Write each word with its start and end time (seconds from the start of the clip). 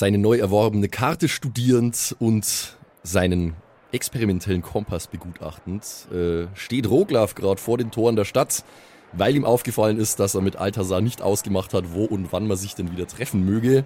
seine 0.00 0.16
neu 0.16 0.38
erworbene 0.38 0.88
Karte 0.88 1.28
studierend 1.28 2.16
und 2.18 2.78
seinen 3.02 3.54
experimentellen 3.92 4.62
Kompass 4.62 5.08
begutachtend, 5.08 5.84
äh, 6.10 6.46
steht 6.54 6.88
Roglaf 6.88 7.34
gerade 7.34 7.60
vor 7.60 7.76
den 7.76 7.90
Toren 7.90 8.16
der 8.16 8.24
Stadt, 8.24 8.64
weil 9.12 9.36
ihm 9.36 9.44
aufgefallen 9.44 9.98
ist, 9.98 10.18
dass 10.18 10.34
er 10.34 10.40
mit 10.40 10.56
Altasar 10.56 11.02
nicht 11.02 11.20
ausgemacht 11.20 11.74
hat, 11.74 11.92
wo 11.92 12.06
und 12.06 12.32
wann 12.32 12.48
man 12.48 12.56
sich 12.56 12.74
denn 12.74 12.90
wieder 12.90 13.06
treffen 13.06 13.44
möge. 13.44 13.84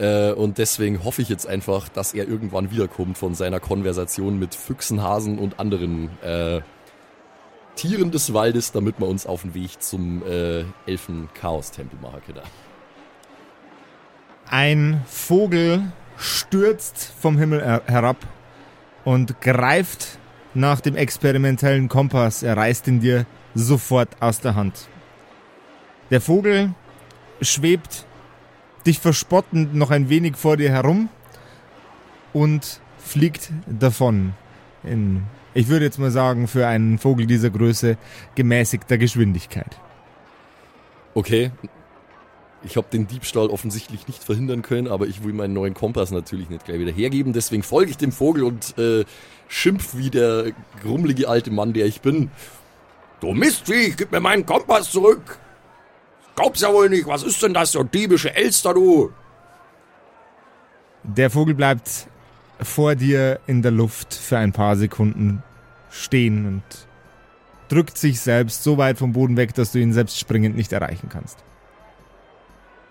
Äh, 0.00 0.32
und 0.32 0.58
deswegen 0.58 1.04
hoffe 1.04 1.22
ich 1.22 1.28
jetzt 1.28 1.46
einfach, 1.46 1.88
dass 1.88 2.14
er 2.14 2.26
irgendwann 2.26 2.72
wiederkommt 2.72 3.16
von 3.16 3.36
seiner 3.36 3.60
Konversation 3.60 4.40
mit 4.40 4.56
Füchsen, 4.56 5.02
Hasen 5.02 5.38
und 5.38 5.60
anderen 5.60 6.10
äh, 6.22 6.62
Tieren 7.76 8.10
des 8.10 8.34
Waldes, 8.34 8.72
damit 8.72 8.98
wir 8.98 9.06
uns 9.06 9.24
auf 9.24 9.42
den 9.42 9.54
Weg 9.54 9.80
zum 9.80 10.24
äh, 10.26 10.64
Elfen-Chaos-Tempel 10.86 12.00
machen 12.00 12.22
können. 12.26 12.42
Ein 14.50 15.02
Vogel 15.06 15.92
stürzt 16.16 17.12
vom 17.20 17.38
Himmel 17.38 17.82
herab 17.86 18.16
und 19.04 19.40
greift 19.40 20.18
nach 20.54 20.80
dem 20.80 20.96
experimentellen 20.96 21.88
Kompass. 21.88 22.42
Er 22.42 22.56
reißt 22.56 22.88
ihn 22.88 23.00
dir 23.00 23.26
sofort 23.54 24.08
aus 24.20 24.40
der 24.40 24.54
Hand. 24.54 24.88
Der 26.10 26.20
Vogel 26.20 26.74
schwebt 27.42 28.06
dich 28.86 28.98
verspottend 28.98 29.74
noch 29.74 29.90
ein 29.90 30.08
wenig 30.08 30.36
vor 30.36 30.56
dir 30.56 30.70
herum 30.70 31.10
und 32.32 32.80
fliegt 32.98 33.52
davon. 33.66 34.32
In, 34.82 35.24
ich 35.52 35.68
würde 35.68 35.84
jetzt 35.84 35.98
mal 35.98 36.10
sagen, 36.10 36.48
für 36.48 36.66
einen 36.66 36.98
Vogel 36.98 37.26
dieser 37.26 37.50
Größe 37.50 37.98
gemäßigter 38.34 38.96
Geschwindigkeit. 38.96 39.78
Okay, 41.14 41.50
ich 42.64 42.76
habe 42.76 42.88
den 42.92 43.06
Diebstahl 43.06 43.48
offensichtlich 43.48 44.08
nicht 44.08 44.24
verhindern 44.24 44.62
können, 44.62 44.88
aber 44.88 45.06
ich 45.06 45.22
will 45.22 45.32
meinen 45.32 45.54
neuen 45.54 45.74
Kompass 45.74 46.10
natürlich 46.10 46.50
nicht 46.50 46.64
gleich 46.64 46.80
wieder 46.80 46.92
hergeben. 46.92 47.32
Deswegen 47.32 47.62
folge 47.62 47.90
ich 47.90 47.96
dem 47.96 48.12
Vogel 48.12 48.42
und 48.42 48.76
äh, 48.78 49.04
schimpf 49.46 49.96
wie 49.96 50.10
der 50.10 50.52
grummelige 50.82 51.28
alte 51.28 51.50
Mann, 51.50 51.72
der 51.72 51.86
ich 51.86 52.00
bin. 52.00 52.30
Du 53.20 53.32
Mistvieh, 53.32 53.94
gib 53.96 54.12
mir 54.12 54.20
meinen 54.20 54.46
Kompass 54.46 54.90
zurück! 54.90 55.38
Glaub's 56.34 56.60
ja 56.60 56.72
wohl 56.72 56.88
nicht, 56.88 57.06
was 57.06 57.24
ist 57.24 57.42
denn 57.42 57.52
das, 57.52 57.72
so 57.72 57.82
diebische 57.82 58.34
Elster, 58.34 58.74
du? 58.74 59.10
Der 61.02 61.30
Vogel 61.30 61.54
bleibt 61.54 62.06
vor 62.60 62.94
dir 62.94 63.40
in 63.46 63.62
der 63.62 63.72
Luft 63.72 64.14
für 64.14 64.38
ein 64.38 64.52
paar 64.52 64.76
Sekunden 64.76 65.42
stehen 65.90 66.46
und 66.46 66.62
drückt 67.68 67.98
sich 67.98 68.20
selbst 68.20 68.62
so 68.62 68.78
weit 68.78 68.98
vom 68.98 69.12
Boden 69.12 69.36
weg, 69.36 69.54
dass 69.54 69.72
du 69.72 69.80
ihn 69.80 69.92
selbst 69.92 70.18
springend 70.18 70.56
nicht 70.56 70.72
erreichen 70.72 71.08
kannst. 71.08 71.38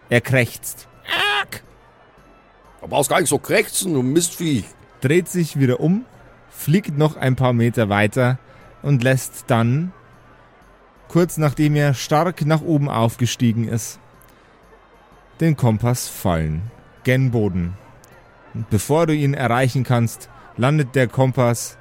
Er 0.10 0.22
krächzt. 0.22 0.88
Arg! 1.40 1.64
Du 2.82 2.88
brauchst 2.88 3.10
gar 3.10 3.20
nicht 3.20 3.30
so 3.30 3.40
krächzen, 3.40 3.94
du 3.94 4.02
Mistvieh. 4.02 4.64
Dreht 5.02 5.28
sich 5.28 5.60
wieder 5.60 5.80
um, 5.80 6.06
fliegt 6.50 6.98
noch 6.98 7.18
ein 7.18 7.36
paar 7.36 7.54
Meter 7.54 7.90
weiter 7.90 8.40
und 8.82 9.04
lässt 9.04 9.46
dann, 9.48 9.92
kurz 11.08 11.38
nachdem 11.38 11.76
er 11.76 11.94
stark 11.94 12.46
nach 12.46 12.62
oben 12.62 12.90
aufgestiegen 12.90 13.68
ist, 13.68 14.00
den 15.40 15.56
Kompass 15.56 16.08
fallen. 16.08 16.72
Gen 17.04 17.32
Boden. 17.32 17.78
Und 18.54 18.70
bevor 18.70 19.06
du 19.06 19.14
ihn 19.14 19.34
erreichen 19.34 19.84
kannst, 19.84 20.30
landet 20.58 20.96
der 20.96 21.08
Kompass 21.08 21.78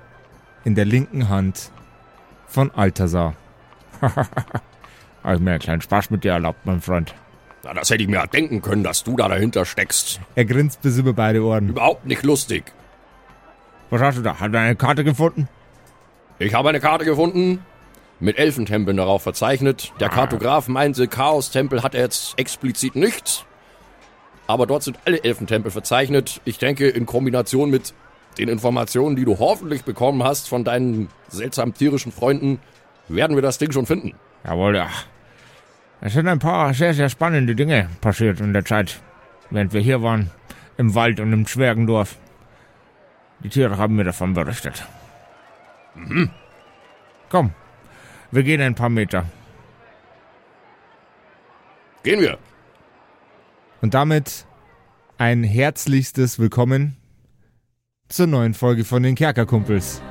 in 0.64 0.74
der 0.74 0.84
linken 0.84 1.28
Hand 1.28 1.70
von 2.46 2.70
Altasar. 2.70 3.34
Habe 4.00 4.28
mir 5.40 5.52
einen 5.52 5.58
kleinen 5.58 5.80
Spaß 5.80 6.10
mit 6.10 6.24
dir 6.24 6.32
erlaubt, 6.32 6.64
mein 6.64 6.80
Freund. 6.80 7.14
Na, 7.66 7.74
das 7.74 7.90
hätte 7.90 8.04
ich 8.04 8.08
mir 8.08 8.24
denken 8.28 8.62
können, 8.62 8.84
dass 8.84 9.02
du 9.02 9.16
da 9.16 9.28
dahinter 9.28 9.64
steckst. 9.64 10.20
Er 10.36 10.44
grinst 10.44 10.82
bis 10.82 10.98
über 10.98 11.12
beide 11.12 11.42
Ohren. 11.42 11.70
Überhaupt 11.70 12.06
nicht 12.06 12.22
lustig. 12.22 12.62
Was 13.90 14.00
hast 14.00 14.18
du 14.18 14.22
da? 14.22 14.38
Hast 14.38 14.52
du 14.52 14.58
eine 14.58 14.76
Karte 14.76 15.02
gefunden? 15.02 15.48
Ich 16.38 16.54
habe 16.54 16.68
eine 16.68 16.78
Karte 16.78 17.04
gefunden, 17.04 17.64
mit 18.20 18.38
Elfentempeln 18.38 18.96
darauf 18.96 19.22
verzeichnet. 19.22 19.92
Der 19.98 20.12
ah. 20.12 20.14
Kartograf 20.14 20.68
meinte, 20.68 21.08
Chaos-Tempel 21.08 21.82
hat 21.82 21.96
er 21.96 22.02
jetzt 22.02 22.38
explizit 22.38 22.94
nicht. 22.94 23.44
Aber 24.46 24.66
dort 24.66 24.84
sind 24.84 25.00
alle 25.04 25.24
Elfentempel 25.24 25.72
verzeichnet. 25.72 26.40
Ich 26.44 26.58
denke, 26.58 26.88
in 26.88 27.04
Kombination 27.04 27.68
mit 27.68 27.94
den 28.38 28.48
Informationen, 28.48 29.16
die 29.16 29.24
du 29.24 29.40
hoffentlich 29.40 29.82
bekommen 29.82 30.22
hast 30.22 30.48
von 30.48 30.62
deinen 30.62 31.08
seltsam 31.26 31.74
tierischen 31.74 32.12
Freunden, 32.12 32.60
werden 33.08 33.36
wir 33.36 33.42
das 33.42 33.58
Ding 33.58 33.72
schon 33.72 33.86
finden. 33.86 34.12
Jawohl, 34.44 34.76
ja. 34.76 34.88
Es 36.00 36.12
sind 36.12 36.28
ein 36.28 36.38
paar 36.38 36.74
sehr, 36.74 36.94
sehr 36.94 37.08
spannende 37.08 37.54
Dinge 37.54 37.88
passiert 38.00 38.40
in 38.40 38.52
der 38.52 38.64
Zeit, 38.64 39.00
während 39.50 39.72
wir 39.72 39.80
hier 39.80 40.02
waren, 40.02 40.30
im 40.76 40.94
Wald 40.94 41.20
und 41.20 41.32
im 41.32 41.46
Zwergendorf. 41.46 42.16
Die 43.40 43.48
Tiere 43.48 43.78
haben 43.78 43.96
mir 43.96 44.04
davon 44.04 44.34
berichtet. 44.34 44.86
Mhm. 45.94 46.30
Komm, 47.28 47.52
wir 48.30 48.42
gehen 48.42 48.60
ein 48.60 48.74
paar 48.74 48.88
Meter. 48.88 49.24
Gehen 52.02 52.20
wir. 52.20 52.38
Und 53.80 53.94
damit 53.94 54.46
ein 55.18 55.42
herzlichstes 55.42 56.38
Willkommen 56.38 56.96
zur 58.08 58.26
neuen 58.26 58.54
Folge 58.54 58.84
von 58.84 59.02
den 59.02 59.14
Kerkerkumpels. 59.14 60.02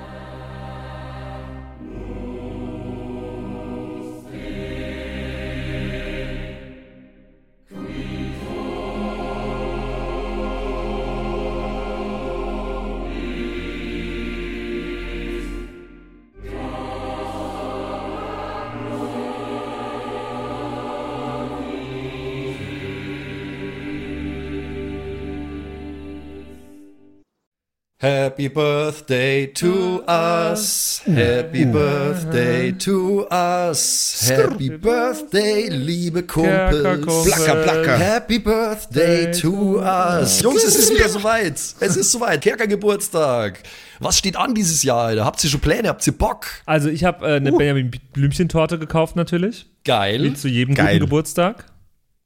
Happy 28.05 28.49
Birthday 28.49 29.47
to 29.47 30.03
us. 30.07 31.01
Happy 31.07 31.65
Birthday 31.65 32.71
to 32.71 33.25
us. 33.31 34.29
Happy 34.29 34.69
Birthday, 34.69 35.69
liebe 35.69 36.21
Kumpels. 36.21 37.25
Placker, 37.25 37.63
placker. 37.63 37.97
Happy 37.97 38.37
Birthday 38.37 39.31
to 39.31 39.79
us. 39.79 40.39
Jungs, 40.43 40.63
es 40.63 40.75
ist 40.75 40.93
wieder 40.93 41.09
soweit. 41.09 41.53
Es 41.53 41.97
ist 41.97 42.11
soweit. 42.11 42.41
Kerker 42.41 42.67
Geburtstag. 42.67 43.63
Was 43.99 44.19
steht 44.19 44.35
an 44.35 44.53
dieses 44.53 44.83
Jahr, 44.83 45.05
Alter? 45.05 45.25
Habt 45.25 45.43
ihr 45.43 45.49
schon 45.49 45.61
Pläne? 45.61 45.87
Habt 45.87 46.05
ihr 46.05 46.13
Bock? 46.13 46.45
Also, 46.67 46.89
ich 46.89 47.05
habe 47.05 47.25
äh, 47.25 47.37
eine 47.37 47.53
uh. 47.53 47.57
Benjamin 47.57 47.89
Blümchen-Torte 48.13 48.77
gekauft, 48.77 49.15
natürlich. 49.15 49.65
Geil. 49.83 50.21
Wie 50.21 50.33
zu 50.35 50.47
jedem 50.47 50.75
Geil. 50.75 50.99
guten 50.99 51.05
Geburtstag. 51.05 51.65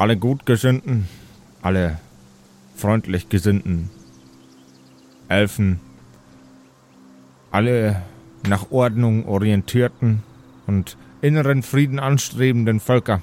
Alle 0.00 0.16
Gutgesinnten, 0.16 1.08
alle 1.60 1.98
freundlich 2.74 3.28
Gesinnten, 3.28 3.90
Elfen, 5.28 5.78
alle 7.50 8.00
nach 8.48 8.70
Ordnung 8.70 9.26
orientierten 9.26 10.22
und 10.66 10.96
inneren 11.20 11.62
Frieden 11.62 11.98
anstrebenden 11.98 12.80
Völker 12.80 13.20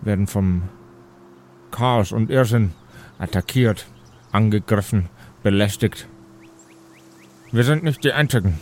werden 0.00 0.26
vom 0.26 0.62
Chaos 1.70 2.10
und 2.10 2.30
Irrsinn 2.30 2.72
attackiert, 3.20 3.86
angegriffen, 4.32 5.08
belästigt. 5.44 6.08
Wir 7.52 7.62
sind 7.62 7.84
nicht 7.84 8.02
die 8.02 8.12
Einzigen. 8.12 8.58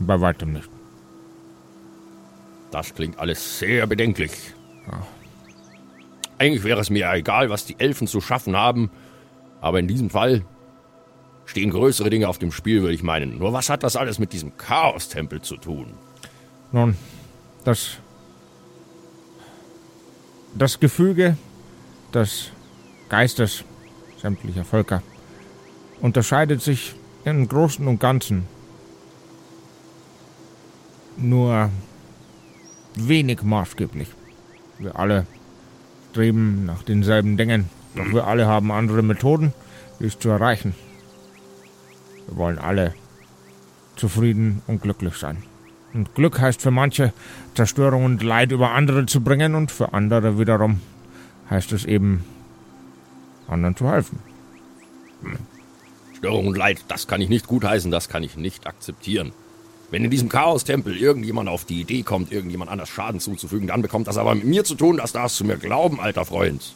Bei 0.00 0.20
weitem 0.20 0.54
nicht. 0.54 0.70
Das 2.72 2.92
klingt 2.96 3.16
alles 3.16 3.60
sehr 3.60 3.86
bedenklich. 3.86 4.32
Eigentlich 6.38 6.64
wäre 6.64 6.80
es 6.80 6.90
mir 6.90 7.10
egal, 7.12 7.50
was 7.50 7.64
die 7.64 7.76
Elfen 7.78 8.06
zu 8.06 8.20
schaffen 8.20 8.56
haben, 8.56 8.90
aber 9.60 9.78
in 9.78 9.88
diesem 9.88 10.10
Fall 10.10 10.44
stehen 11.46 11.70
größere 11.70 12.10
Dinge 12.10 12.28
auf 12.28 12.38
dem 12.38 12.52
Spiel, 12.52 12.82
würde 12.82 12.94
ich 12.94 13.02
meinen. 13.02 13.38
Nur 13.38 13.52
was 13.52 13.70
hat 13.70 13.82
das 13.82 13.96
alles 13.96 14.18
mit 14.18 14.32
diesem 14.32 14.56
Chaos-Tempel 14.56 15.40
zu 15.42 15.56
tun? 15.56 15.94
Nun, 16.72 16.96
das. 17.64 17.98
Das 20.54 20.80
Gefüge 20.80 21.36
des 22.14 22.50
Geistes 23.08 23.64
sämtlicher 24.20 24.64
Völker 24.64 25.02
unterscheidet 26.00 26.62
sich 26.62 26.94
im 27.24 27.46
Großen 27.46 27.86
und 27.86 28.00
Ganzen 28.00 28.46
nur 31.16 31.70
wenig 32.94 33.42
maßgeblich. 33.42 34.08
Wir 34.78 34.98
alle 34.98 35.26
streben 36.16 36.64
nach 36.64 36.82
denselben 36.82 37.36
Dingen, 37.36 37.68
doch 37.94 38.10
wir 38.10 38.26
alle 38.26 38.46
haben 38.46 38.72
andere 38.72 39.02
Methoden, 39.02 39.52
dies 40.00 40.18
zu 40.18 40.30
erreichen. 40.30 40.74
Wir 42.26 42.38
wollen 42.38 42.58
alle 42.58 42.94
zufrieden 43.96 44.62
und 44.66 44.80
glücklich 44.80 45.16
sein. 45.16 45.42
Und 45.92 46.14
Glück 46.14 46.40
heißt 46.40 46.62
für 46.62 46.70
manche, 46.70 47.12
Zerstörung 47.54 48.06
und 48.06 48.22
Leid 48.22 48.50
über 48.50 48.70
andere 48.70 49.04
zu 49.04 49.20
bringen 49.20 49.54
und 49.54 49.70
für 49.70 49.92
andere 49.92 50.38
wiederum 50.38 50.80
heißt 51.50 51.72
es 51.72 51.84
eben, 51.84 52.24
anderen 53.46 53.76
zu 53.76 53.90
helfen. 53.90 54.18
Störung 56.16 56.46
und 56.46 56.56
Leid, 56.56 56.78
das 56.88 57.06
kann 57.06 57.20
ich 57.20 57.28
nicht 57.28 57.46
gutheißen, 57.46 57.90
das 57.90 58.08
kann 58.08 58.22
ich 58.22 58.38
nicht 58.38 58.66
akzeptieren. 58.66 59.32
Wenn 59.90 60.04
in 60.04 60.10
diesem 60.10 60.28
Chaos-Tempel 60.28 60.96
irgendjemand 60.96 61.48
auf 61.48 61.64
die 61.64 61.80
Idee 61.80 62.02
kommt, 62.02 62.32
irgendjemand 62.32 62.70
anders 62.70 62.88
Schaden 62.88 63.20
zuzufügen, 63.20 63.68
dann 63.68 63.82
bekommt 63.82 64.08
das 64.08 64.18
aber 64.18 64.34
mit 64.34 64.44
mir 64.44 64.64
zu 64.64 64.74
tun, 64.74 64.96
das 64.96 65.12
darfst 65.12 65.38
du 65.38 65.44
mir 65.44 65.56
glauben, 65.56 66.00
alter 66.00 66.24
Freund. 66.24 66.74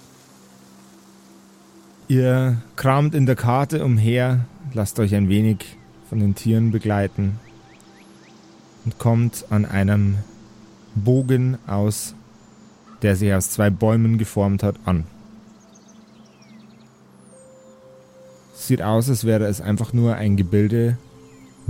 Ihr 2.07 2.63
kramt 2.77 3.15
in 3.15 3.27
der 3.27 3.37
Karte 3.37 3.85
umher, 3.85 4.47
lasst 4.75 4.99
euch 5.01 5.15
ein 5.15 5.29
wenig 5.29 5.77
von 6.09 6.21
den 6.21 6.35
Tieren 6.35 6.71
begleiten 6.71 7.39
und 8.85 8.99
kommt 8.99 9.45
an 9.51 9.65
einem 9.65 10.19
Bogen 10.95 11.59
aus, 11.67 12.15
der 13.03 13.17
sich 13.17 13.33
aus 13.33 13.51
zwei 13.51 13.71
Bäumen 13.71 14.19
geformt 14.19 14.63
hat, 14.63 14.77
an. 14.85 15.05
Sieht 18.55 18.83
aus, 18.83 19.09
als 19.09 19.25
wäre 19.25 19.47
es 19.47 19.61
einfach 19.61 19.93
nur 19.93 20.15
ein 20.15 20.37
Gebilde 20.37 20.97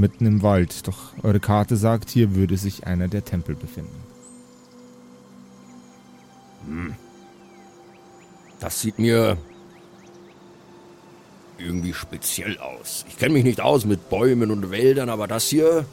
mitten 0.00 0.26
im 0.26 0.42
Wald, 0.42 0.88
doch 0.88 1.12
eure 1.22 1.40
Karte 1.40 1.76
sagt, 1.76 2.10
hier 2.10 2.34
würde 2.34 2.56
sich 2.56 2.86
einer 2.86 3.08
der 3.08 3.24
Tempel 3.24 3.54
befinden. 3.54 4.02
Das 8.58 8.80
sieht 8.80 8.98
mir 8.98 9.36
irgendwie 11.58 11.94
speziell 11.94 12.58
aus. 12.58 13.04
Ich 13.08 13.18
kenne 13.18 13.34
mich 13.34 13.44
nicht 13.44 13.60
aus 13.60 13.84
mit 13.84 14.08
Bäumen 14.08 14.50
und 14.50 14.70
Wäldern, 14.70 15.08
aber 15.08 15.26
das 15.26 15.48
hier. 15.48 15.84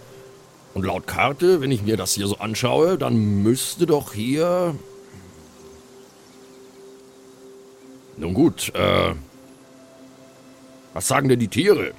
Und 0.74 0.86
laut 0.86 1.08
Karte, 1.08 1.62
wenn 1.62 1.72
ich 1.72 1.84
mir 1.84 1.98
das 1.98 2.14
hier 2.14 2.28
so 2.28 2.38
anschaue, 2.38 2.98
dann 2.98 3.44
müsste 3.44 3.86
doch 3.86 4.14
hier. 4.14 4.76
Nun 8.18 8.34
gut, 8.34 8.74
äh. 8.76 9.14
Was 10.94 11.08
sagen 11.08 11.30
denn 11.30 11.40
die 11.40 11.48
Tiere? 11.48 11.94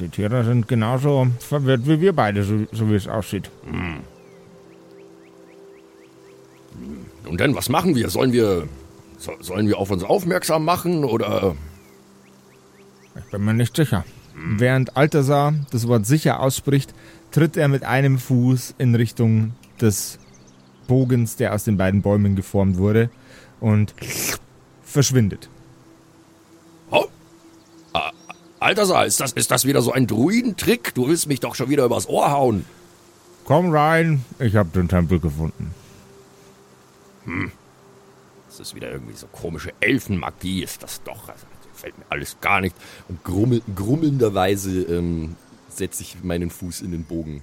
Die 0.00 0.08
Tiere 0.08 0.44
sind 0.44 0.68
genauso 0.68 1.28
verwirrt 1.38 1.86
wie 1.86 2.00
wir 2.00 2.12
beide, 2.12 2.42
so, 2.42 2.66
so 2.72 2.90
wie 2.90 2.94
es 2.94 3.06
aussieht. 3.06 3.50
Nun 7.24 7.36
denn, 7.36 7.54
was 7.54 7.68
machen 7.68 7.94
wir? 7.94 8.10
Sollen 8.10 8.32
wir. 8.32 8.68
So, 9.18 9.32
sollen 9.40 9.68
wir 9.68 9.78
auf 9.78 9.90
uns 9.90 10.02
aufmerksam 10.02 10.64
machen 10.64 11.04
oder. 11.04 11.54
Ich 13.16 13.30
bin 13.30 13.44
mir 13.44 13.54
nicht 13.54 13.76
sicher. 13.76 14.04
Während 14.34 14.96
Altasar 14.96 15.54
das 15.70 15.86
Wort 15.86 16.06
sicher 16.06 16.40
ausspricht, 16.40 16.92
tritt 17.30 17.56
er 17.56 17.68
mit 17.68 17.84
einem 17.84 18.18
Fuß 18.18 18.74
in 18.78 18.94
Richtung 18.94 19.54
des 19.80 20.18
Bogens, 20.88 21.36
der 21.36 21.54
aus 21.54 21.64
den 21.64 21.76
beiden 21.76 22.02
Bäumen 22.02 22.34
geformt 22.34 22.76
wurde, 22.76 23.10
und 23.60 23.94
verschwindet. 24.82 25.48
Oh. 26.90 27.04
Ah, 27.92 28.10
Alter, 28.78 29.06
ist 29.06 29.20
das, 29.20 29.32
ist 29.32 29.50
das 29.50 29.64
wieder 29.64 29.82
so 29.82 29.92
ein 29.92 30.06
Druidentrick? 30.06 30.94
Du 30.94 31.08
willst 31.08 31.28
mich 31.28 31.40
doch 31.40 31.54
schon 31.54 31.68
wieder 31.68 31.84
übers 31.84 32.08
Ohr 32.08 32.30
hauen. 32.30 32.64
Komm 33.44 33.70
rein, 33.70 34.24
ich 34.38 34.56
habe 34.56 34.70
den 34.70 34.88
Tempel 34.88 35.20
gefunden. 35.20 35.74
Das 38.48 38.60
ist 38.60 38.74
wieder 38.74 38.90
irgendwie 38.90 39.14
so 39.14 39.26
komische 39.26 39.72
Elfenmagie, 39.80 40.62
ist 40.62 40.82
das 40.82 41.02
doch. 41.02 41.28
Also, 41.28 41.46
gefällt 41.72 41.98
mir 41.98 42.04
alles 42.08 42.36
gar 42.40 42.60
nicht. 42.60 42.74
Und 43.08 43.22
grummel, 43.24 43.62
grummelnderweise 43.74 44.82
ähm, 44.82 45.36
setze 45.68 46.02
ich 46.02 46.22
meinen 46.22 46.50
Fuß 46.50 46.80
in 46.80 46.90
den 46.90 47.04
Bogen. 47.04 47.42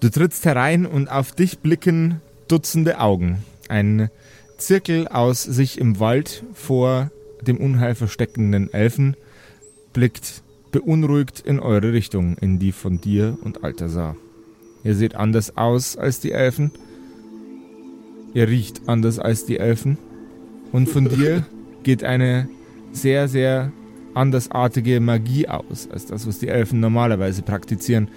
Du 0.00 0.08
trittst 0.08 0.44
herein 0.44 0.86
und 0.86 1.08
auf 1.08 1.32
dich 1.32 1.58
blicken 1.58 2.20
Dutzende 2.48 3.00
Augen. 3.00 3.44
Ein 3.68 4.10
Zirkel 4.56 5.08
aus 5.08 5.42
sich 5.42 5.78
im 5.78 6.00
Wald 6.00 6.42
vor 6.54 7.10
dem 7.42 7.56
Unheil 7.58 7.94
versteckenden 7.94 8.72
Elfen 8.72 9.16
blickt 9.92 10.42
beunruhigt 10.72 11.40
in 11.40 11.58
eure 11.58 11.92
Richtung, 11.92 12.36
in 12.38 12.58
die 12.58 12.72
von 12.72 13.00
dir 13.00 13.36
und 13.42 13.64
Altasar. 13.64 14.16
Ihr 14.84 14.94
seht 14.94 15.14
anders 15.14 15.56
aus 15.56 15.96
als 15.96 16.20
die 16.20 16.32
Elfen. 16.32 16.70
Ihr 18.34 18.48
riecht 18.48 18.82
anders 18.88 19.18
als 19.18 19.44
die 19.44 19.58
Elfen. 19.58 19.98
Und 20.72 20.88
von 20.88 21.08
dir 21.08 21.44
geht 21.82 22.04
eine 22.04 22.48
sehr, 22.92 23.28
sehr 23.28 23.72
andersartige 24.14 25.00
Magie 25.00 25.48
aus, 25.48 25.88
als 25.90 26.06
das, 26.06 26.26
was 26.26 26.38
die 26.38 26.48
Elfen 26.48 26.80
normalerweise 26.80 27.42
praktizieren. 27.42 28.08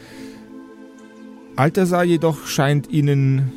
Altasar 1.55 2.03
jedoch 2.03 2.47
scheint 2.47 2.89
ihnen 2.89 3.51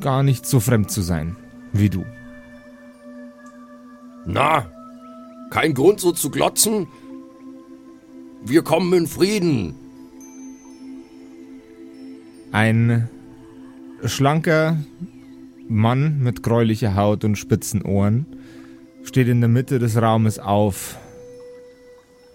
gar 0.00 0.22
nicht 0.22 0.46
so 0.46 0.60
fremd 0.60 0.90
zu 0.90 1.02
sein 1.02 1.36
wie 1.72 1.90
du. 1.90 2.04
Na, 4.26 4.70
kein 5.50 5.74
Grund 5.74 6.00
so 6.00 6.12
zu 6.12 6.30
glotzen. 6.30 6.86
Wir 8.44 8.62
kommen 8.62 8.92
in 8.92 9.06
Frieden. 9.06 9.74
Ein 12.52 13.08
schlanker 14.04 14.78
Mann 15.68 16.20
mit 16.20 16.42
gräulicher 16.42 16.94
Haut 16.94 17.24
und 17.24 17.36
spitzen 17.36 17.82
Ohren 17.82 18.26
steht 19.04 19.28
in 19.28 19.40
der 19.40 19.48
Mitte 19.48 19.78
des 19.78 20.00
Raumes 20.00 20.38
auf. 20.38 20.96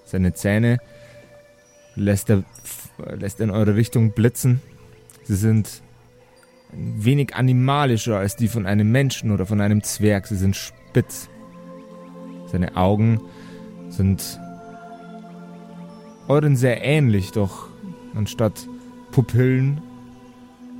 Seine 0.06 0.34
Zähne 0.34 0.78
lässt 1.96 2.30
er, 2.30 2.44
lässt 3.18 3.40
er 3.40 3.46
in 3.46 3.52
eure 3.52 3.76
Richtung 3.76 4.12
blitzen. 4.12 4.62
Sie 5.24 5.36
sind 5.36 5.82
ein 6.72 7.04
wenig 7.04 7.36
animalischer 7.36 8.18
als 8.18 8.36
die 8.36 8.48
von 8.48 8.66
einem 8.66 8.92
Menschen 8.92 9.32
oder 9.32 9.46
von 9.46 9.62
einem 9.62 9.84
Zwerg. 9.84 10.28
Sie 10.28 10.38
sind 10.38 10.56
spitz. 10.56 11.30
Seine 12.52 12.76
Augen 12.76 13.22
sind 13.90 14.40
euren 16.28 16.56
sehr 16.56 16.84
ähnlich, 16.84 17.32
doch 17.32 17.68
anstatt 18.16 18.68
Pupillen 19.12 19.82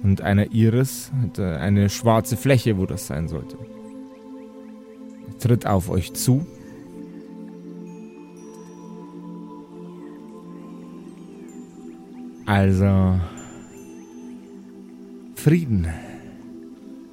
und 0.04 0.22
einer 0.22 0.52
Iris 0.52 1.12
hat 1.22 1.40
er 1.40 1.60
eine 1.60 1.90
schwarze 1.90 2.38
Fläche, 2.38 2.78
wo 2.78 2.86
das 2.86 3.08
sein 3.08 3.28
sollte. 3.28 3.58
Er 5.28 5.38
tritt 5.40 5.66
auf 5.66 5.90
euch 5.90 6.14
zu. 6.14 6.46
Also, 12.46 13.20
Frieden 15.36 15.88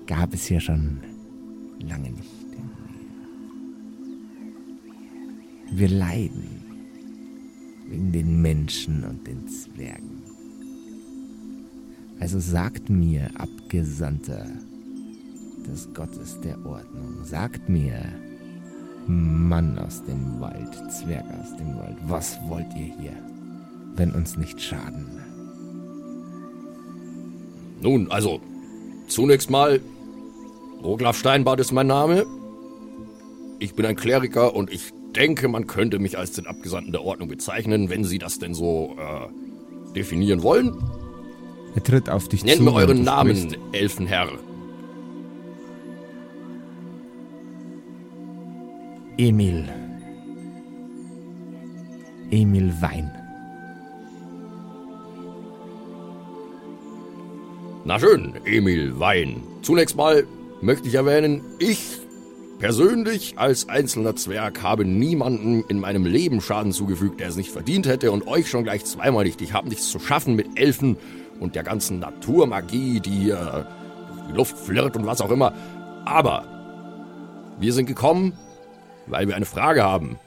gab 0.07 0.33
es 0.33 0.47
hier 0.47 0.61
schon 0.61 1.01
lange 1.79 2.11
nicht. 2.11 2.36
Wir 5.77 5.91
leiden 5.91 6.63
wegen 7.91 8.11
den 8.11 8.41
Menschen 8.41 9.05
und 9.05 9.27
den 9.27 9.47
Zwergen. 9.47 10.23
Also 12.19 12.41
sagt 12.41 12.89
mir, 12.89 13.29
Abgesandter 13.37 14.47
des 15.69 15.93
Gottes 15.93 16.41
der 16.41 16.57
Ordnung, 16.65 17.23
sagt 17.25 17.69
mir, 17.69 18.01
Mann 19.07 19.79
aus 19.79 20.03
dem 20.03 20.41
Wald, 20.41 20.73
Zwerg 20.91 21.27
aus 21.43 21.55
dem 21.59 21.77
Wald, 21.77 21.99
was 22.07 22.39
wollt 22.49 22.73
ihr 22.75 22.95
hier, 22.99 23.17
wenn 23.97 24.13
uns 24.13 24.39
nicht 24.39 24.59
schaden? 24.59 25.21
Nun, 27.83 28.11
also, 28.11 28.41
zunächst 29.09 29.51
mal, 29.51 29.83
Roglaf 30.83 31.19
Steinbart 31.19 31.61
ist 31.61 31.73
mein 31.73 31.89
Name. 31.89 32.25
Ich 33.59 33.75
bin 33.75 33.85
ein 33.85 33.97
Kleriker 33.97 34.55
und 34.55 34.73
ich 34.73 34.96
denke, 35.17 35.49
man 35.49 35.67
könnte 35.67 35.99
mich 35.99 36.19
als 36.19 36.33
den 36.33 36.47
Abgesandten 36.47 36.93
der 36.93 37.03
Ordnung 37.03 37.29
bezeichnen, 37.29 37.89
wenn 37.91 38.05
Sie 38.05 38.19
das 38.19 38.39
denn 38.39 38.55
so 38.55 38.97
äh, 38.99 39.93
definieren 39.95 40.43
wollen. 40.43 40.77
Er 41.75 41.83
tritt 41.83 42.09
auf 42.09 42.29
dich 42.29 42.45
Nennt 42.45 42.59
zu. 42.59 42.63
mir 42.65 42.71
und 42.71 42.77
euren 42.77 43.03
Namen, 43.03 43.37
sprichst. 43.37 43.59
Elfenherr. 43.73 44.29
Emil. 49.19 49.67
Emil 52.31 52.73
Wein. 52.81 53.11
Na 57.85 57.99
schön, 57.99 58.35
Emil 58.45 58.99
Wein. 58.99 59.43
Zunächst 59.63 59.97
mal 59.97 60.27
möchte 60.61 60.89
ich 60.89 60.95
erwähnen, 60.95 61.41
ich 61.59 62.01
persönlich 62.59 63.39
als 63.39 63.69
einzelner 63.69 64.17
Zwerg 64.17 64.63
habe 64.63 64.85
niemanden 64.85 65.65
in 65.69 65.79
meinem 65.79 66.07
Leben 66.07 66.41
Schaden 66.41 66.73
zugefügt, 66.73 67.21
der 67.21 67.29
es 67.29 67.37
nicht 67.37 67.51
verdient 67.51 67.87
hätte 67.87 68.13
und 68.13 68.27
euch 68.27 68.49
schon 68.49 68.65
gleich 68.65 68.85
zweimal 68.85 69.25
nicht. 69.25 69.41
Ich 69.43 69.53
habe 69.53 69.69
nichts 69.69 69.89
zu 69.89 69.99
schaffen 69.99 70.35
mit 70.35 70.59
Elfen 70.59 70.97
und 71.41 71.55
der 71.55 71.63
ganzen 71.63 71.99
Naturmagie, 71.99 73.01
die 73.01 73.11
hier 73.11 73.67
durch 74.09 74.27
die 74.29 74.37
Luft 74.37 74.59
flirrt 74.59 74.97
und 74.97 75.07
was 75.07 75.21
auch 75.21 75.31
immer. 75.31 75.53
Aber 76.05 76.45
wir 77.59 77.73
sind 77.73 77.87
gekommen, 77.87 78.33
weil 79.07 79.29
wir 79.29 79.37
eine 79.37 79.47
Frage 79.47 79.83
haben. 79.83 80.19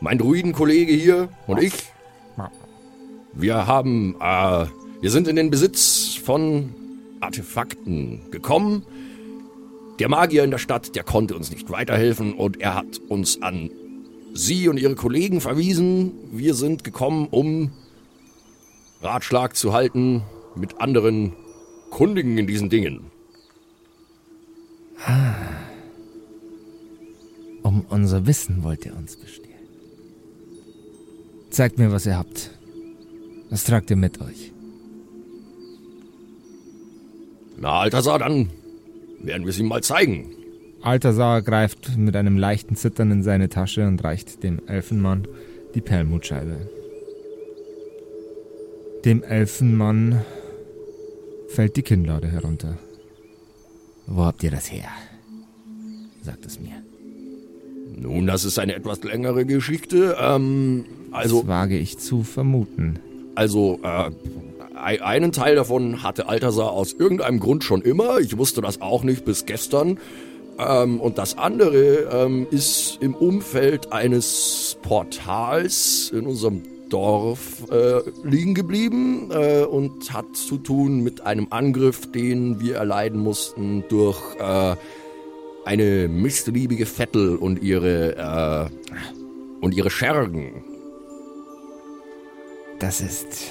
Mein 0.00 0.18
Druidenkollege 0.18 0.92
hier 0.92 1.28
und 1.46 1.62
ich, 1.62 1.74
wir 3.32 3.66
haben, 3.66 4.16
äh, 4.20 4.66
wir 5.00 5.10
sind 5.10 5.28
in 5.28 5.36
den 5.36 5.50
Besitz 5.50 6.14
von 6.14 6.74
Artefakten 7.20 8.30
gekommen. 8.30 8.84
Der 9.98 10.08
Magier 10.08 10.44
in 10.44 10.50
der 10.50 10.58
Stadt, 10.58 10.94
der 10.94 11.02
konnte 11.02 11.34
uns 11.34 11.50
nicht 11.50 11.70
weiterhelfen 11.70 12.34
und 12.34 12.60
er 12.60 12.74
hat 12.74 12.98
uns 13.08 13.42
an 13.42 13.70
Sie 14.32 14.68
und 14.68 14.78
Ihre 14.78 14.94
Kollegen 14.94 15.40
verwiesen. 15.40 16.12
Wir 16.30 16.54
sind 16.54 16.84
gekommen, 16.84 17.26
um 17.30 17.72
Ratschlag 19.02 19.56
zu 19.56 19.72
halten 19.72 20.22
mit 20.54 20.80
anderen 20.80 21.32
Kundigen 21.90 22.38
in 22.38 22.46
diesen 22.46 22.68
Dingen. 22.68 23.10
Um 27.62 27.84
unser 27.88 28.26
Wissen 28.26 28.62
wollt 28.62 28.86
ihr 28.86 28.96
uns 28.96 29.16
bestehlen. 29.16 29.48
Zeigt 31.50 31.78
mir, 31.78 31.90
was 31.90 32.06
ihr 32.06 32.16
habt. 32.16 32.50
Was 33.50 33.64
tragt 33.64 33.90
ihr 33.90 33.96
mit 33.96 34.20
euch? 34.20 34.52
Na, 37.56 37.80
Altasar, 37.80 38.18
dann 38.18 38.50
werden 39.20 39.44
wir 39.44 39.50
es 39.50 39.58
ihm 39.58 39.68
mal 39.68 39.82
zeigen. 39.82 40.30
Altasar 40.80 41.42
greift 41.42 41.96
mit 41.96 42.14
einem 42.14 42.38
leichten 42.38 42.76
Zittern 42.76 43.10
in 43.10 43.22
seine 43.22 43.48
Tasche 43.48 43.86
und 43.86 44.02
reicht 44.04 44.42
dem 44.42 44.60
Elfenmann 44.66 45.26
die 45.74 45.80
Perlmutscheibe. 45.80 46.68
Dem 49.04 49.22
Elfenmann 49.22 50.24
fällt 51.48 51.76
die 51.76 51.82
Kinnlade 51.82 52.28
herunter. 52.28 52.78
Wo 54.06 54.24
habt 54.24 54.42
ihr 54.42 54.50
das 54.50 54.70
her? 54.70 54.88
Sagt 56.22 56.46
es 56.46 56.60
mir. 56.60 56.82
Nun, 57.96 58.26
das 58.26 58.44
ist 58.44 58.58
eine 58.58 58.74
etwas 58.74 59.02
längere 59.02 59.44
Geschichte. 59.44 60.16
Ähm, 60.20 60.84
also, 61.10 61.40
das 61.40 61.48
wage 61.48 61.78
ich 61.78 61.98
zu 61.98 62.22
vermuten. 62.22 62.98
Also, 63.34 63.80
äh, 63.82 64.10
einen 64.78 65.32
Teil 65.32 65.56
davon 65.56 66.02
hatte 66.02 66.28
Altasar 66.28 66.72
aus 66.72 66.92
irgendeinem 66.92 67.40
Grund 67.40 67.64
schon 67.64 67.82
immer. 67.82 68.18
Ich 68.18 68.36
wusste 68.38 68.60
das 68.60 68.80
auch 68.80 69.02
nicht 69.02 69.24
bis 69.24 69.46
gestern. 69.46 69.98
Ähm, 70.58 71.00
und 71.00 71.18
das 71.18 71.38
andere 71.38 72.08
ähm, 72.12 72.46
ist 72.50 72.98
im 73.00 73.14
Umfeld 73.14 73.92
eines 73.92 74.76
Portals 74.82 76.10
in 76.14 76.26
unserem 76.26 76.62
Dorf 76.88 77.70
äh, 77.70 78.00
liegen 78.24 78.54
geblieben 78.54 79.30
äh, 79.30 79.64
und 79.64 80.12
hat 80.12 80.34
zu 80.34 80.58
tun 80.58 81.02
mit 81.02 81.20
einem 81.20 81.48
Angriff, 81.50 82.10
den 82.10 82.60
wir 82.60 82.76
erleiden 82.76 83.20
mussten 83.20 83.84
durch 83.88 84.20
äh, 84.38 84.76
eine 85.64 86.08
missliebige 86.08 86.86
Vettel 86.86 87.36
und 87.36 87.62
ihre 87.62 88.70
äh, 88.70 88.94
und 89.60 89.74
ihre 89.74 89.90
Schergen. 89.90 90.64
Das 92.78 93.00
ist 93.00 93.50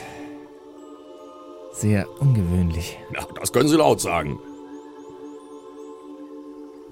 sehr 1.80 2.08
ungewöhnlich. 2.20 2.98
Ja, 3.14 3.28
das 3.40 3.54
können 3.54 3.70
Sie 3.70 3.76
laut 3.76 4.02
sagen. 4.02 4.40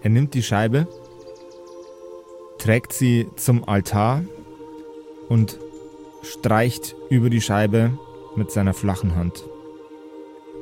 Er 0.01 0.09
nimmt 0.11 0.35
die 0.35 0.43
Scheibe, 0.43 0.87
trägt 2.59 2.93
sie 2.93 3.27
zum 3.37 3.67
Altar 3.67 4.23
und 5.29 5.59
streicht 6.21 6.95
über 7.09 7.31
die 7.31 7.41
Scheibe 7.41 7.97
mit 8.35 8.51
seiner 8.51 8.75
flachen 8.75 9.15
Hand. 9.15 9.43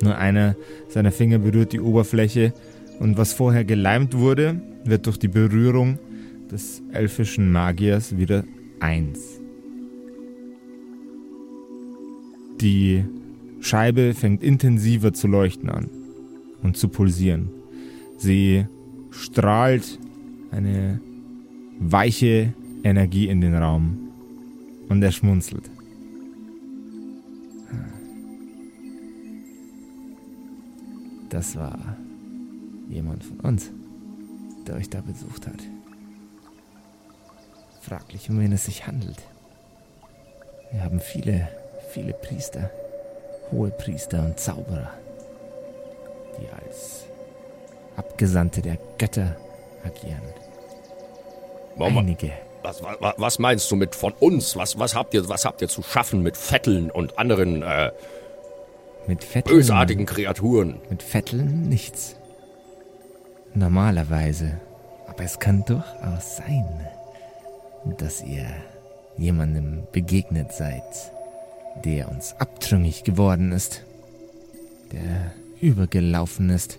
Nur 0.00 0.16
einer 0.16 0.56
seiner 0.88 1.12
Finger 1.12 1.38
berührt 1.38 1.72
die 1.72 1.80
Oberfläche 1.80 2.54
und 3.00 3.18
was 3.18 3.34
vorher 3.34 3.64
geleimt 3.64 4.16
wurde, 4.16 4.60
wird 4.84 5.04
durch 5.06 5.18
die 5.18 5.28
Berührung 5.28 5.98
des 6.50 6.82
elfischen 6.92 7.52
Magiers 7.52 8.16
wieder 8.16 8.44
eins. 8.80 9.40
Die 12.60 13.04
Scheibe 13.64 14.12
fängt 14.12 14.42
intensiver 14.42 15.14
zu 15.14 15.26
leuchten 15.26 15.70
an 15.70 15.88
und 16.62 16.76
zu 16.76 16.88
pulsieren. 16.88 17.48
Sie 18.18 18.66
strahlt 19.10 19.98
eine 20.50 21.00
weiche 21.80 22.52
Energie 22.82 23.26
in 23.26 23.40
den 23.40 23.54
Raum 23.54 24.10
und 24.90 25.02
er 25.02 25.12
schmunzelt. 25.12 25.70
Das 31.30 31.56
war 31.56 31.96
jemand 32.90 33.24
von 33.24 33.40
uns, 33.40 33.70
der 34.66 34.76
euch 34.76 34.90
da 34.90 35.00
besucht 35.00 35.46
hat. 35.46 35.62
Fraglich, 37.80 38.28
um 38.28 38.38
wen 38.40 38.52
es 38.52 38.66
sich 38.66 38.86
handelt. 38.86 39.22
Wir 40.70 40.84
haben 40.84 41.00
viele, 41.00 41.48
viele 41.92 42.12
Priester, 42.12 42.70
hohe 43.50 43.70
Priester 43.70 44.20
und 44.20 44.38
Zauberer, 44.38 44.90
die 46.38 46.48
als 46.48 47.04
Abgesandte 47.96 48.62
der 48.62 48.78
Götter 48.98 49.36
agieren. 49.84 50.22
Warum, 51.76 51.98
Einige. 51.98 52.32
Was, 52.62 52.82
was, 52.82 53.14
was 53.18 53.38
meinst 53.38 53.70
du 53.70 53.76
mit 53.76 53.94
von 53.94 54.12
uns? 54.20 54.56
Was, 54.56 54.78
was, 54.78 54.94
habt 54.94 55.12
ihr, 55.12 55.28
was 55.28 55.44
habt 55.44 55.60
ihr 55.60 55.68
zu 55.68 55.82
schaffen 55.82 56.22
mit 56.22 56.36
Vetteln 56.36 56.90
und 56.90 57.18
anderen 57.18 57.62
äh, 57.62 57.90
Mit 59.06 59.22
Vetteln, 59.22 59.56
bösartigen 59.56 60.06
Kreaturen? 60.06 60.80
Mit 60.88 61.02
Vetteln 61.02 61.68
nichts. 61.68 62.16
Normalerweise. 63.54 64.60
Aber 65.06 65.24
es 65.24 65.38
kann 65.38 65.64
durchaus 65.64 66.36
sein, 66.38 66.88
dass 67.98 68.22
ihr 68.22 68.46
jemandem 69.16 69.86
begegnet 69.92 70.52
seid, 70.52 70.82
der 71.82 72.10
uns 72.10 72.34
abtrünnig 72.34 73.04
geworden 73.04 73.52
ist, 73.52 73.84
der 74.92 75.32
übergelaufen 75.60 76.50
ist 76.50 76.78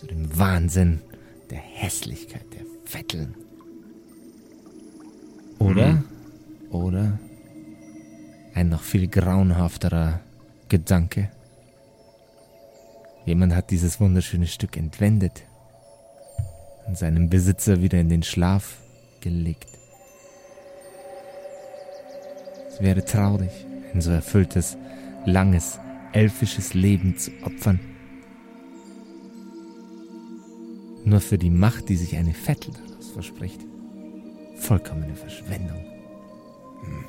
Zu 0.00 0.06
dem 0.06 0.38
Wahnsinn 0.38 1.00
der 1.50 1.58
Hässlichkeit 1.58 2.44
der 2.52 2.64
Vetteln. 2.84 3.34
Oder, 5.58 5.92
mhm. 5.92 6.04
oder 6.70 7.18
ein 8.54 8.68
noch 8.68 8.82
viel 8.82 9.08
grauenhafterer 9.08 10.20
Gedanke. 10.68 11.30
Jemand 13.24 13.54
hat 13.54 13.70
dieses 13.70 14.00
wunderschöne 14.00 14.46
Stück 14.46 14.76
entwendet 14.76 15.42
und 16.86 16.96
seinem 16.96 17.28
Besitzer 17.28 17.82
wieder 17.82 17.98
in 17.98 18.08
den 18.08 18.22
Schlaf 18.22 18.78
gelegt. 19.20 19.68
Es 22.70 22.80
wäre 22.80 23.04
traurig, 23.04 23.66
ein 23.94 24.00
so 24.00 24.10
erfülltes, 24.10 24.76
langes, 25.24 25.78
elfisches 26.12 26.74
Leben 26.74 27.16
zu 27.16 27.30
opfern. 27.44 27.80
Nur 31.04 31.20
für 31.20 31.38
die 31.38 31.50
Macht, 31.50 31.88
die 31.88 31.96
sich 31.96 32.16
eine 32.16 32.34
Vettel 32.34 32.72
daraus 32.74 33.10
verspricht. 33.10 33.60
Vollkommene 34.56 35.14
Verschwendung. 35.14 35.78
Hm. 36.84 37.04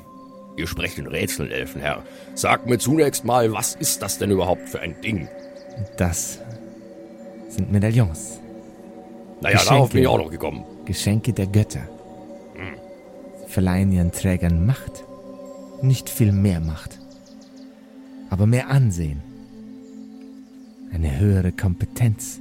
Ihr 0.56 0.66
sprecht 0.66 0.98
in 0.98 1.06
Rätseln, 1.06 1.50
Elfenherr. 1.50 2.02
Sagt 2.34 2.66
mir 2.66 2.78
zunächst 2.78 3.24
mal, 3.24 3.52
was 3.52 3.74
ist 3.74 4.02
das 4.02 4.18
denn 4.18 4.30
überhaupt 4.30 4.68
für 4.68 4.80
ein 4.80 5.00
Ding? 5.02 5.28
Das 5.96 6.38
sind 7.48 7.72
Medaillons. 7.72 8.40
Naja, 9.40 9.56
Geschenke, 9.56 9.74
darauf 9.74 9.90
bin 9.90 10.02
ich 10.02 10.08
auch 10.08 10.18
noch 10.18 10.30
gekommen. 10.30 10.64
Geschenke 10.84 11.32
der 11.32 11.46
Götter. 11.46 11.80
Hm. 12.54 12.74
Sie 13.42 13.52
verleihen 13.52 13.92
ihren 13.92 14.12
Trägern 14.12 14.66
Macht. 14.66 15.04
Nicht 15.82 16.10
viel 16.10 16.32
mehr 16.32 16.60
Macht. 16.60 16.98
Aber 18.28 18.46
mehr 18.46 18.68
Ansehen. 18.68 19.22
Eine 20.92 21.18
höhere 21.18 21.52
Kompetenz. 21.52 22.40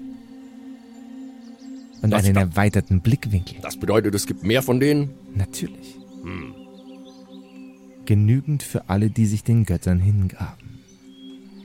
Und 2.01 2.11
das 2.11 2.25
einen 2.25 2.37
erweiterten 2.37 3.01
Blickwinkel. 3.01 3.57
Das 3.61 3.77
bedeutet, 3.77 4.15
es 4.15 4.25
gibt 4.25 4.43
mehr 4.43 4.61
von 4.61 4.79
denen? 4.79 5.11
Natürlich. 5.35 5.97
Hm. 6.23 6.53
Genügend 8.05 8.63
für 8.63 8.89
alle, 8.89 9.09
die 9.09 9.25
sich 9.25 9.43
den 9.43 9.65
Göttern 9.65 9.99
hingaben. 9.99 10.79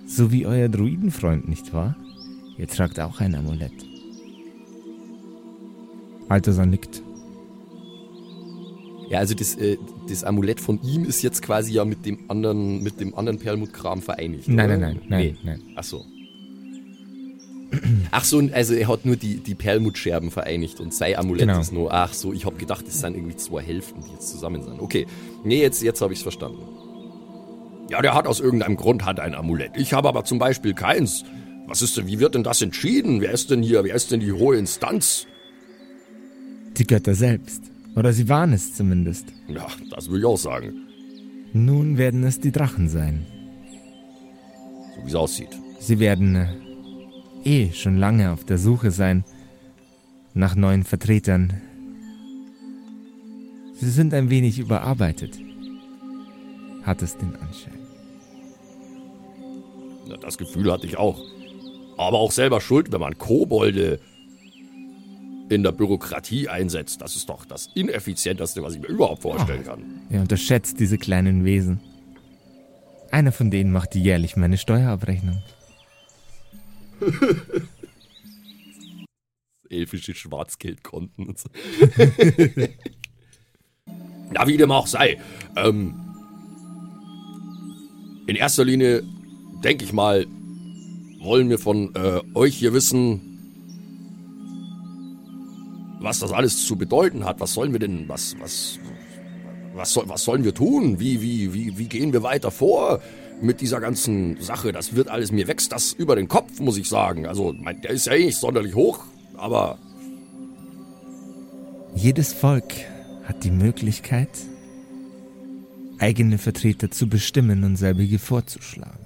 So 0.06 0.30
wie 0.32 0.46
euer 0.46 0.68
Druidenfreund, 0.68 1.48
nicht 1.48 1.72
wahr? 1.72 1.96
Ihr 2.58 2.68
tragt 2.68 3.00
auch 3.00 3.20
ein 3.20 3.34
Amulett. 3.34 3.72
Alter 6.28 6.66
nickt. 6.66 7.02
Ja, 9.08 9.18
also 9.18 9.34
das, 9.34 9.54
äh, 9.56 9.76
das 10.08 10.24
Amulett 10.24 10.60
von 10.60 10.80
ihm 10.82 11.04
ist 11.04 11.22
jetzt 11.22 11.42
quasi 11.42 11.72
ja 11.72 11.84
mit 11.84 12.06
dem 12.06 12.18
anderen, 12.28 12.82
mit 12.82 13.00
dem 13.00 13.14
anderen 13.14 13.38
Perlmuttkram 13.38 14.02
vereinigt. 14.02 14.48
Nein, 14.48 14.68
nein, 14.70 14.80
nein, 14.80 15.00
nein, 15.08 15.20
nee. 15.20 15.36
nein. 15.42 15.62
Ach 15.76 15.84
so. 15.84 16.04
Ach 18.10 18.24
so, 18.24 18.40
also 18.52 18.74
er 18.74 18.88
hat 18.88 19.04
nur 19.04 19.16
die, 19.16 19.38
die 19.38 19.54
Perlmuttscherben 19.54 20.30
vereinigt 20.30 20.80
und 20.80 20.94
sein 20.94 21.16
Amulett 21.16 21.48
genau. 21.48 21.60
ist 21.60 21.72
nur. 21.72 21.92
Ach 21.92 22.12
so, 22.14 22.32
ich 22.32 22.46
habe 22.46 22.56
gedacht, 22.56 22.86
das 22.86 23.00
sind 23.00 23.16
irgendwie 23.16 23.36
zwei 23.36 23.62
Hälften, 23.62 24.02
die 24.02 24.12
jetzt 24.12 24.30
zusammen 24.30 24.62
sind. 24.62 24.80
Okay, 24.80 25.06
nee, 25.44 25.60
jetzt, 25.60 25.82
jetzt 25.82 26.00
habe 26.00 26.12
ich 26.12 26.20
es 26.20 26.22
verstanden. 26.22 26.62
Ja, 27.90 28.00
der 28.00 28.14
hat 28.14 28.26
aus 28.26 28.40
irgendeinem 28.40 28.76
Grund 28.76 29.04
hat 29.04 29.20
ein 29.20 29.34
Amulett. 29.34 29.72
Ich 29.76 29.92
habe 29.92 30.08
aber 30.08 30.24
zum 30.24 30.38
Beispiel 30.38 30.74
keins. 30.74 31.24
Was 31.66 31.82
ist 31.82 31.96
denn, 31.96 32.06
wie 32.06 32.20
wird 32.20 32.34
denn 32.34 32.42
das 32.42 32.62
entschieden? 32.62 33.20
Wer 33.20 33.32
ist 33.32 33.50
denn 33.50 33.62
hier, 33.62 33.84
wer 33.84 33.94
ist 33.94 34.10
denn 34.10 34.20
die 34.20 34.32
hohe 34.32 34.56
Instanz? 34.56 35.26
Die 36.76 36.86
Götter 36.86 37.14
selbst. 37.14 37.73
Oder 37.96 38.12
sie 38.12 38.28
waren 38.28 38.52
es 38.52 38.74
zumindest. 38.74 39.32
Ja, 39.48 39.66
das 39.90 40.10
will 40.10 40.20
ich 40.20 40.24
auch 40.24 40.36
sagen. 40.36 40.72
Nun 41.52 41.98
werden 41.98 42.24
es 42.24 42.40
die 42.40 42.50
Drachen 42.50 42.88
sein. 42.88 43.26
So 44.96 45.04
wie 45.04 45.08
es 45.08 45.14
aussieht. 45.14 45.50
Sie 45.78 46.00
werden 46.00 46.34
äh, 46.34 46.48
eh 47.44 47.72
schon 47.72 47.98
lange 47.98 48.32
auf 48.32 48.44
der 48.44 48.58
Suche 48.58 48.90
sein 48.90 49.24
nach 50.34 50.56
neuen 50.56 50.82
Vertretern. 50.82 51.60
Sie 53.74 53.90
sind 53.90 54.14
ein 54.14 54.30
wenig 54.30 54.58
überarbeitet, 54.58 55.38
hat 56.82 57.02
es 57.02 57.16
den 57.16 57.36
Anschein. 57.36 57.78
Ja, 60.06 60.16
das 60.16 60.38
Gefühl 60.38 60.72
hatte 60.72 60.86
ich 60.86 60.96
auch. 60.96 61.20
Aber 61.96 62.18
auch 62.18 62.32
selber 62.32 62.60
schuld, 62.60 62.90
wenn 62.92 63.00
man 63.00 63.18
Kobolde 63.18 64.00
in 65.54 65.62
der 65.62 65.72
Bürokratie 65.72 66.48
einsetzt. 66.48 67.00
Das 67.00 67.16
ist 67.16 67.28
doch 67.28 67.44
das 67.44 67.68
Ineffizienteste, 67.74 68.62
was 68.62 68.74
ich 68.74 68.80
mir 68.80 68.88
überhaupt 68.88 69.22
vorstellen 69.22 69.62
oh, 69.64 69.68
kann. 69.68 69.84
Ihr 70.10 70.20
unterschätzt 70.20 70.80
diese 70.80 70.98
kleinen 70.98 71.44
Wesen. 71.44 71.80
Einer 73.10 73.32
von 73.32 73.50
denen 73.50 73.70
macht 73.72 73.94
jährlich 73.94 74.36
meine 74.36 74.58
Steuerabrechnung. 74.58 75.42
Elfische 79.70 80.14
Schwarzgeldkonten 80.14 81.28
und 81.28 81.38
so. 81.38 81.48
Na, 84.32 84.46
wie 84.46 84.56
dem 84.56 84.70
auch 84.72 84.86
sei. 84.86 85.18
Ähm, 85.56 85.94
in 88.26 88.36
erster 88.36 88.64
Linie, 88.64 89.02
denke 89.62 89.84
ich 89.84 89.92
mal, 89.92 90.26
wollen 91.20 91.48
wir 91.50 91.58
von 91.58 91.94
äh, 91.94 92.20
euch 92.34 92.56
hier 92.56 92.72
wissen, 92.72 93.33
was 96.00 96.18
das 96.18 96.32
alles 96.32 96.64
zu 96.66 96.76
bedeuten 96.76 97.24
hat. 97.24 97.40
Was 97.40 97.54
sollen 97.54 97.72
wir 97.72 97.80
denn, 97.80 98.08
was, 98.08 98.36
was, 98.38 98.78
was, 99.74 99.92
soll, 99.92 100.08
was 100.08 100.24
sollen 100.24 100.44
wir 100.44 100.54
tun? 100.54 101.00
Wie, 101.00 101.20
wie, 101.20 101.52
wie, 101.54 101.78
wie 101.78 101.86
gehen 101.86 102.12
wir 102.12 102.22
weiter 102.22 102.50
vor 102.50 103.00
mit 103.40 103.60
dieser 103.60 103.80
ganzen 103.80 104.40
Sache? 104.40 104.72
Das 104.72 104.94
wird 104.94 105.08
alles, 105.08 105.32
mir 105.32 105.48
wächst 105.48 105.72
das 105.72 105.92
über 105.92 106.16
den 106.16 106.28
Kopf, 106.28 106.60
muss 106.60 106.76
ich 106.76 106.88
sagen. 106.88 107.26
Also, 107.26 107.52
mein, 107.52 107.80
der 107.80 107.90
ist 107.90 108.06
ja 108.06 108.14
eh 108.14 108.26
nicht 108.26 108.38
sonderlich 108.38 108.74
hoch, 108.74 109.04
aber. 109.36 109.78
Jedes 111.94 112.32
Volk 112.32 112.72
hat 113.24 113.44
die 113.44 113.50
Möglichkeit, 113.50 114.30
eigene 115.98 116.38
Vertreter 116.38 116.90
zu 116.90 117.08
bestimmen 117.08 117.64
und 117.64 117.76
selbige 117.76 118.18
vorzuschlagen. 118.18 118.98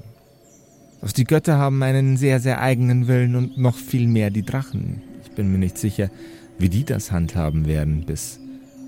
Doch 1.01 1.13
die 1.13 1.25
Götter 1.25 1.59
haben 1.59 1.83
einen 1.83 2.17
sehr, 2.17 2.41
sehr 2.41 2.61
eigenen 2.61 3.07
Willen 3.07 3.37
und 3.37 3.59
noch 3.59 3.77
viel 3.77 4.09
mehr 4.09 4.31
die 4.31 4.43
Drachen. 4.43 5.03
Ich 5.23 5.31
bin 5.31 5.53
mir 5.53 5.59
nicht 5.59 5.79
sicher, 5.79 6.11
wie 6.59 6.69
die 6.69 6.85
das 6.85 7.13
handhaben 7.13 7.67
werden, 7.67 8.05
bis 8.05 8.41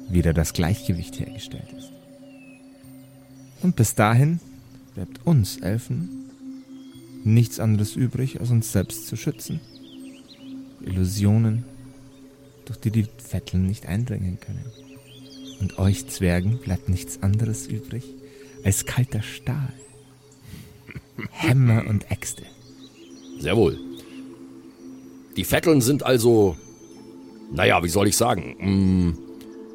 wieder 0.09 0.33
das 0.33 0.53
Gleichgewicht 0.53 1.21
hergestellt 1.21 1.73
ist. 1.77 1.93
Und 3.63 3.77
bis 3.77 3.95
dahin 3.95 4.41
bleibt 4.95 5.25
uns 5.25 5.59
Elfen 5.59 6.09
nichts 7.25 7.61
anderes 7.61 7.97
übrig, 7.97 8.41
als 8.41 8.51
uns 8.51 8.73
selbst 8.73 9.07
zu 9.07 9.17
schützen. 9.17 9.61
Illusionen, 10.83 11.65
durch 12.65 12.81
die 12.81 12.91
die 12.91 13.07
Vetteln 13.19 13.67
nicht 13.67 13.87
eindringen 13.87 14.39
können. 14.41 14.65
Und 15.61 15.79
euch 15.79 16.07
Zwergen 16.09 16.59
bleibt 16.59 16.89
nichts 16.89 17.23
anderes 17.23 17.67
übrig 17.67 18.05
als 18.65 18.87
kalter 18.87 19.23
Stahl. 19.23 19.73
Hämmer 21.31 21.87
und 21.87 22.11
Äxte. 22.11 22.45
Sehr 23.39 23.57
wohl. 23.57 23.79
Die 25.37 25.45
Vetteln 25.45 25.81
sind 25.81 26.03
also 26.03 26.57
naja, 27.51 27.83
wie 27.83 27.89
soll 27.89 28.09
ich 28.09 28.17
sagen, 28.17 28.57
mm, 28.59 29.19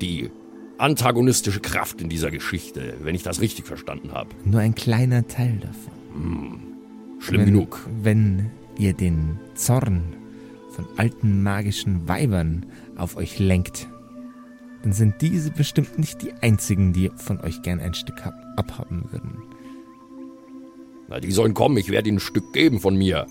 die 0.01 0.29
antagonistische 0.77 1.59
Kraft 1.59 2.01
in 2.01 2.09
dieser 2.09 2.31
Geschichte, 2.31 2.95
wenn 3.01 3.15
ich 3.15 3.23
das 3.23 3.41
richtig 3.41 3.65
verstanden 3.65 4.11
habe. 4.11 4.29
Nur 4.43 4.59
ein 4.59 4.75
kleiner 4.75 5.27
Teil 5.27 5.59
davon. 5.59 5.93
Mm, 6.13 7.21
schlimm 7.21 7.41
wenn, 7.41 7.47
genug. 7.47 7.87
Wenn 8.01 8.51
ihr 8.77 8.93
den 8.93 9.39
Zorn 9.55 10.15
von 10.71 10.85
alten 10.97 11.43
magischen 11.43 12.07
Weibern 12.07 12.65
auf 12.97 13.15
euch 13.15 13.39
lenkt, 13.39 13.87
dann 14.83 14.93
sind 14.93 15.21
diese 15.21 15.51
bestimmt 15.51 15.97
nicht 15.97 16.21
die 16.21 16.33
einzigen, 16.41 16.93
die 16.93 17.09
von 17.15 17.39
euch 17.41 17.61
gern 17.61 17.79
ein 17.79 17.93
Stück 17.93 18.21
abhaben 18.55 19.05
würden. 19.11 19.41
Na, 21.07 21.19
die 21.19 21.31
sollen 21.31 21.53
kommen, 21.53 21.77
ich 21.77 21.89
werde 21.89 22.09
ihnen 22.09 22.17
ein 22.17 22.21
Stück 22.21 22.53
geben 22.53 22.79
von 22.79 22.95
mir. 22.95 23.27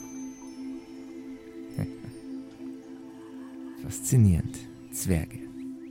Faszinierend. 3.84 4.56
Zwerge. 4.92 5.38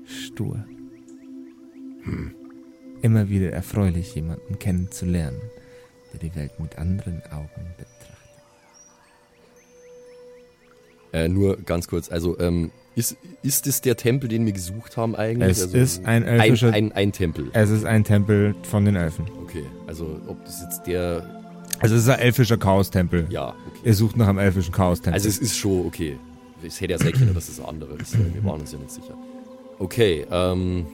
Stur. 0.05 0.63
Hm. 2.03 2.33
Immer 3.01 3.29
wieder 3.29 3.51
erfreulich, 3.51 4.15
jemanden 4.15 4.57
kennenzulernen, 4.59 5.41
der 6.11 6.19
die 6.19 6.35
Welt 6.35 6.59
mit 6.59 6.77
anderen 6.77 7.21
Augen 7.31 7.67
betrachtet. 7.77 8.17
Äh, 11.11 11.27
nur 11.27 11.57
ganz 11.57 11.87
kurz, 11.87 12.09
also 12.09 12.39
ähm, 12.39 12.71
ist, 12.95 13.17
ist 13.43 13.67
es 13.67 13.81
der 13.81 13.95
Tempel, 13.97 14.27
den 14.27 14.45
wir 14.45 14.53
gesucht 14.53 14.97
haben 14.97 15.15
eigentlich? 15.15 15.51
Es 15.51 15.61
also, 15.61 15.77
ist 15.77 16.05
ein 16.05 16.23
elfischer... 16.23 16.69
Ein, 16.69 16.91
ein, 16.91 16.91
ein, 16.93 17.11
Tempel. 17.11 17.51
Es 17.53 17.69
ist 17.69 17.85
ein 17.85 18.03
Tempel 18.03 18.55
von 18.63 18.85
den 18.85 18.95
Elfen. 18.95 19.29
Okay, 19.43 19.65
also 19.85 20.19
ob 20.27 20.43
das 20.45 20.61
jetzt 20.61 20.87
der... 20.87 21.41
Also 21.79 21.95
es 21.95 22.03
ist 22.03 22.09
ein 22.09 22.19
elfischer 22.19 22.57
Chaos-Tempel. 22.57 23.27
Ja, 23.29 23.49
okay. 23.49 23.79
Ihr 23.83 23.93
sucht 23.93 24.15
nach 24.15 24.27
einem 24.27 24.39
elfischen 24.39 24.73
Chaos-Tempel. 24.73 25.13
Also 25.13 25.27
es 25.27 25.37
ist 25.37 25.57
schon 25.57 25.85
okay 25.85 26.17
ich 26.63 26.79
hätte 26.81 26.93
ja 26.93 26.97
sehr 26.97 27.11
gerne, 27.11 27.33
dass 27.33 27.49
ist 27.49 27.59
das 27.59 27.65
andere. 27.65 27.95
ist. 27.95 28.17
wir 28.17 28.43
waren 28.43 28.61
uns 28.61 28.71
ja 28.71 28.79
nicht 28.79 28.91
sicher. 28.91 29.17
Okay, 29.79 30.25
ähm. 30.29 30.85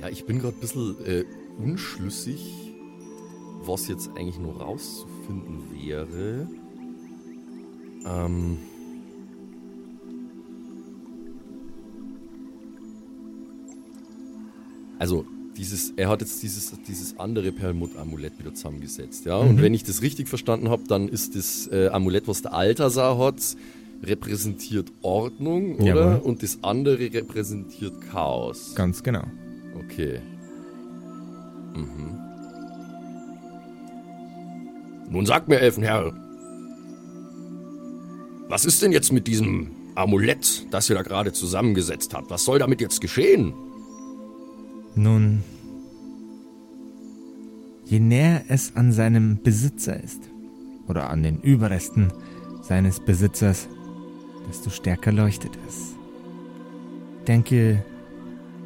Ja, 0.00 0.08
ich 0.10 0.26
bin 0.26 0.40
gerade 0.40 0.56
ein 0.56 0.60
bisschen 0.60 0.96
äh, 1.06 1.24
unschlüssig, 1.58 2.52
was 3.62 3.88
jetzt 3.88 4.10
eigentlich 4.16 4.38
nur 4.38 4.60
rauszufinden 4.60 5.62
wäre. 5.72 6.46
Ähm. 8.04 8.58
Also, 14.98 15.26
dieses, 15.56 15.92
er 15.96 16.08
hat 16.08 16.20
jetzt 16.20 16.42
dieses, 16.42 16.72
dieses 16.86 17.18
andere 17.18 17.52
Perlmutt-Amulett 17.52 18.38
wieder 18.38 18.54
zusammengesetzt, 18.54 19.24
ja. 19.24 19.42
Mhm. 19.42 19.50
Und 19.50 19.62
wenn 19.62 19.74
ich 19.74 19.84
das 19.84 20.02
richtig 20.02 20.28
verstanden 20.28 20.68
habe, 20.68 20.84
dann 20.86 21.08
ist 21.08 21.34
das 21.34 21.68
äh, 21.68 21.88
Amulett, 21.88 22.28
was 22.28 22.42
der 22.42 22.52
Altasar 22.52 23.18
hat, 23.18 23.56
repräsentiert 24.02 24.92
Ordnung, 25.02 25.76
oder? 25.76 25.84
Jawohl. 25.84 26.20
Und 26.22 26.42
das 26.42 26.58
andere 26.62 27.12
repräsentiert 27.12 28.00
Chaos. 28.10 28.74
Ganz 28.74 29.02
genau. 29.02 29.24
Okay. 29.84 30.20
Mhm. 31.74 32.18
Nun 35.08 35.26
sagt 35.26 35.48
mir, 35.48 35.60
Elfenherr, 35.60 36.12
was 38.48 38.64
ist 38.64 38.82
denn 38.82 38.92
jetzt 38.92 39.12
mit 39.12 39.26
diesem 39.26 39.70
Amulett, 39.94 40.66
das 40.70 40.90
ihr 40.90 40.96
da 40.96 41.02
gerade 41.02 41.32
zusammengesetzt 41.32 42.14
habt? 42.14 42.30
Was 42.30 42.44
soll 42.44 42.58
damit 42.58 42.80
jetzt 42.80 43.00
geschehen? 43.00 43.54
Nun, 44.94 45.42
je 47.84 48.00
näher 48.00 48.44
es 48.48 48.74
an 48.76 48.92
seinem 48.92 49.42
Besitzer 49.42 50.02
ist, 50.02 50.22
oder 50.88 51.10
an 51.10 51.22
den 51.22 51.40
Überresten 51.40 52.12
seines 52.62 53.00
Besitzers, 53.00 53.68
desto 54.48 54.70
stärker 54.70 55.12
leuchtet 55.12 55.58
es. 55.66 55.94
Denke, 57.26 57.84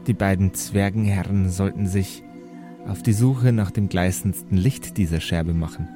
die 0.07 0.13
beiden 0.15 0.55
Zwergenherren 0.55 1.51
sollten 1.51 1.87
sich 1.87 2.23
auf 2.87 3.03
die 3.03 3.13
Suche 3.13 3.53
nach 3.53 3.71
dem 3.71 3.89
gleißendsten 3.89 4.57
Licht 4.57 4.97
dieser 4.97 5.21
Scherbe 5.21 5.55
machen, 5.55 5.89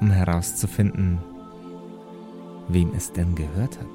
um 0.00 0.10
herauszufinden, 0.10 1.18
wem 2.68 2.92
es 2.96 3.12
denn 3.12 3.34
gehört 3.34 3.78
hat. 3.78 3.86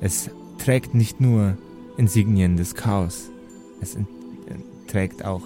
Es 0.00 0.30
trägt 0.58 0.94
nicht 0.94 1.20
nur 1.20 1.56
Insignien 1.96 2.56
des 2.56 2.74
Chaos, 2.74 3.30
es 3.80 3.96
äh, 3.96 4.04
trägt 4.86 5.24
auch 5.24 5.42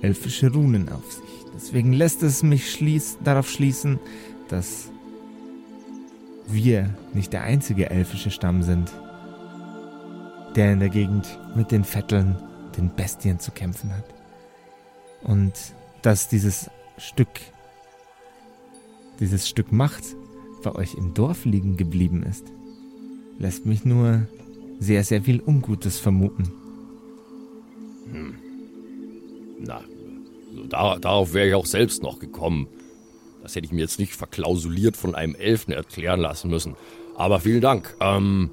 elfische 0.00 0.52
Runen 0.52 0.88
auf 0.88 1.12
sich. 1.12 1.22
Deswegen 1.54 1.92
lässt 1.92 2.22
es 2.22 2.42
mich 2.42 2.70
schließ 2.72 3.18
darauf 3.22 3.48
schließen, 3.48 3.98
dass 4.48 4.90
wir 6.52 6.90
nicht 7.14 7.32
der 7.32 7.42
einzige 7.42 7.90
elfische 7.90 8.30
Stamm 8.30 8.62
sind, 8.62 8.92
der 10.56 10.72
in 10.72 10.80
der 10.80 10.88
Gegend 10.88 11.38
mit 11.54 11.70
den 11.70 11.84
Vetteln, 11.84 12.36
den 12.76 12.94
Bestien 12.94 13.38
zu 13.38 13.50
kämpfen 13.50 13.90
hat. 13.94 14.04
Und 15.22 15.52
dass 16.02 16.28
dieses 16.28 16.70
Stück, 16.98 17.28
dieses 19.20 19.48
Stück 19.48 19.72
Macht 19.72 20.04
bei 20.62 20.74
euch 20.74 20.94
im 20.94 21.14
Dorf 21.14 21.44
liegen 21.44 21.76
geblieben 21.76 22.22
ist, 22.22 22.44
lässt 23.38 23.66
mich 23.66 23.84
nur 23.84 24.26
sehr, 24.78 25.04
sehr 25.04 25.22
viel 25.22 25.40
Ungutes 25.40 25.98
vermuten. 25.98 26.52
Na, 29.60 29.80
so 30.54 30.64
da, 30.64 30.98
darauf 30.98 31.34
wäre 31.34 31.48
ich 31.48 31.54
auch 31.54 31.66
selbst 31.66 32.02
noch 32.02 32.18
gekommen. 32.18 32.66
Das 33.42 33.56
hätte 33.56 33.66
ich 33.66 33.72
mir 33.72 33.80
jetzt 33.80 33.98
nicht 33.98 34.14
verklausuliert 34.14 34.96
von 34.96 35.14
einem 35.14 35.34
Elfen 35.34 35.72
erklären 35.72 36.20
lassen 36.20 36.48
müssen. 36.48 36.76
Aber 37.16 37.40
vielen 37.40 37.60
Dank. 37.60 37.94
Ähm, 38.00 38.50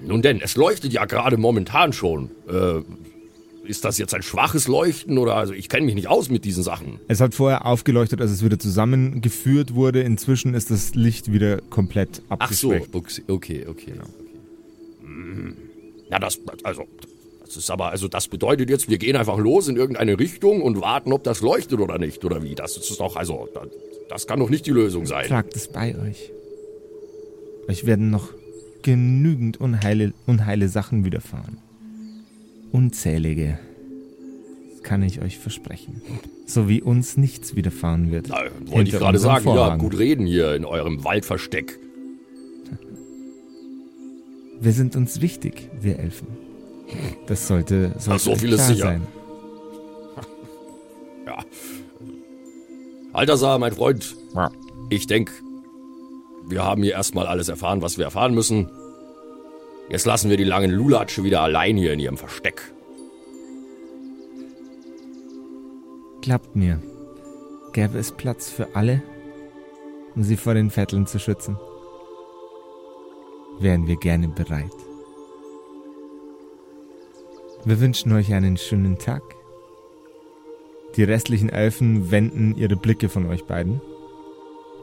nun 0.00 0.22
denn, 0.22 0.40
es 0.40 0.56
leuchtet 0.56 0.92
ja 0.92 1.04
gerade 1.04 1.36
momentan 1.36 1.92
schon. 1.92 2.30
Äh, 2.48 2.80
ist 3.68 3.84
das 3.84 3.98
jetzt 3.98 4.14
ein 4.14 4.22
schwaches 4.22 4.68
Leuchten 4.68 5.18
oder 5.18 5.34
also 5.34 5.52
ich 5.52 5.68
kenne 5.68 5.86
mich 5.86 5.94
nicht 5.96 6.08
aus 6.08 6.30
mit 6.30 6.44
diesen 6.44 6.62
Sachen. 6.62 7.00
Es 7.08 7.20
hat 7.20 7.34
vorher 7.34 7.66
aufgeleuchtet, 7.66 8.20
als 8.20 8.30
es 8.30 8.44
wieder 8.44 8.58
zusammengeführt 8.58 9.74
wurde. 9.74 10.02
Inzwischen 10.02 10.54
ist 10.54 10.70
das 10.70 10.94
Licht 10.94 11.32
wieder 11.32 11.60
komplett 11.62 12.22
Ach 12.28 12.52
so, 12.52 12.72
abgeschwächt. 12.72 13.28
okay, 13.28 13.66
okay. 13.68 13.94
Ja, 16.10 16.18
das 16.20 16.38
also 16.62 16.84
das 17.46 17.56
ist 17.56 17.70
aber 17.70 17.90
also 17.90 18.08
das 18.08 18.28
bedeutet 18.28 18.68
jetzt, 18.68 18.90
wir 18.90 18.98
gehen 18.98 19.16
einfach 19.16 19.38
los 19.38 19.68
in 19.68 19.76
irgendeine 19.76 20.18
Richtung 20.18 20.62
und 20.62 20.80
warten, 20.80 21.12
ob 21.12 21.22
das 21.22 21.40
leuchtet 21.40 21.80
oder 21.80 21.98
nicht 21.98 22.24
oder 22.24 22.42
wie. 22.42 22.54
Das 22.54 22.76
ist 22.76 22.98
doch 22.98 23.16
also 23.16 23.48
das, 24.08 24.26
kann 24.26 24.40
doch 24.40 24.50
nicht 24.50 24.66
die 24.66 24.72
Lösung 24.72 25.06
sein. 25.06 25.26
Tragt 25.26 25.54
es 25.54 25.68
bei 25.68 25.96
euch. 25.96 26.32
Euch 27.68 27.86
werden 27.86 28.10
noch 28.10 28.30
genügend 28.82 29.60
unheile, 29.60 30.12
unheile 30.26 30.68
Sachen 30.68 31.04
widerfahren. 31.04 31.58
Unzählige. 32.72 33.58
Das 34.72 34.82
kann 34.82 35.02
ich 35.02 35.20
euch 35.22 35.38
versprechen. 35.38 36.02
So 36.46 36.68
wie 36.68 36.82
uns 36.82 37.16
nichts 37.16 37.56
widerfahren 37.56 38.10
wird. 38.10 38.26
Na, 38.28 38.38
wollte 38.66 38.90
ich 38.90 38.96
gerade 38.96 39.18
sagen, 39.18 39.48
ja, 39.48 39.54
Vorhang. 39.54 39.78
gut 39.78 39.98
reden 39.98 40.26
hier 40.26 40.54
in 40.54 40.64
eurem 40.64 41.04
Waldversteck. 41.04 41.78
Wir 44.60 44.72
sind 44.72 44.96
uns 44.96 45.20
wichtig, 45.20 45.70
wir 45.80 45.98
Elfen. 45.98 46.45
Das 47.26 47.48
sollte, 47.48 47.92
sollte 47.98 48.22
so 48.24 48.32
euch 48.32 48.38
viel 48.40 48.52
ist 48.52 48.66
sicher. 48.66 48.84
sein. 48.86 49.06
Ja. 51.26 51.38
Altasar, 53.12 53.58
mein 53.58 53.72
Freund, 53.72 54.16
Ja. 54.34 54.50
ich 54.90 55.06
denke, 55.08 55.32
wir 56.46 56.62
haben 56.62 56.82
hier 56.84 56.92
erstmal 56.92 57.26
alles 57.26 57.48
erfahren, 57.48 57.82
was 57.82 57.98
wir 57.98 58.04
erfahren 58.04 58.32
müssen. 58.34 58.70
Jetzt 59.88 60.06
lassen 60.06 60.30
wir 60.30 60.36
die 60.36 60.44
langen 60.44 60.70
Lulatsche 60.70 61.24
wieder 61.24 61.40
allein 61.42 61.76
hier 61.76 61.92
in 61.92 61.98
ihrem 61.98 62.16
Versteck. 62.16 62.72
Glaubt 66.22 66.54
mir, 66.56 66.80
gäbe 67.72 67.98
es 67.98 68.12
Platz 68.12 68.48
für 68.50 68.74
alle, 68.76 69.02
um 70.14 70.22
sie 70.22 70.36
vor 70.36 70.54
den 70.54 70.70
Vetteln 70.70 71.06
zu 71.06 71.18
schützen, 71.18 71.56
wären 73.60 73.86
wir 73.86 73.96
gerne 73.96 74.28
bereit. 74.28 74.70
Wir 77.66 77.80
wünschen 77.80 78.12
euch 78.12 78.32
einen 78.32 78.56
schönen 78.56 78.96
Tag. 78.96 79.24
Die 80.94 81.02
restlichen 81.02 81.48
Elfen 81.48 82.12
wenden 82.12 82.56
ihre 82.56 82.76
Blicke 82.76 83.08
von 83.08 83.26
euch 83.26 83.42
beiden 83.42 83.80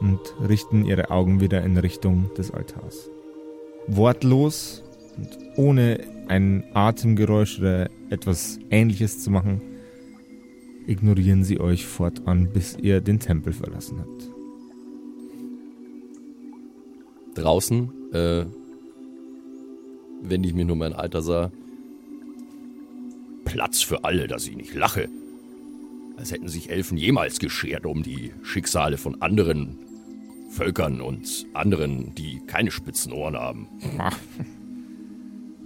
und 0.00 0.20
richten 0.46 0.84
ihre 0.84 1.10
Augen 1.10 1.40
wieder 1.40 1.62
in 1.62 1.78
Richtung 1.78 2.30
des 2.36 2.50
Altars. 2.50 3.08
Wortlos 3.86 4.84
und 5.16 5.30
ohne 5.56 6.00
ein 6.28 6.62
Atemgeräusch 6.74 7.58
oder 7.58 7.88
etwas 8.10 8.58
ähnliches 8.68 9.22
zu 9.24 9.30
machen, 9.30 9.62
ignorieren 10.86 11.42
sie 11.42 11.60
euch 11.60 11.86
fortan, 11.86 12.52
bis 12.52 12.76
ihr 12.76 13.00
den 13.00 13.18
Tempel 13.18 13.54
verlassen 13.54 14.00
habt. 14.00 14.30
Draußen, 17.34 17.90
äh, 18.12 18.44
wende 20.20 20.50
ich 20.50 20.54
mich 20.54 20.66
nur 20.66 20.76
mein 20.76 20.92
Alter 20.92 21.22
sah. 21.22 21.50
Platz 23.44 23.82
für 23.82 24.04
alle, 24.04 24.26
dass 24.26 24.46
ich 24.46 24.56
nicht 24.56 24.74
lache. 24.74 25.08
Als 26.16 26.30
hätten 26.30 26.48
sich 26.48 26.70
Elfen 26.70 26.96
jemals 26.96 27.38
geschert 27.38 27.86
um 27.86 28.02
die 28.02 28.32
Schicksale 28.42 28.98
von 28.98 29.20
anderen 29.20 29.78
Völkern 30.50 31.00
und 31.00 31.46
anderen, 31.52 32.14
die 32.14 32.40
keine 32.46 32.70
spitzen 32.70 33.12
Ohren 33.12 33.36
haben. 33.36 33.68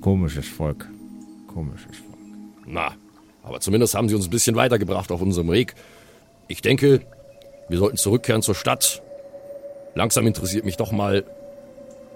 Komisches 0.01 0.49
Volk. 0.49 0.89
Komisches 1.47 1.97
Volk. 1.97 2.19
Na, 2.67 2.95
aber 3.43 3.61
zumindest 3.61 3.95
haben 3.95 4.09
sie 4.09 4.15
uns 4.15 4.27
ein 4.27 4.31
bisschen 4.31 4.57
weitergebracht 4.57 5.11
auf 5.13 5.21
unserem 5.21 5.51
Weg. 5.51 5.75
Ich 6.49 6.63
denke, 6.63 7.03
wir 7.69 7.79
sollten 7.79 7.97
zurückkehren 7.99 8.43
zur 8.43 8.55
Stadt. 8.55 9.03
Langsam 9.95 10.27
interessiert 10.27 10.65
mich 10.65 10.77
doch 10.77 10.93
mal, 10.93 11.25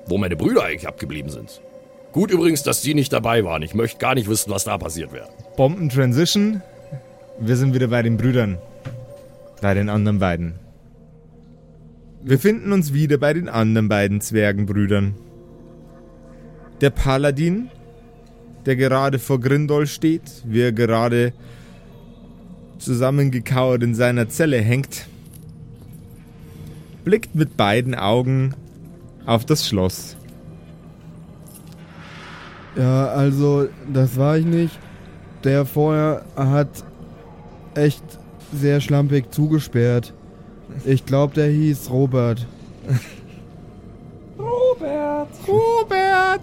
wo 0.07 0.16
meine 0.16 0.37
Brüder 0.37 0.64
eigentlich 0.64 0.88
abgeblieben 0.88 1.31
sind. 1.31 1.61
Gut 2.12 2.31
übrigens, 2.31 2.62
dass 2.62 2.83
die 2.83 2.94
nicht 2.94 3.12
dabei 3.12 3.44
waren. 3.44 3.62
Ich 3.62 3.75
möchte 3.75 3.98
gar 3.98 4.14
nicht 4.14 4.29
wissen, 4.29 4.51
was 4.51 4.64
da 4.64 4.79
passiert 4.79 5.12
wäre. 5.12 5.29
Bomben 5.56 5.90
Transition. 5.90 6.62
Wir 7.38 7.56
sind 7.56 7.74
wieder 7.74 7.88
bei 7.88 8.00
den 8.02 8.16
Brüdern. 8.16 8.56
Bei 9.60 9.74
den 9.74 9.90
anderen 9.90 10.18
beiden. 10.18 10.54
Wir 12.22 12.38
finden 12.38 12.72
uns 12.72 12.94
wieder 12.94 13.18
bei 13.18 13.34
den 13.34 13.50
anderen 13.50 13.86
beiden 13.86 14.22
Zwergenbrüdern. 14.22 15.14
Der 16.80 16.88
Paladin, 16.88 17.68
der 18.64 18.76
gerade 18.76 19.18
vor 19.18 19.40
Grindol 19.40 19.86
steht, 19.86 20.22
wie 20.46 20.62
er 20.62 20.72
gerade 20.72 21.34
zusammengekauert 22.78 23.82
in 23.82 23.94
seiner 23.94 24.30
Zelle 24.30 24.58
hängt, 24.58 25.06
blickt 27.04 27.34
mit 27.34 27.58
beiden 27.58 27.94
Augen 27.94 28.54
auf 29.26 29.44
das 29.44 29.68
Schloss. 29.68 30.16
Ja, 32.74 33.08
also, 33.08 33.68
das 33.92 34.16
war 34.16 34.38
ich 34.38 34.46
nicht. 34.46 34.78
Der 35.44 35.66
vorher 35.66 36.24
hat 36.37 36.68
echt 37.74 38.05
sehr 38.52 38.81
schlampig 38.81 39.31
zugesperrt. 39.33 40.12
Ich 40.85 41.05
glaube, 41.05 41.35
der 41.35 41.48
hieß 41.48 41.90
Robert. 41.90 42.46
Robert! 45.46 46.40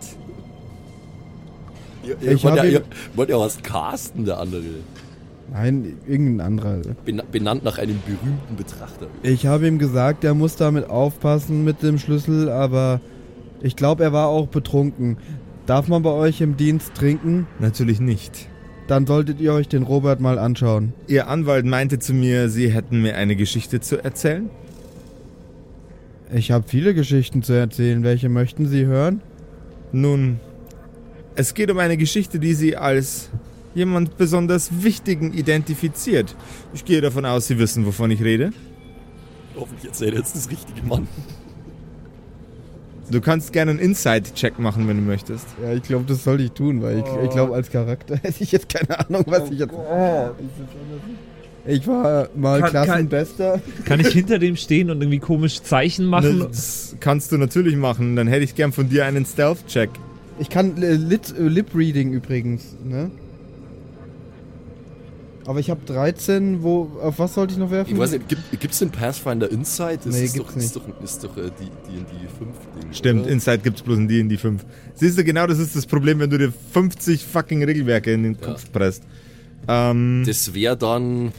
Ihr, 2.03 2.17
ihr, 2.21 2.31
Ich 2.33 2.43
wollt, 2.43 2.55
ja, 2.55 2.63
ihr 2.63 2.81
wollt 3.15 3.29
ja 3.29 3.39
was 3.39 3.61
casten, 3.61 4.25
der 4.25 4.39
andere. 4.39 4.63
Nein, 5.51 5.97
irgendein 6.07 6.45
anderer. 6.45 6.81
Ben, 7.05 7.21
benannt 7.31 7.63
nach 7.63 7.77
einem 7.77 7.99
berühmten 8.05 8.55
Betrachter. 8.55 9.07
Ich 9.23 9.47
habe 9.47 9.67
ihm 9.67 9.79
gesagt, 9.79 10.23
er 10.23 10.33
muss 10.33 10.55
damit 10.55 10.89
aufpassen 10.89 11.63
mit 11.63 11.81
dem 11.81 11.97
Schlüssel, 11.97 12.49
aber 12.49 13.01
ich 13.61 13.75
glaube, 13.75 14.03
er 14.03 14.13
war 14.13 14.27
auch 14.27 14.47
betrunken. 14.47 15.17
Darf 15.65 15.87
man 15.87 16.03
bei 16.03 16.11
euch 16.11 16.41
im 16.41 16.55
Dienst 16.55 16.93
trinken? 16.95 17.47
Natürlich 17.59 17.99
nicht. 17.99 18.47
Dann 18.89 19.05
solltet 19.05 19.39
ihr 19.39 19.53
euch 19.53 19.67
den 19.67 19.83
Robert 19.83 20.19
mal 20.19 20.39
anschauen. 20.39 20.93
Ihr 21.07 21.27
Anwalt 21.27 21.63
meinte 21.65 21.99
zu 21.99 22.13
mir, 22.13 22.49
Sie 22.49 22.71
hätten 22.71 23.03
mir 23.03 23.15
eine 23.15 23.35
Geschichte 23.35 23.79
zu 23.79 24.03
erzählen. 24.03 24.49
Ich 26.33 26.49
habe 26.49 26.67
viele 26.67 26.95
Geschichten 26.95 27.43
zu 27.43 27.53
erzählen. 27.53 28.03
Welche 28.03 28.29
möchten 28.29 28.67
Sie 28.67 28.87
hören? 28.87 29.21
Nun, 29.91 30.39
es 31.35 31.53
geht 31.53 31.69
um 31.69 31.77
eine 31.77 31.97
Geschichte, 31.97 32.39
die 32.39 32.55
Sie 32.55 32.77
als 32.77 33.29
jemand 33.75 34.17
besonders 34.17 34.83
Wichtigen 34.83 35.33
identifiziert. 35.33 36.35
Ich 36.73 36.83
gehe 36.83 37.01
davon 37.01 37.25
aus, 37.25 37.45
Sie 37.45 37.59
wissen, 37.59 37.85
wovon 37.85 38.09
ich 38.09 38.23
rede. 38.23 38.51
Hoffentlich 39.55 39.85
erzählt 39.85 40.13
er 40.13 40.19
jetzt 40.19 40.35
das 40.35 40.49
richtige 40.49 40.81
Mann. 40.87 41.07
Du 43.11 43.21
kannst 43.21 43.53
gerne 43.53 43.71
einen 43.71 43.79
Inside-Check 43.79 44.59
machen, 44.59 44.87
wenn 44.87 44.97
du 44.97 45.03
möchtest. 45.03 45.45
Ja, 45.63 45.73
ich 45.73 45.83
glaube, 45.83 46.05
das 46.07 46.23
sollte 46.23 46.43
ich 46.43 46.51
tun, 46.51 46.81
weil 46.81 46.99
ich, 46.99 47.05
ich 47.23 47.29
glaube, 47.31 47.55
als 47.55 47.69
Charakter 47.71 48.15
hätte 48.21 48.43
ich 48.43 48.51
jetzt 48.51 48.69
keine 48.69 48.99
Ahnung, 48.99 49.23
was 49.27 49.49
ich 49.49 49.59
jetzt. 49.59 49.73
Ich 51.65 51.85
war 51.87 52.29
mal 52.35 52.61
Kann- 52.61 52.71
kann- 52.71 52.85
Klassenbester. 52.85 53.61
Kann 53.85 53.99
ich 53.99 54.07
hinter 54.07 54.39
dem 54.39 54.55
stehen 54.55 54.89
und 54.89 55.01
irgendwie 55.01 55.19
komisch 55.19 55.61
Zeichen 55.61 56.05
machen? 56.05 56.39
Das 56.47 56.95
kannst 56.99 57.31
du 57.31 57.37
natürlich 57.37 57.75
machen. 57.75 58.15
Dann 58.15 58.27
hätte 58.27 58.43
ich 58.43 58.55
gern 58.55 58.71
von 58.71 58.89
dir 58.89 59.05
einen 59.05 59.25
Stealth-Check. 59.25 59.89
Ich 60.39 60.49
kann 60.49 60.81
äh, 60.81 60.93
Lit, 60.93 61.33
äh, 61.37 61.41
Lip-Reading 61.43 62.13
übrigens, 62.13 62.75
ne? 62.83 63.11
Aber 65.49 65.59
ich 65.59 65.71
habe 65.71 65.81
13, 65.83 66.61
wo, 66.61 66.91
auf 67.01 67.17
was 67.17 67.33
sollte 67.33 67.53
ich 67.53 67.57
noch 67.57 67.71
werfen? 67.71 67.91
Ich 67.91 67.97
weiß 67.97 68.11
nicht, 68.11 68.27
gibt 68.29 68.71
es 68.71 68.77
den 68.77 68.91
Pathfinder 68.91 69.49
Insight? 69.49 70.05
Das 70.05 70.13
Nee, 70.13 70.25
ist, 70.25 70.33
gibt's 70.35 70.53
doch, 70.53 70.55
ist 70.61 70.75
doch, 70.75 71.01
ist 71.03 71.23
doch 71.23 71.37
äh, 71.37 71.49
die, 71.59 71.71
die 71.89 71.97
in 71.97 72.05
die 72.05 72.27
5 72.27 72.39
Ding. 72.83 72.93
Stimmt, 72.93 73.21
oder? 73.23 73.31
Inside 73.31 73.57
gibt's 73.57 73.81
bloß 73.81 73.97
in 73.97 74.07
die 74.07 74.19
in 74.19 74.29
die 74.29 74.37
5. 74.37 74.63
Siehst 74.93 75.17
du, 75.17 75.23
genau 75.23 75.47
das 75.47 75.57
ist 75.57 75.75
das 75.75 75.87
Problem, 75.87 76.19
wenn 76.19 76.29
du 76.29 76.37
dir 76.37 76.53
50 76.73 77.25
fucking 77.25 77.63
Regelwerke 77.63 78.13
in 78.13 78.21
den 78.21 78.37
Ja. 78.39 78.45
Kopf 78.47 78.71
presst. 78.71 79.01
Ähm, 79.67 80.21
Das 80.27 80.53
wäre 80.53 80.77
dann. 80.77 81.31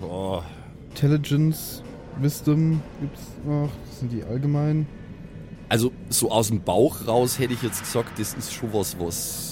Oh, 0.00 0.40
Intelligence, 0.90 1.82
Wisdom 2.20 2.80
gibt's 3.00 3.22
noch. 3.44 3.70
Das 3.88 3.98
sind 3.98 4.12
die 4.12 4.22
allgemeinen. 4.22 4.86
also, 5.68 5.90
so 6.10 6.30
aus 6.30 6.46
dem 6.46 6.60
Bauch 6.60 7.08
raus 7.08 7.40
hätte 7.40 7.54
ich 7.54 7.62
jetzt 7.64 7.80
gesagt, 7.82 8.20
das 8.20 8.34
ist 8.34 8.54
schon 8.54 8.72
was, 8.72 8.96
was 9.00 9.51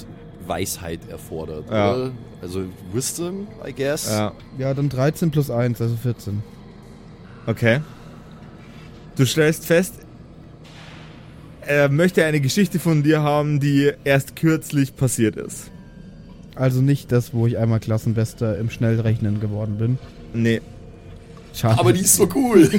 Weisheit 0.50 1.00
erfordert. 1.08 1.64
Ja. 1.70 1.94
Oder? 1.94 2.10
Also, 2.42 2.64
Wisdom, 2.92 3.46
I 3.66 3.72
guess. 3.72 4.10
ja, 4.10 4.32
Ja, 4.58 4.74
dann 4.74 4.88
13 4.90 5.30
plus 5.30 5.50
1, 5.50 5.80
also 5.80 5.96
14. 5.96 6.42
okay. 7.46 7.80
Du 9.16 9.24
stellst 9.26 9.64
fest, 9.66 9.94
er 11.62 11.88
möchte 11.88 12.24
eine 12.24 12.40
Geschichte 12.40 12.78
von 12.78 13.02
dir 13.02 13.22
haben, 13.22 13.60
die 13.60 13.92
erst 14.04 14.34
kürzlich 14.36 14.96
passiert 14.96 15.36
ist. 15.36 15.70
Also 16.56 16.80
nicht 16.82 17.12
das, 17.12 17.32
wo 17.34 17.46
ich 17.46 17.56
einmal 17.58 17.80
Klassenbester 17.80 18.58
im 18.58 18.70
Schnellrechnen 18.70 19.40
geworden 19.40 19.76
bin. 19.78 19.98
Nee. 20.32 20.60
Schade. 21.54 21.78
Aber 21.78 21.92
die 21.92 22.00
ist 22.00 22.16
so 22.16 22.28
cool. 22.34 22.66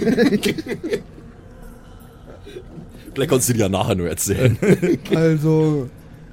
Vielleicht 3.13 3.29
kannst 3.29 3.49
du 3.49 3.53
dir 3.53 3.59
ja 3.61 3.69
nachher 3.69 3.95
nur 3.95 4.09
erzählen. 4.09 4.57
Also, 5.13 5.89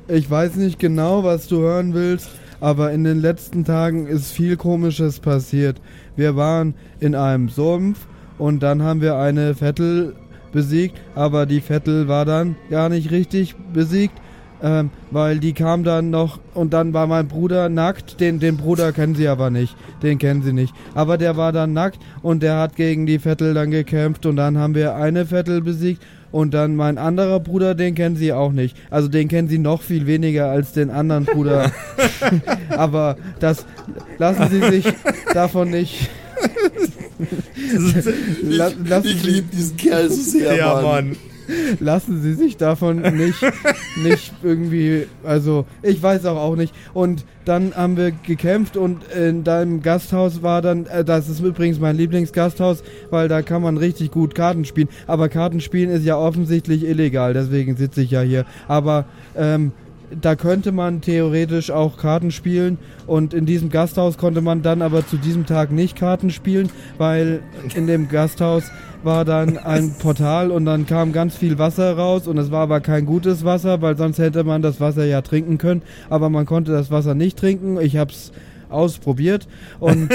ich 0.09 0.31
weiß 0.31 0.57
nicht 0.57 0.79
genau, 0.79 1.23
was 1.23 1.49
du 1.49 1.59
hören 1.59 1.93
willst, 1.95 2.31
aber 2.61 2.93
in 2.93 3.05
den 3.05 3.21
letzten 3.21 3.65
Tagen 3.65 4.07
ist 4.07 4.33
viel 4.33 4.57
Komisches 4.57 5.21
passiert. 5.21 5.81
Wir 6.17 6.35
waren 6.35 6.75
in 6.99 7.15
einem 7.15 7.49
Sumpf 7.49 8.07
und 8.39 8.63
dann 8.63 8.83
haben 8.83 9.01
wir 9.01 9.17
eine 9.17 9.55
Vettel 9.55 10.17
besiegt, 10.51 10.99
aber 11.15 11.45
die 11.45 11.61
Vettel 11.61 12.09
war 12.09 12.25
dann 12.25 12.57
gar 12.71 12.89
nicht 12.89 13.11
richtig 13.11 13.55
besiegt, 13.75 14.15
ähm, 14.63 14.91
weil 15.11 15.39
die 15.39 15.53
kam 15.53 15.85
dann 15.85 16.11
noch 16.11 16.41
und 16.55 16.73
dann 16.73 16.95
war 16.95 17.07
mein 17.07 17.29
Bruder 17.29 17.69
nackt. 17.69 18.19
Den, 18.19 18.41
den 18.41 18.57
Bruder 18.57 18.93
kennen 18.93 19.15
sie 19.15 19.29
aber 19.29 19.51
nicht, 19.51 19.77
den 20.03 20.19
kennen 20.19 20.43
sie 20.43 20.55
nicht. 20.55 20.75
Aber 20.95 21.19
der 21.19 21.37
war 21.37 21.53
dann 21.53 21.75
nackt 21.75 22.01
und 22.23 22.43
der 22.43 22.57
hat 22.57 22.77
gegen 22.77 23.07
die 23.07 23.19
Vettel 23.19 23.53
dann 23.53 23.71
gekämpft 23.71 24.25
und 24.25 24.37
dann 24.37 24.57
haben 24.57 24.75
wir 24.75 24.97
eine 24.97 25.27
Vettel 25.27 25.61
besiegt 25.61 26.03
und 26.31 26.55
dann 26.55 26.77
mein 26.77 26.99
anderer 26.99 27.41
Bruder, 27.41 27.75
den 27.75 27.95
kennen 27.95 28.17
sie 28.17 28.33
auch 28.33 28.53
nicht. 28.53 28.77
Also 28.91 29.09
den 29.09 29.29
kennen 29.29 29.49
sie 29.49 29.59
noch 29.59 29.83
viel 29.83 30.07
weniger 30.07 30.51
als 30.51 30.73
den 30.73 30.91
anderen 30.91 31.25
Bruder. 31.25 31.73
Aber 32.71 33.17
das 33.41 33.65
lassen 34.19 34.49
sie 34.51 34.69
sich 34.71 34.93
davon 35.33 35.71
nicht. 35.71 36.11
Ich 37.57 37.93
sie, 38.03 39.27
liebe 39.27 39.49
diesen 39.55 39.77
Kerl 39.77 40.09
so 40.09 40.23
sehr, 40.23 40.55
Ja, 40.57 40.75
Mann. 40.75 40.85
Mann. 40.85 41.17
lassen 41.81 42.23
sie 42.23 42.35
sich 42.35 42.57
davon 42.57 43.01
nicht, 43.17 43.43
nicht 43.97 44.33
irgendwie. 44.43 45.07
Also 45.25 45.67
ich 45.83 46.03
weiß 46.03 46.27
auch 46.27 46.37
auch 46.37 46.57
nicht. 46.57 46.75
Und 46.95 47.25
dann 47.45 47.75
haben 47.75 47.97
wir 47.97 48.11
gekämpft 48.11 48.77
und 48.77 49.05
in 49.13 49.45
deinem 49.45 49.83
Gasthaus 49.83 50.43
war 50.43 50.63
dann, 50.63 50.87
äh, 50.87 51.05
das 51.05 51.29
ist 51.29 51.41
übrigens 51.41 51.79
mein 51.81 51.97
Lieblingsgasthaus, 51.97 52.83
weil 53.11 53.29
da 53.29 53.43
kann 53.43 53.63
man 53.63 53.79
richtig 53.79 54.11
gut 54.11 54.35
Karten 54.35 54.65
spielen. 54.65 54.89
Aber 55.07 55.29
Kartenspielen 55.29 55.91
ist 55.91 56.05
ja 56.05 56.17
offensichtlich 56.17 56.85
illegal, 56.85 57.33
deswegen 57.35 57.77
sitze 57.77 58.03
ich 58.03 58.11
ja 58.11 58.21
hier. 58.21 58.45
Aber 58.67 59.07
ähm, 59.37 59.73
da 60.21 60.37
könnte 60.37 60.73
man 60.73 61.01
theoretisch 61.01 61.71
auch 61.71 61.97
Karten 61.97 62.31
spielen 62.31 62.79
und 63.07 63.35
in 63.35 63.47
diesem 63.47 63.71
Gasthaus 63.71 64.19
konnte 64.19 64.41
man 64.41 64.63
dann 64.63 64.83
aber 64.83 65.07
zu 65.07 65.17
diesem 65.17 65.47
Tag 65.47 65.71
nicht 65.71 65.97
Karten 65.97 66.31
spielen, 66.31 66.71
weil 66.97 67.41
in 67.75 67.87
dem 67.87 68.09
Gasthaus 68.09 68.65
war 69.03 69.25
dann 69.25 69.59
ein 69.59 69.95
Portal 69.99 70.51
und 70.51 70.65
dann 70.65 70.87
kam 70.87 71.13
ganz 71.13 71.37
viel 71.37 71.59
Wasser 71.59 71.97
raus 71.97 72.27
und 72.27 72.39
es 72.39 72.51
war 72.51 72.63
aber 72.63 72.81
kein 72.81 73.07
gutes 73.07 73.45
Wasser, 73.45 73.81
weil 73.83 73.97
sonst 73.97 74.19
hätte 74.19 74.45
man 74.45 74.63
das 74.63 74.81
Wasser 74.81 75.05
ja 75.05 75.23
trinken 75.23 75.59
können, 75.59 75.83
aber 76.11 76.31
man 76.31 76.47
konnte 76.47 76.73
das 76.73 76.91
Wasser 76.91 77.15
nicht 77.15 77.39
trinken. 77.39 77.81
Ich 77.81 77.97
hab's 77.97 78.33
ausprobiert 78.71 79.49
und 79.81 80.09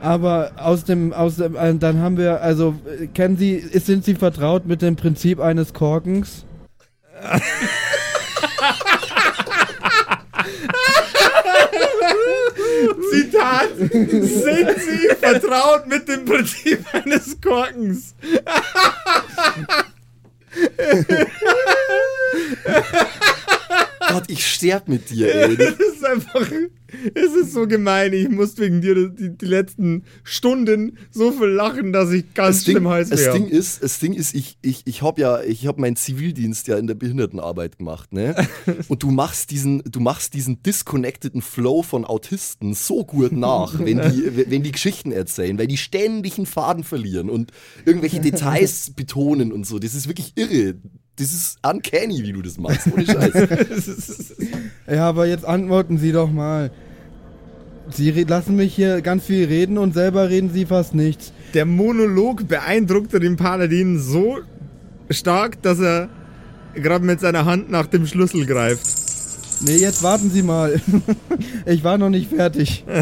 aber 0.00 0.52
aus 0.56 0.84
dem 0.84 1.12
aus 1.12 1.36
dem 1.36 1.56
äh, 1.56 1.74
dann 1.74 1.98
haben 1.98 2.16
wir 2.16 2.40
also 2.40 2.74
äh, 2.86 3.06
kennen 3.08 3.36
Sie 3.36 3.58
sind 3.58 4.04
Sie 4.04 4.14
vertraut 4.14 4.66
mit 4.66 4.80
dem 4.80 4.96
Prinzip 4.96 5.40
eines 5.40 5.74
Korkens? 5.74 6.46
Zitat. 13.10 13.68
Sind 13.76 14.70
Sie 14.80 15.08
vertraut 15.20 15.86
mit 15.86 16.08
dem 16.08 16.24
Prinzip 16.24 16.84
eines 16.92 17.40
Korkens? 17.40 18.14
Gott, 24.08 24.24
ich 24.28 24.46
sterb 24.46 24.88
mit 24.88 25.10
dir, 25.10 25.34
ey. 25.34 25.56
Das 25.62 25.74
ist 25.74 26.04
einfach. 26.04 26.46
Es 27.14 27.34
ist 27.34 27.52
so 27.52 27.66
gemein. 27.66 28.12
Ich 28.12 28.28
muss 28.28 28.58
wegen 28.58 28.80
dir 28.80 29.08
die, 29.08 29.36
die 29.36 29.44
letzten 29.44 30.04
Stunden 30.24 30.98
so 31.10 31.32
viel 31.32 31.48
lachen, 31.48 31.92
dass 31.92 32.10
ich 32.12 32.34
ganz 32.34 32.58
Das 32.58 32.64
schlimm 32.64 32.88
heiß 32.88 33.08
das 33.10 33.20
wäre. 33.20 33.32
Ding 33.34 33.48
ist, 33.48 33.82
das 33.82 33.98
Ding 33.98 34.12
ist, 34.12 34.34
ich, 34.34 34.58
ich, 34.62 34.82
ich 34.86 35.02
habe 35.02 35.20
ja, 35.20 35.42
ich 35.42 35.66
habe 35.66 35.80
meinen 35.80 35.96
Zivildienst 35.96 36.68
ja 36.68 36.76
in 36.76 36.86
der 36.86 36.94
Behindertenarbeit 36.94 37.78
gemacht, 37.78 38.12
ne? 38.12 38.34
Und 38.88 39.02
du 39.02 39.10
machst 39.10 39.50
diesen, 39.50 39.82
du 39.84 40.00
machst 40.00 40.34
diesen 40.34 40.62
disconnecteden 40.62 41.42
Flow 41.42 41.82
von 41.82 42.04
Autisten 42.04 42.74
so 42.74 43.04
gut 43.04 43.32
nach, 43.32 43.78
wenn 43.78 43.98
die, 43.98 44.46
wenn 44.50 44.62
die 44.62 44.72
Geschichten 44.72 45.12
erzählen, 45.12 45.58
weil 45.58 45.66
die 45.66 45.76
ständig 45.76 46.36
einen 46.38 46.46
Faden 46.46 46.84
verlieren 46.84 47.30
und 47.30 47.52
irgendwelche 47.84 48.20
Details 48.20 48.90
betonen 48.96 49.52
und 49.52 49.66
so. 49.66 49.78
Das 49.78 49.94
ist 49.94 50.08
wirklich 50.08 50.32
irre. 50.36 50.74
Das 51.16 51.30
ist 51.32 51.58
uncanny, 51.62 52.22
wie 52.22 52.32
du 52.32 52.40
das 52.40 52.56
machst. 52.56 52.88
Ohne 52.90 53.04
Scheiß. 53.04 53.32
Ja, 54.90 55.08
aber 55.08 55.26
jetzt 55.26 55.44
antworten 55.44 55.98
Sie 55.98 56.10
doch 56.10 56.30
mal. 56.30 56.72
Sie 57.94 58.10
lassen 58.10 58.56
mich 58.56 58.74
hier 58.74 59.02
ganz 59.02 59.24
viel 59.24 59.46
reden 59.46 59.78
und 59.78 59.94
selber 59.94 60.30
reden 60.30 60.50
Sie 60.50 60.66
fast 60.66 60.94
nichts. 60.94 61.32
Der 61.54 61.66
Monolog 61.66 62.48
beeindruckte 62.48 63.20
den 63.20 63.36
Paladin 63.36 63.98
so 63.98 64.38
stark, 65.10 65.60
dass 65.62 65.78
er 65.78 66.08
gerade 66.74 67.04
mit 67.04 67.20
seiner 67.20 67.44
Hand 67.44 67.70
nach 67.70 67.86
dem 67.86 68.06
Schlüssel 68.06 68.46
greift. 68.46 68.86
Nee, 69.64 69.76
jetzt 69.76 70.02
warten 70.02 70.30
Sie 70.30 70.42
mal. 70.42 70.80
ich 71.66 71.84
war 71.84 71.98
noch 71.98 72.10
nicht 72.10 72.30
fertig. 72.30 72.84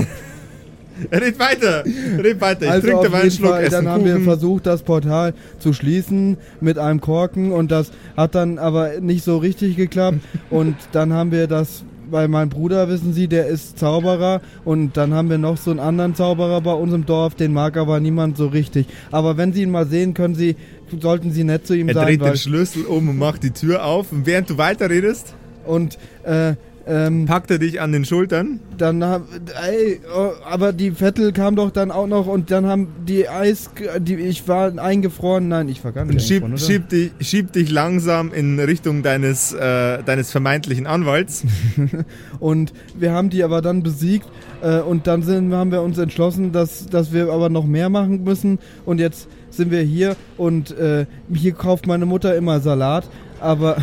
Red 1.13 1.39
weiter, 1.39 1.85
red 2.19 2.41
weiter. 2.41 2.67
Ich 2.67 2.71
also 2.71 2.89
trinke 2.89 3.09
auf 3.09 3.23
jeden 3.23 3.31
Schluck 3.31 3.51
Fall, 3.51 3.65
Essen. 3.65 3.73
dann 3.73 3.89
haben 3.89 4.05
wir 4.05 4.13
Kuchen. 4.15 4.25
versucht, 4.25 4.67
das 4.67 4.83
Portal 4.83 5.35
zu 5.59 5.73
schließen 5.73 6.37
mit 6.61 6.79
einem 6.79 7.01
Korken 7.01 7.53
und 7.53 7.71
das 7.71 7.91
hat 8.17 8.35
dann 8.35 8.59
aber 8.59 9.01
nicht 9.01 9.25
so 9.25 9.39
richtig 9.39 9.77
geklappt. 9.77 10.19
und 10.51 10.77
dann 10.93 11.13
haben 11.13 11.33
wir 11.33 11.47
das, 11.47 11.85
weil 12.11 12.29
mein 12.29 12.49
Bruder, 12.49 12.89
wissen 12.89 13.13
Sie, 13.13 13.29
der 13.29 13.47
ist 13.47 13.79
Zauberer 13.79 14.41
und 14.65 14.97
dann 14.97 15.15
haben 15.15 15.31
wir 15.31 15.39
noch 15.39 15.57
so 15.57 15.71
einen 15.71 15.81
anderen 15.81 16.15
Zauberer 16.15 16.61
bei 16.61 16.73
uns 16.73 16.93
im 16.93 17.07
Dorf, 17.07 17.35
den 17.35 17.53
mag 17.53 17.77
aber 17.77 18.01
niemand 18.01 18.37
so 18.37 18.47
richtig. 18.49 18.87
Aber 19.11 19.37
wenn 19.37 19.53
Sie 19.53 19.63
ihn 19.63 19.71
mal 19.71 19.87
sehen, 19.87 20.15
können 20.15 20.35
Sie, 20.35 20.57
sollten 21.01 21.31
Sie 21.33 21.45
nett 21.45 21.67
zu 21.67 21.75
ihm 21.75 21.89
Er 21.89 21.95
sein. 21.95 22.07
dreht 22.07 22.21
weil 22.21 22.33
den 22.33 22.39
Schlüssel 22.39 22.85
um 22.85 23.09
und 23.09 23.19
macht 23.19 23.43
die 23.43 23.51
Tür 23.53 23.85
auf. 23.85 24.13
Und 24.13 24.27
während 24.27 24.51
du 24.51 24.59
weiterredest, 24.59 25.35
Und 25.67 25.99
äh, 26.25 26.55
ähm, 26.87 27.27
Packt 27.27 27.51
er 27.51 27.59
dich 27.59 27.81
an 27.81 27.93
den 27.93 28.05
Schultern? 28.05 28.61
dann 28.81 29.05
hab, 29.05 29.23
ey, 29.63 30.01
oh, 30.15 30.31
aber 30.45 30.73
die 30.73 30.93
Vettel 30.93 31.33
kam 31.33 31.57
doch 31.57 31.71
dann 31.71 31.91
auch 31.91 32.07
noch 32.07 32.27
und 32.27 32.51
dann 32.51 32.67
haben 32.67 32.89
die 33.07 33.29
Eis, 33.29 33.71
die, 33.99 34.15
ich 34.15 34.49
war 34.49 34.79
eingefroren, 34.79 35.49
nein, 35.49 35.69
ich 35.69 35.85
war 35.85 35.93
gar 35.93 36.05
nicht 36.05 36.15
Und 36.15 36.23
schieb, 36.23 36.43
eingefroren, 36.43 36.53
oder? 36.55 36.63
schieb, 36.63 36.89
dich, 36.89 37.29
schieb 37.29 37.53
dich 37.53 37.71
langsam 37.71 38.33
in 38.33 38.59
Richtung 38.59 39.03
deines, 39.03 39.53
äh, 39.53 40.03
deines 40.03 40.31
vermeintlichen 40.31 40.87
Anwalts. 40.87 41.45
Und 42.41 42.73
wir 42.99 43.13
haben 43.13 43.31
die 43.31 43.43
aber 43.45 43.61
dann 43.61 43.83
besiegt 43.83 44.27
äh, 44.63 44.81
und 44.81 45.07
dann 45.07 45.23
sind, 45.23 45.53
haben 45.53 45.73
wir 45.73 45.83
uns 45.83 45.99
entschlossen, 45.99 46.53
dass, 46.53 46.87
dass 46.87 47.13
wir 47.13 47.31
aber 47.31 47.49
noch 47.49 47.67
mehr 47.67 47.89
machen 47.89 48.25
müssen. 48.25 48.59
Und 48.85 48.99
jetzt 48.99 49.29
sind 49.51 49.71
wir 49.71 49.83
hier 49.83 50.17
und 50.37 50.71
äh, 50.79 51.07
hier 51.33 51.53
kauft 51.53 51.87
meine 51.87 52.07
Mutter 52.07 52.35
immer 52.37 52.61
Salat. 52.61 53.09
Aber 53.41 53.77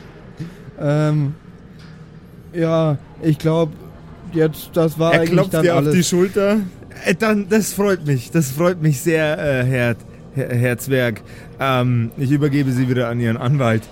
ähm, 0.80 1.34
ja, 2.54 2.98
ich 3.22 3.38
glaube, 3.38 3.72
jetzt 4.32 4.70
das 4.74 4.98
war 4.98 5.12
Er 5.12 5.20
eigentlich 5.20 5.32
klopft 5.32 5.54
dann 5.54 5.62
dir 5.62 5.76
auf 5.76 5.82
die 5.82 5.88
alles. 5.88 6.08
Schulter. 6.08 6.60
Äh, 7.04 7.14
dann, 7.14 7.48
das 7.48 7.72
freut 7.72 8.06
mich. 8.06 8.30
Das 8.30 8.50
freut 8.50 8.80
mich 8.80 9.00
sehr, 9.00 9.38
äh, 9.38 9.64
Herr, 9.64 9.96
Herr, 10.34 10.48
Herr 10.48 10.78
Zwerg. 10.78 11.22
Ähm, 11.60 12.10
ich 12.16 12.30
übergebe 12.30 12.72
Sie 12.72 12.88
wieder 12.88 13.08
an 13.08 13.20
Ihren 13.20 13.36
Anwalt. 13.36 13.82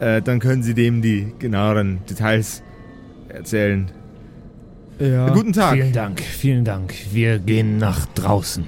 Äh, 0.00 0.22
dann 0.22 0.40
können 0.40 0.62
Sie 0.62 0.74
dem 0.74 1.02
die 1.02 1.32
genaueren 1.38 2.00
Details 2.08 2.62
erzählen. 3.28 3.90
Ja. 4.98 5.30
Guten 5.30 5.52
Tag. 5.52 5.74
Vielen 5.74 5.92
Dank, 5.92 6.20
vielen 6.20 6.64
Dank. 6.64 6.94
Wir 7.12 7.38
gehen 7.38 7.78
nach 7.78 8.06
draußen. 8.06 8.66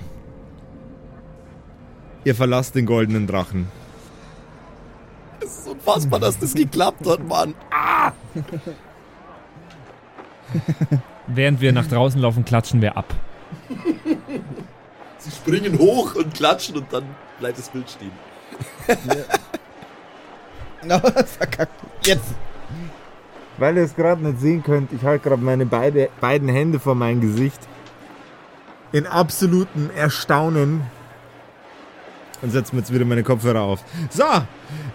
Ihr 2.25 2.35
verlasst 2.35 2.75
den 2.75 2.87
goldenen 2.87 3.27
Drachen. 3.27 3.69
Es 5.41 5.59
ist 5.59 5.69
unfassbar, 5.69 6.21
dass 6.21 6.39
das 6.39 6.55
geklappt 6.55 7.07
hat, 7.07 7.27
Mann. 7.29 7.55
Während 11.27 11.61
wir 11.61 11.73
nach 11.73 11.87
draußen 11.87 12.21
laufen, 12.21 12.45
klatschen 12.45 12.83
wir 12.83 12.97
ab. 12.97 13.15
Sie 15.19 15.31
springen 15.31 15.79
hoch 15.79 16.15
und 16.15 16.35
klatschen 16.35 16.77
und 16.77 16.93
dann 16.93 17.05
bleibt 17.39 17.59
das 17.59 17.69
Bild 17.71 17.89
stehen. 17.89 18.13
Verkackt. 21.39 21.73
Jetzt. 22.05 22.35
Weil 23.57 23.77
ihr 23.77 23.85
es 23.85 23.95
gerade 23.95 24.23
nicht 24.23 24.41
sehen 24.41 24.63
könnt, 24.63 24.93
ich 24.93 25.03
halte 25.03 25.29
gerade 25.29 25.43
meine 25.43 25.65
beide, 25.65 26.09
beiden 26.21 26.49
Hände 26.49 26.81
vor 26.81 26.95
mein 26.95 27.21
Gesicht. 27.21 27.61
In 28.93 29.07
absolutem 29.07 29.91
Erstaunen. 29.97 30.83
Und 32.43 32.51
setze 32.51 32.75
mir 32.75 32.81
jetzt 32.81 32.93
wieder 32.93 33.05
meine 33.05 33.23
Kopfhörer 33.23 33.63
auf. 33.63 33.83
So, 34.11 34.25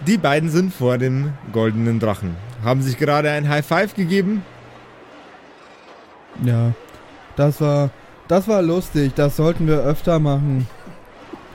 die 0.06 0.18
beiden 0.18 0.50
sind 0.50 0.72
vor 0.72 0.98
dem 0.98 1.32
goldenen 1.52 1.98
Drachen. 1.98 2.36
Haben 2.62 2.82
sich 2.82 2.96
gerade 2.98 3.30
ein 3.30 3.48
High 3.48 3.66
Five 3.66 3.94
gegeben. 3.94 4.42
Ja. 6.44 6.72
Das 7.36 7.60
war, 7.60 7.90
das 8.28 8.48
war 8.48 8.62
lustig. 8.62 9.12
Das 9.14 9.36
sollten 9.36 9.66
wir 9.66 9.80
öfter 9.80 10.18
machen. 10.18 10.66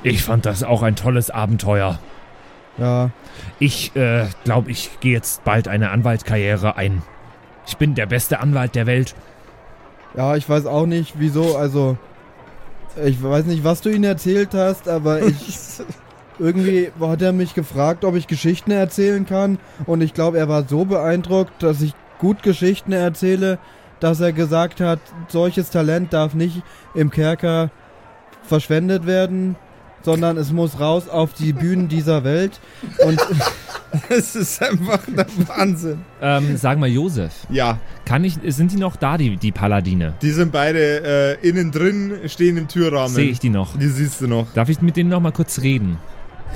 Ich 0.04 0.24
fand 0.24 0.46
das 0.46 0.64
auch 0.64 0.84
ein 0.84 0.96
tolles 0.96 1.30
Abenteuer. 1.30 2.00
Ja. 2.78 3.12
Ich 3.60 3.96
äh, 3.96 4.26
glaube, 4.44 4.72
ich 4.72 5.00
gehe 5.00 5.14
jetzt 5.14 5.44
bald 5.44 5.68
eine 5.68 5.92
Anwaltskarriere 5.92 6.76
ein. 6.76 7.02
Ich 7.68 7.78
bin 7.78 7.96
der 7.96 8.06
beste 8.06 8.40
Anwalt 8.40 8.76
der 8.76 8.86
Welt. 8.86 9.16
Ja, 10.16 10.36
ich 10.36 10.48
weiß 10.48 10.66
auch 10.66 10.86
nicht, 10.86 11.16
wieso, 11.18 11.58
also. 11.58 11.98
Ich 13.04 13.22
weiß 13.22 13.46
nicht, 13.46 13.64
was 13.66 13.82
du 13.82 13.90
ihnen 13.90 14.06
erzählt 14.06 14.54
hast, 14.54 14.88
aber 14.88 15.22
ich. 15.22 15.58
irgendwie 16.40 16.92
hat 17.00 17.22
er 17.22 17.34
mich 17.34 17.54
gefragt, 17.54 18.04
ob 18.04 18.16
ich 18.16 18.28
Geschichten 18.28 18.72
erzählen 18.72 19.26
kann. 19.26 19.60
Und 19.86 20.02
ich 20.02 20.14
glaube, 20.14 20.38
er 20.38 20.50
war 20.50 20.68
so 20.68 20.86
beeindruckt, 20.86 21.64
dass 21.64 21.82
ich 21.82 21.94
gut 22.20 22.44
Geschichten 22.44 22.92
erzähle, 22.92 23.60
dass 24.00 24.20
er 24.20 24.32
gesagt 24.34 24.82
hat, 24.82 25.00
solches 25.30 25.70
Talent 25.70 26.14
darf 26.14 26.34
nicht 26.34 26.62
im 26.94 27.10
Kerker 27.12 27.70
verschwendet 28.44 29.06
werden, 29.06 29.56
sondern 30.04 30.38
es 30.38 30.52
muss 30.52 30.80
raus 30.80 31.10
auf 31.10 31.34
die 31.34 31.54
Bühnen 31.54 31.88
dieser 31.88 32.24
Welt. 32.24 32.60
Und 33.06 33.20
Es 34.10 34.36
ist 34.36 34.62
einfach 34.62 35.00
der 35.08 35.26
Wahnsinn. 35.48 36.00
Ähm, 36.22 36.58
sag 36.58 36.78
mal, 36.78 36.90
Josef, 36.90 37.32
Ja, 37.50 37.80
kann 38.04 38.26
ich, 38.26 38.38
sind 38.48 38.74
die 38.74 38.76
noch 38.78 38.98
da, 38.98 39.18
die, 39.18 39.38
die 39.38 39.54
Paladine? 39.54 40.16
die 40.22 40.32
sind 40.32 40.52
beide 40.52 41.38
äh, 41.42 41.48
innen 41.48 41.72
drin, 41.72 42.14
stehen 42.28 42.58
im 42.58 42.68
Türrahmen. 42.68 43.16
Sehe 43.16 43.30
ich 43.30 43.40
die 43.40 43.50
noch? 43.50 43.78
Die 43.78 43.88
siehst 43.88 44.20
du 44.20 44.28
noch. 44.28 44.48
Darf 44.54 44.68
ich 44.68 44.82
mit 44.82 44.98
denen 44.98 45.10
noch 45.10 45.22
mal 45.22 45.32
kurz 45.32 45.62
reden? 45.62 45.98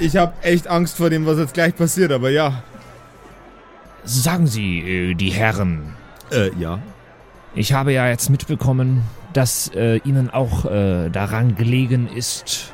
Ich 0.01 0.17
habe 0.17 0.33
echt 0.41 0.67
Angst 0.67 0.97
vor 0.97 1.09
dem, 1.09 1.25
was 1.25 1.37
jetzt 1.37 1.53
gleich 1.53 1.73
passiert, 1.75 2.11
aber 2.11 2.29
ja. 2.29 2.61
Sagen 4.03 4.47
Sie, 4.47 4.79
äh, 4.79 5.13
die 5.15 5.29
Herren, 5.29 5.93
Äh, 6.31 6.51
ja. 6.59 6.79
Ich 7.55 7.73
habe 7.73 7.93
ja 7.93 8.07
jetzt 8.07 8.29
mitbekommen, 8.29 9.03
dass 9.33 9.69
äh, 9.75 9.97
Ihnen 9.97 10.29
auch 10.29 10.65
äh, 10.65 11.09
daran 11.09 11.55
gelegen 11.55 12.07
ist, 12.07 12.73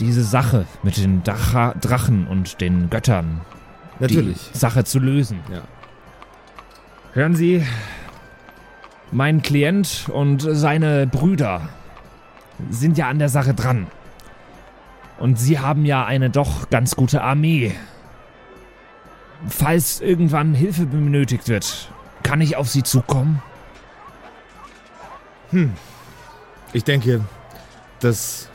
diese 0.00 0.22
Sache 0.22 0.66
mit 0.82 0.96
den 0.96 1.22
Dracha 1.22 1.74
Drachen 1.74 2.26
und 2.26 2.60
den 2.60 2.90
Göttern, 2.90 3.40
Natürlich. 3.98 4.50
die 4.52 4.58
Sache 4.58 4.84
zu 4.84 4.98
lösen. 4.98 5.40
Ja. 5.52 5.62
Hören 7.14 7.34
Sie, 7.34 7.64
mein 9.10 9.42
Klient 9.42 10.06
und 10.12 10.40
seine 10.42 11.06
Brüder 11.06 11.68
sind 12.70 12.98
ja 12.98 13.08
an 13.08 13.18
der 13.18 13.28
Sache 13.28 13.54
dran. 13.54 13.86
Und 15.18 15.38
sie 15.38 15.58
haben 15.58 15.84
ja 15.84 16.04
eine 16.04 16.30
doch 16.30 16.70
ganz 16.70 16.94
gute 16.94 17.22
Armee. 17.22 17.74
Falls 19.48 20.00
irgendwann 20.00 20.54
Hilfe 20.54 20.86
benötigt 20.86 21.48
wird, 21.48 21.90
kann 22.22 22.40
ich 22.40 22.56
auf 22.56 22.68
sie 22.68 22.82
zukommen? 22.82 23.42
Ich 26.72 26.84
denke, 26.84 27.24
das 28.00 28.48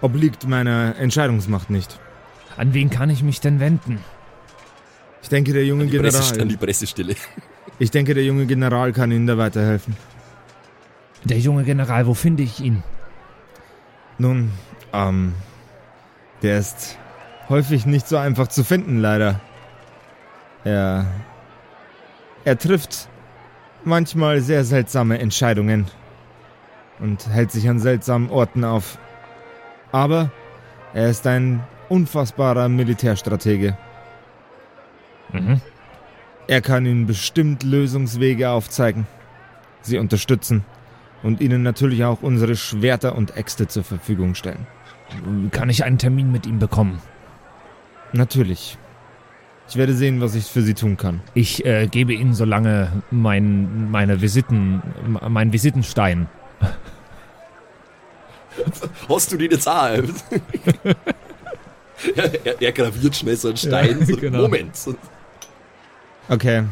obliegt 0.00 0.46
meiner 0.46 0.96
Entscheidungsmacht 0.96 1.70
nicht. 1.70 1.98
An 2.56 2.72
wen 2.72 2.88
kann 2.90 3.10
ich 3.10 3.22
mich 3.22 3.40
denn 3.40 3.60
wenden? 3.60 3.98
Ich 5.22 5.28
denke, 5.28 5.52
der 5.52 5.64
junge 5.66 5.84
An 5.84 5.90
die, 5.90 5.98
Presse, 5.98 6.18
an 6.18 6.24
General. 6.32 6.48
die 6.48 6.56
Pressestelle. 6.56 7.14
Ich 7.78 7.90
denke, 7.90 8.14
der 8.14 8.24
junge 8.24 8.46
General 8.46 8.90
kann 8.94 9.10
Ihnen 9.12 9.26
da 9.26 9.36
weiterhelfen. 9.36 9.96
Der 11.24 11.38
junge 11.38 11.62
General, 11.64 12.06
wo 12.06 12.14
finde 12.14 12.42
ich 12.42 12.60
ihn? 12.60 12.82
Nun, 14.16 14.50
ähm, 14.94 15.34
der 16.40 16.58
ist 16.58 16.96
häufig 17.50 17.84
nicht 17.84 18.08
so 18.08 18.16
einfach 18.16 18.48
zu 18.48 18.64
finden, 18.64 18.98
leider. 18.98 19.40
Er, 20.64 21.04
er 22.46 22.56
trifft 22.56 23.08
manchmal 23.84 24.40
sehr 24.40 24.64
seltsame 24.64 25.18
Entscheidungen 25.18 25.86
und 27.00 27.28
hält 27.28 27.50
sich 27.50 27.68
an 27.68 27.80
seltsamen 27.80 28.30
Orten 28.30 28.62
auf. 28.62 28.98
Aber 29.90 30.30
er 30.94 31.10
ist 31.10 31.26
ein 31.26 31.64
unfassbarer 31.88 32.68
Militärstratege. 32.68 33.76
Mhm. 35.32 35.60
Er 36.46 36.60
kann 36.60 36.86
Ihnen 36.86 37.06
bestimmt 37.06 37.64
Lösungswege 37.64 38.48
aufzeigen, 38.50 39.08
Sie 39.82 39.98
unterstützen 39.98 40.64
und 41.24 41.40
Ihnen 41.40 41.64
natürlich 41.64 42.04
auch 42.04 42.22
unsere 42.22 42.54
Schwerter 42.54 43.16
und 43.16 43.36
Äxte 43.36 43.66
zur 43.66 43.82
Verfügung 43.82 44.36
stellen. 44.36 44.68
Kann 45.50 45.68
ich 45.68 45.82
einen 45.82 45.98
Termin 45.98 46.30
mit 46.30 46.46
ihm 46.46 46.60
bekommen? 46.60 47.02
Natürlich. 48.12 48.78
Ich 49.68 49.76
werde 49.76 49.94
sehen, 49.94 50.20
was 50.20 50.34
ich 50.34 50.44
für 50.44 50.62
Sie 50.62 50.74
tun 50.74 50.96
kann. 50.96 51.20
Ich 51.34 51.64
äh, 51.64 51.86
gebe 51.88 52.14
Ihnen 52.14 52.34
so 52.34 52.44
lange 52.44 53.02
mein, 53.10 53.90
meine 53.90 54.20
Visiten, 54.22 54.82
meinen 55.28 55.52
Visitenstein. 55.52 56.28
Hast 59.08 59.32
du 59.32 59.36
den 59.36 59.50
jetzt 59.50 59.68
auch? 59.68 59.88
er, 62.16 62.46
er, 62.46 62.62
er 62.62 62.72
graviert 62.72 63.16
schnell 63.16 63.36
so 63.36 63.48
einen 63.48 63.56
Stein. 63.56 63.98
Ja, 64.00 64.06
so, 64.06 64.16
genau. 64.16 64.42
Moment. 64.42 64.72
Okay. 66.28 66.64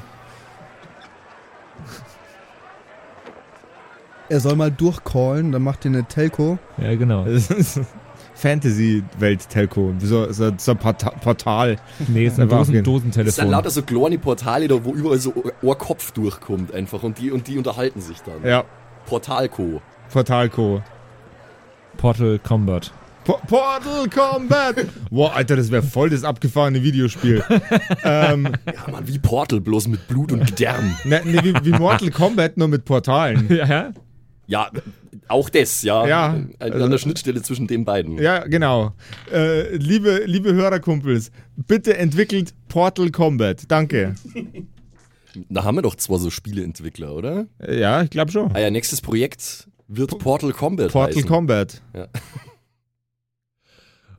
er 4.28 4.40
soll 4.40 4.56
mal 4.56 4.70
durchcallen, 4.70 5.52
dann 5.52 5.62
macht 5.62 5.84
ihr 5.84 5.90
eine 5.90 6.04
Telco. 6.04 6.58
Ja, 6.78 6.94
genau. 6.94 7.26
Es 8.34 8.40
Fantasy-Welt-Telco. 8.40 9.94
So, 10.00 10.30
so, 10.32 10.52
so 10.56 10.70
ein 10.72 10.78
Porta 10.78 11.10
Portal. 11.10 11.76
Nee, 12.08 12.26
ist 12.26 12.38
ein 12.40 12.48
Dosen, 12.48 12.74
jeden- 12.74 12.84
Das 12.84 12.94
sind 12.94 13.14
Dosentelefon. 13.14 13.50
lauter 13.50 13.70
so 13.70 13.82
kleine 13.82 14.18
Portale 14.18 14.68
da, 14.68 14.84
wo 14.84 14.92
überall 14.92 15.18
so 15.18 15.32
ein 15.62 15.78
Kopf 15.78 16.12
durchkommt 16.12 16.72
einfach 16.74 17.02
und 17.02 17.18
die, 17.18 17.30
und 17.30 17.46
die 17.48 17.56
unterhalten 17.58 18.00
sich 18.00 18.18
dann. 18.22 18.44
Ja, 18.48 18.64
Portalco. 19.06 19.80
Portalco. 20.12 20.82
Portal 21.96 22.38
Combat. 22.40 22.92
Po 23.24 23.38
Portal 23.46 24.06
Combat! 24.10 24.76
Boah, 25.10 25.34
Alter, 25.34 25.56
das 25.56 25.70
wäre 25.70 25.82
voll 25.82 26.10
das 26.10 26.24
abgefahrene 26.24 26.82
Videospiel. 26.82 27.42
ähm, 28.04 28.48
Ja, 28.66 28.90
Mann, 28.92 29.08
wie 29.08 29.18
Portal, 29.18 29.60
bloß 29.62 29.88
mit 29.88 30.06
Blut 30.08 30.30
und 30.32 30.46
Gedärm. 30.46 30.94
ne, 31.04 31.22
ne, 31.24 31.42
wie, 31.42 31.54
wie 31.64 31.70
Mortal 31.78 32.10
Kombat, 32.10 32.58
nur 32.58 32.68
mit 32.68 32.84
Portalen. 32.84 33.48
Ja, 33.54 33.92
ja? 34.46 34.70
Ja, 35.24 35.30
auch 35.30 35.48
das, 35.50 35.82
ja. 35.82 36.06
Ja, 36.06 36.26
An, 36.30 36.54
an 36.58 36.72
also- 36.72 36.88
der 36.88 36.98
Schnittstelle 36.98 37.42
zwischen 37.42 37.66
den 37.66 37.84
beiden. 37.84 38.18
Ja, 38.18 38.44
genau. 38.46 38.92
Äh, 39.32 39.76
liebe, 39.76 40.22
liebe 40.26 40.52
Hörerkumpels, 40.54 41.30
bitte 41.56 41.96
entwickelt 41.96 42.54
Portal 42.68 43.10
Combat. 43.10 43.62
Danke. 43.68 44.14
Da 45.48 45.64
haben 45.64 45.76
wir 45.76 45.82
doch 45.82 45.96
zwar 45.96 46.18
so 46.18 46.30
Spieleentwickler, 46.30 47.14
oder? 47.14 47.46
Ja, 47.68 48.02
ich 48.02 48.10
glaube 48.10 48.30
schon. 48.30 48.54
Ah 48.54 48.60
ja, 48.60 48.70
nächstes 48.70 49.00
Projekt 49.00 49.68
wird 49.88 50.18
Portal 50.18 50.52
Combat 50.52 50.92
Portal 50.92 51.16
heißen. 51.16 51.28
Combat. 51.28 51.82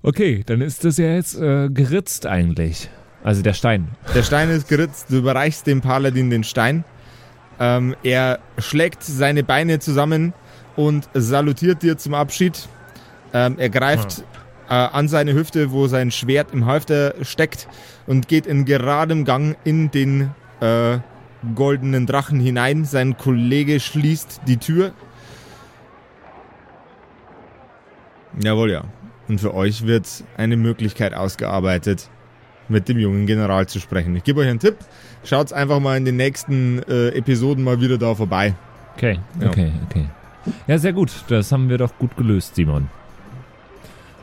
Okay, 0.07 0.43
dann 0.45 0.61
ist 0.61 0.83
das 0.85 0.97
ja 0.97 1.15
jetzt 1.15 1.35
äh, 1.35 1.67
geritzt 1.69 2.27
eigentlich. 2.27 2.89
Also 3.23 3.41
der 3.41 3.53
Stein. 3.53 3.87
Der 4.13 4.21
Stein 4.21 4.51
ist 4.51 4.67
geritzt, 4.67 5.07
du 5.09 5.17
überreichst 5.17 5.65
dem 5.65 5.81
Paladin 5.81 6.29
den 6.29 6.43
Stein. 6.43 6.85
Ähm, 7.59 7.95
er 8.03 8.37
schlägt 8.59 9.01
seine 9.01 9.43
Beine 9.43 9.79
zusammen 9.79 10.33
und 10.75 11.07
salutiert 11.13 11.81
dir 11.83 11.97
zum 11.97 12.13
Abschied. 12.13 12.67
Ähm, 13.33 13.55
er 13.57 13.69
greift 13.69 14.23
äh, 14.69 14.73
an 14.73 15.07
seine 15.07 15.33
Hüfte, 15.33 15.71
wo 15.71 15.87
sein 15.87 16.11
Schwert 16.11 16.53
im 16.53 16.65
Halfter 16.65 17.15
steckt 17.21 17.67
und 18.07 18.27
geht 18.27 18.45
in 18.45 18.65
geradem 18.65 19.25
Gang 19.25 19.57
in 19.63 19.91
den 19.91 20.31
äh, 20.61 20.97
goldenen 21.53 22.05
Drachen 22.05 22.39
hinein. 22.39 22.85
Sein 22.85 23.17
Kollege 23.17 23.79
schließt 23.79 24.41
die 24.47 24.57
Tür. 24.57 24.93
Jawohl, 28.41 28.71
ja. 28.71 28.83
Und 29.27 29.39
für 29.41 29.53
euch 29.53 29.85
wird 29.85 30.07
eine 30.37 30.57
Möglichkeit 30.57 31.13
ausgearbeitet, 31.13 32.09
mit 32.67 32.89
dem 32.89 32.99
jungen 32.99 33.25
General 33.25 33.67
zu 33.67 33.79
sprechen. 33.79 34.15
Ich 34.15 34.23
gebe 34.23 34.41
euch 34.41 34.47
einen 34.49 34.59
Tipp. 34.59 34.77
Schaut 35.23 35.51
einfach 35.53 35.79
mal 35.79 35.97
in 35.97 36.05
den 36.05 36.17
nächsten 36.17 36.81
äh, 36.83 37.09
Episoden 37.09 37.63
mal 37.63 37.81
wieder 37.81 37.97
da 37.97 38.13
vorbei. 38.13 38.53
Okay, 38.95 39.19
Ja. 39.39 39.47
okay, 39.47 39.71
okay. 39.89 40.05
Ja, 40.67 40.77
sehr 40.77 40.93
gut. 40.93 41.11
Das 41.27 41.51
haben 41.51 41.69
wir 41.69 41.77
doch 41.77 41.97
gut 41.97 42.15
gelöst, 42.17 42.55
Simon. 42.55 42.87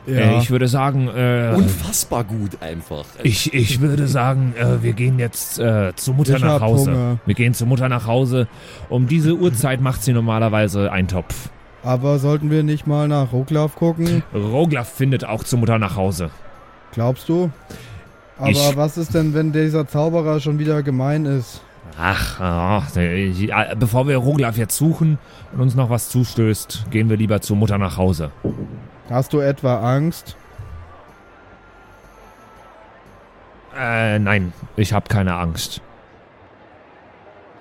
Ja. 0.05 0.15
Äh, 0.15 0.37
ich 0.39 0.51
würde 0.51 0.67
sagen, 0.67 1.07
äh, 1.07 1.53
Unfassbar 1.55 2.25
gut 2.25 2.61
einfach. 2.61 3.05
ich, 3.23 3.53
ich 3.53 3.79
würde 3.79 4.07
sagen, 4.07 4.53
äh, 4.59 4.83
wir 4.83 4.91
gehen 4.93 5.17
jetzt 5.17 5.59
äh, 5.59 5.93
zu 5.95 6.13
Mutter 6.13 6.35
Ich 6.35 6.41
nach 6.43 6.59
Hause. 6.61 6.91
Hunger. 6.91 7.17
Wir 7.25 7.35
gehen 7.35 7.53
zu 7.53 7.65
Mutter 7.65 7.87
nach 7.87 8.05
Hause. 8.05 8.47
Um 8.89 9.07
diese 9.07 9.33
Uhrzeit 9.35 9.79
macht 9.79 10.03
sie 10.03 10.11
normalerweise 10.11 10.91
einen 10.91 11.07
Topf. 11.07 11.49
Aber 11.83 12.19
sollten 12.19 12.49
wir 12.51 12.63
nicht 12.63 12.85
mal 12.87 13.07
nach 13.07 13.31
Roklauf 13.31 13.75
gucken? 13.75 14.23
Roglaf 14.33 14.89
findet 14.91 15.23
auch 15.25 15.43
zu 15.43 15.57
Mutter 15.57 15.79
nach 15.79 15.95
Hause. 15.95 16.29
Glaubst 16.91 17.27
du? 17.29 17.49
Aber 18.37 18.49
Ich- 18.49 18.75
was 18.75 18.97
ist 18.97 19.13
denn, 19.13 19.33
wenn 19.33 19.51
dieser 19.53 19.87
Zauberer 19.87 20.39
schon 20.41 20.59
wieder 20.59 20.83
gemein 20.83 21.25
ist? 21.25 21.61
Ach, 21.97 22.39
ach, 22.39 22.95
äh, 22.95 23.75
bevor 23.77 24.07
wir 24.07 24.17
Roglaf 24.17 24.57
jetzt 24.57 24.75
suchen 24.77 25.19
und 25.53 25.61
uns 25.61 25.75
noch 25.75 25.89
was 25.89 26.09
zustößt, 26.09 26.85
gehen 26.89 27.09
wir 27.09 27.17
lieber 27.17 27.41
zu 27.41 27.55
Mutter 27.55 27.77
nach 27.77 27.97
Hause. 27.97 28.31
Hast 29.09 29.33
du 29.33 29.39
etwa 29.39 29.95
Angst? 29.95 30.35
Äh, 33.77 34.19
nein, 34.19 34.53
ich 34.75 34.93
habe 34.93 35.07
keine 35.07 35.35
Angst. 35.35 35.81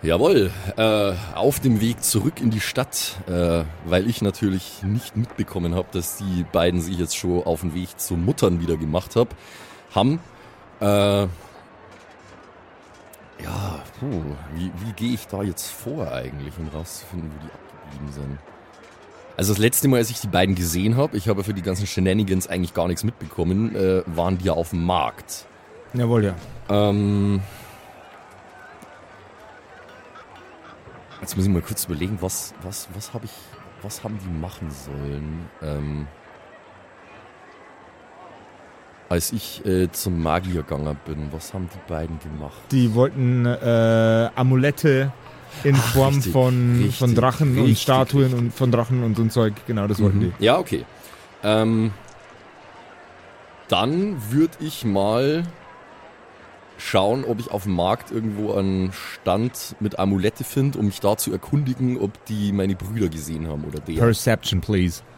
Jawohl, 0.03 0.51
äh, 0.77 1.13
auf 1.35 1.61
dem 1.61 1.81
Weg 1.81 2.03
zurück 2.03 2.41
in 2.41 2.51
die 2.51 2.61
Stadt, 2.61 3.19
äh, 3.29 3.63
weil 3.85 4.09
ich 4.09 4.21
natürlich 4.21 4.83
nicht 4.83 5.17
mitbekommen 5.17 5.77
habe, 5.77 5.87
dass 5.93 6.17
die 6.17 6.45
beiden 6.51 6.81
sich 6.81 6.99
jetzt 6.99 7.17
schon 7.17 7.45
auf 7.45 7.61
den 7.61 7.73
Weg 7.73 8.01
zu 8.01 8.15
Muttern 8.15 8.61
wieder 8.61 8.77
gemacht 8.77 9.15
hab, 9.15 9.29
haben. 9.95 10.19
Äh, 10.81 11.29
ja, 13.43 13.83
puh, 13.99 14.23
wie, 14.55 14.71
wie 14.85 14.93
gehe 14.93 15.15
ich 15.15 15.27
da 15.27 15.43
jetzt 15.43 15.71
vor 15.71 16.11
eigentlich, 16.13 16.55
um 16.59 16.69
rauszufinden, 16.69 17.31
wo 17.31 17.47
die 17.47 17.53
abgeblieben 17.53 18.13
sind? 18.13 18.39
Also 19.37 19.53
das 19.53 19.59
letzte 19.59 19.89
Mal, 19.89 19.97
als 19.97 20.11
ich 20.11 20.21
die 20.21 20.29
beiden 20.29 20.55
gesehen 20.55 20.97
habe, 20.97 21.17
ich 21.17 21.29
habe 21.29 21.43
für 21.43 21.55
die 21.55 21.63
ganzen 21.63 21.87
Shenanigans 21.87 22.47
eigentlich 22.49 22.75
gar 22.75 22.87
nichts 22.87 23.03
mitbekommen, 23.03 23.75
äh, 23.75 24.03
waren 24.07 24.39
die 24.39 24.45
ja 24.45 24.53
auf 24.53 24.71
dem 24.71 24.85
Markt. 24.85 25.47
Jawohl, 25.95 26.25
ja. 26.25 26.35
Ähm. 26.69 27.41
Jetzt 31.21 31.37
muss 31.37 31.47
ich 31.47 31.53
mal 31.53 31.63
kurz 31.63 31.85
überlegen, 31.85 32.19
was, 32.21 32.53
was, 32.63 32.89
was 32.95 33.15
habe 33.15 33.27
ich, 33.27 33.33
was 33.83 34.03
haben 34.03 34.19
die 34.19 34.41
machen 34.41 34.71
sollen? 34.71 35.49
Ähm, 35.63 36.09
als 39.13 39.31
ich 39.31 39.63
äh, 39.67 39.93
zum 39.93 40.23
Magier 40.23 40.63
gegangen 40.63 40.97
bin, 41.05 41.29
was 41.33 41.53
haben 41.53 41.69
die 41.69 41.93
beiden 41.93 42.19
gemacht? 42.19 42.57
Die 42.71 42.95
wollten 42.95 43.45
äh, 43.45 44.31
Amulette 44.35 45.13
in 45.65 45.77
Ach, 45.77 45.93
Form 45.93 46.15
richtig, 46.15 46.33
von, 46.33 46.79
richtig, 46.79 46.99
von 46.99 47.15
Drachen 47.15 47.51
und 47.59 47.65
richtig, 47.65 47.83
Statuen 47.83 48.23
richtig. 48.23 48.41
und 48.41 48.55
von 48.55 48.73
Drachen 48.73 49.03
und 49.05 49.15
so 49.15 49.23
ein 49.23 49.29
Zeug. 49.29 49.53
Genau, 49.67 49.87
das 49.87 50.01
wollten 50.01 50.21
die. 50.21 50.33
Ja, 50.43 50.57
okay. 50.57 50.87
Ähm, 51.43 51.91
dann 53.69 54.17
würde 54.31 54.55
ich 54.61 54.87
mal 54.87 55.43
schauen, 56.79 57.27
ob 57.27 57.39
ich 57.39 57.51
auf 57.51 57.65
dem 57.65 57.75
Markt 57.75 58.13
irgendwo 58.13 58.55
einen 58.55 58.93
Stand 58.95 59.77
mit 59.79 59.99
Amulette 59.99 60.43
finde, 60.43 60.79
um 60.79 60.87
mich 60.87 61.01
da 61.01 61.19
zu 61.19 61.31
erkundigen, 61.33 61.99
ob 61.99 62.25
die 62.25 62.51
meine 62.51 62.77
Brüder 62.77 63.11
gesehen 63.11 63.47
haben 63.47 63.65
oder 63.65 63.79
der. 63.79 63.93
Perception, 63.93 64.63
please.– 64.63 65.03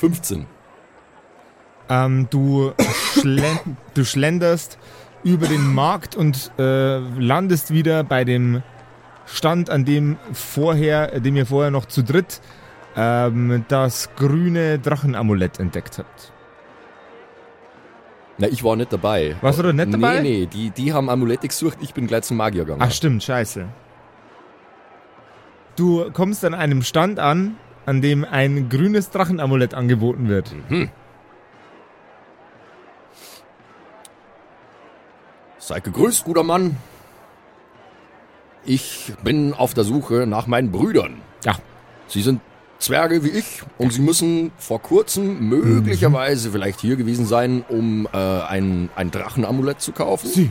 15. 0.00 0.46
Ähm, 1.90 2.26
du, 2.30 2.72
schlen 3.20 3.58
du 3.94 4.04
schlenderst 4.04 4.78
über 5.22 5.46
den 5.46 5.74
Markt 5.74 6.16
und 6.16 6.50
äh, 6.58 6.98
landest 6.98 7.72
wieder 7.72 8.02
bei 8.02 8.24
dem 8.24 8.62
Stand, 9.26 9.68
an 9.68 9.84
dem 9.84 10.16
vorher, 10.32 11.20
dem 11.20 11.36
ihr 11.36 11.44
vorher 11.44 11.70
noch 11.70 11.84
zu 11.84 12.02
dritt 12.02 12.40
ähm, 12.96 13.64
das 13.68 14.08
grüne 14.16 14.78
Drachenamulett 14.78 15.60
entdeckt 15.60 15.98
habt. 15.98 16.32
Na, 18.38 18.48
ich 18.48 18.64
war 18.64 18.74
nicht 18.76 18.90
dabei. 18.90 19.36
Warst 19.42 19.58
du 19.58 19.64
da 19.64 19.72
nicht 19.72 19.92
dabei? 19.92 20.20
Nee, 20.20 20.40
nee, 20.40 20.46
die, 20.46 20.70
die 20.70 20.94
haben 20.94 21.10
Amulette 21.10 21.46
gesucht, 21.46 21.76
ich 21.82 21.92
bin 21.92 22.06
gleich 22.06 22.22
zum 22.22 22.38
Magier 22.38 22.64
gegangen. 22.64 22.80
Ach 22.82 22.90
stimmt, 22.90 23.22
scheiße. 23.22 23.68
Du 25.76 26.10
kommst 26.12 26.42
an 26.44 26.54
einem 26.54 26.82
Stand 26.82 27.18
an, 27.18 27.56
an 27.86 28.00
dem 28.02 28.24
ein 28.24 28.68
grünes 28.68 29.10
Drachenamulett 29.10 29.74
angeboten 29.74 30.28
wird. 30.28 30.54
Seid 35.58 35.84
gegrüßt, 35.84 36.24
guter 36.24 36.42
Mann. 36.42 36.76
Ich 38.64 39.12
bin 39.22 39.54
auf 39.54 39.74
der 39.74 39.84
Suche 39.84 40.26
nach 40.26 40.46
meinen 40.46 40.70
Brüdern. 40.70 41.22
Ja. 41.44 41.56
Sie 42.08 42.22
sind 42.22 42.40
Zwerge 42.78 43.22
wie 43.24 43.28
ich 43.28 43.62
und 43.78 43.92
sie 43.92 44.00
müssen 44.00 44.52
vor 44.56 44.80
kurzem 44.80 45.48
möglicherweise 45.48 46.50
vielleicht 46.50 46.80
hier 46.80 46.96
gewesen 46.96 47.26
sein, 47.26 47.62
um 47.68 48.08
äh, 48.12 48.16
ein, 48.16 48.88
ein 48.96 49.10
Drachenamulett 49.10 49.80
zu 49.80 49.92
kaufen. 49.92 50.28
Sie 50.28 50.50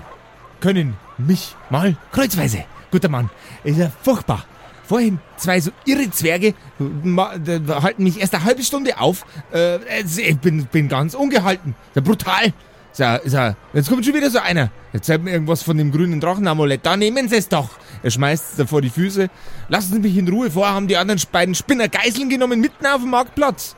können 0.60 0.96
mich 1.18 1.56
mal 1.70 1.98
kreuzweise. 2.12 2.66
Guter 2.92 3.10
Mann, 3.10 3.30
ist 3.64 3.78
ja 3.78 3.92
furchtbar. 4.02 4.46
Vorhin 4.90 5.20
zwei 5.38 5.60
so 5.62 5.70
irre 5.86 6.10
Zwerge 6.10 6.56
halten 6.80 8.04
mich 8.04 8.20
erst 8.20 8.34
eine 8.34 8.44
halbe 8.44 8.64
Stunde 8.64 9.00
auf. 9.00 9.24
Äh, 9.54 9.78
ich 10.02 10.40
bin, 10.40 10.66
bin 10.66 10.90
ganz 10.90 11.14
ungehalten. 11.14 11.76
Ja 11.94 12.02
brutal. 12.02 12.54
Ist 12.92 13.34
ja, 13.34 13.56
jetzt 13.74 13.88
kommt 13.88 14.04
schon 14.04 14.16
wieder 14.16 14.32
so 14.32 14.40
einer. 14.40 14.72
Jetzt 14.92 15.06
zeigt 15.06 15.24
mir 15.24 15.30
irgendwas 15.32 15.62
von 15.62 15.78
dem 15.78 15.92
grünen 15.92 16.20
Drachenamulett. 16.20 16.84
Da 16.88 16.98
nehmen 16.98 17.30
Sie 17.30 17.36
es 17.36 17.48
doch. 17.48 17.70
Er 18.02 18.10
schmeißt 18.10 18.46
es 18.52 18.58
da 18.58 18.66
vor 18.66 18.82
die 18.82 18.90
Füße. 18.90 19.30
Lassen 19.68 19.94
Sie 19.94 20.00
mich 20.00 20.18
in 20.18 20.28
Ruhe. 20.28 20.50
Vorher 20.50 20.74
haben 20.74 20.88
die 20.88 20.98
anderen 20.98 21.22
beiden 21.32 21.54
Spinner 21.54 21.88
Geiseln 21.88 22.28
genommen 22.30 22.60
mitten 22.60 22.86
auf 22.88 23.02
dem 23.02 23.12
Marktplatz. 23.12 23.76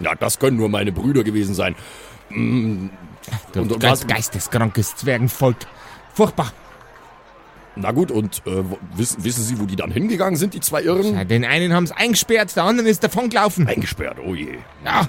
Na, 0.00 0.16
das 0.16 0.40
können 0.40 0.56
nur 0.56 0.68
meine 0.68 0.90
Brüder 0.90 1.22
gewesen 1.22 1.54
sein. 1.54 1.76
Mm, 2.30 2.88
Du 3.52 3.60
Und- 3.62 3.72
und 3.72 3.82
was- 3.84 4.06
geisteskrankes 4.06 4.96
Zwergenvolk. 4.96 5.56
Furchtbar. 6.12 6.52
Na 7.76 7.92
gut, 7.92 8.10
und 8.10 8.42
äh, 8.46 8.62
wissen, 8.96 9.22
wissen 9.24 9.42
Sie, 9.44 9.60
wo 9.60 9.64
die 9.66 9.76
dann 9.76 9.90
hingegangen 9.90 10.36
sind, 10.36 10.54
die 10.54 10.60
zwei 10.60 10.82
Irren? 10.82 11.14
Ja, 11.14 11.24
den 11.24 11.44
einen 11.44 11.72
haben 11.74 11.86
sie 11.86 11.96
eingesperrt, 11.96 12.54
der 12.56 12.64
andere 12.64 12.88
ist 12.88 13.04
davongelaufen. 13.04 13.66
Eingesperrt, 13.68 14.16
oh 14.26 14.34
je. 14.34 14.58
Ja. 14.84 15.06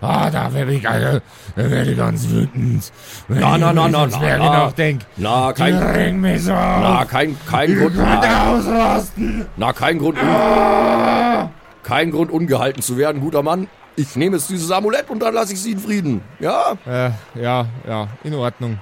Ah, 0.00 0.30
da 0.30 0.52
werde 0.52 0.74
ich, 0.74 0.86
also, 0.88 1.20
da 1.56 1.70
werde 1.70 1.90
ich 1.90 1.96
ganz 1.96 2.28
wütend. 2.28 2.92
Wenn 3.28 3.40
Na, 3.40 3.56
na, 3.56 3.72
na, 3.72 3.88
na, 3.88 4.06
na, 4.06 4.10
Zwerge 4.10 4.44
na. 4.44 4.50
nachdenk. 4.58 5.00
Na, 5.16 5.52
kein, 5.54 5.74
regen 5.74 6.20
mich 6.20 6.42
so 6.42 6.52
na, 6.52 7.04
kein, 7.06 7.34
kein 7.48 7.72
Ich 7.72 7.78
Grund, 7.78 7.96
na, 7.96 8.50
ausrasten. 8.52 9.46
na, 9.56 9.72
kein 9.72 9.98
Grund, 9.98 10.18
un, 10.20 10.28
Ah. 10.28 11.50
kein 11.82 12.10
Grund, 12.10 12.30
ungehalten 12.30 12.82
zu 12.82 12.98
werden, 12.98 13.20
guter 13.22 13.42
Mann. 13.42 13.68
Ich 13.96 14.14
nehme 14.16 14.36
jetzt 14.36 14.50
dieses 14.50 14.70
Amulett 14.70 15.08
und 15.08 15.20
dann 15.20 15.32
lasse 15.32 15.54
ich 15.54 15.60
Sie 15.62 15.72
in 15.72 15.78
Frieden. 15.78 16.20
Ja? 16.40 16.74
Äh, 16.86 17.10
ja, 17.40 17.66
ja, 17.88 18.08
in 18.22 18.34
Ordnung. 18.34 18.78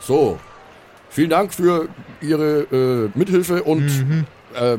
So. 0.00 0.38
Vielen 1.16 1.30
Dank 1.30 1.54
für 1.54 1.88
Ihre 2.20 2.64
äh, 2.70 3.10
Mithilfe 3.18 3.62
und 3.62 3.86
Mhm. 3.86 4.26
äh, 4.54 4.76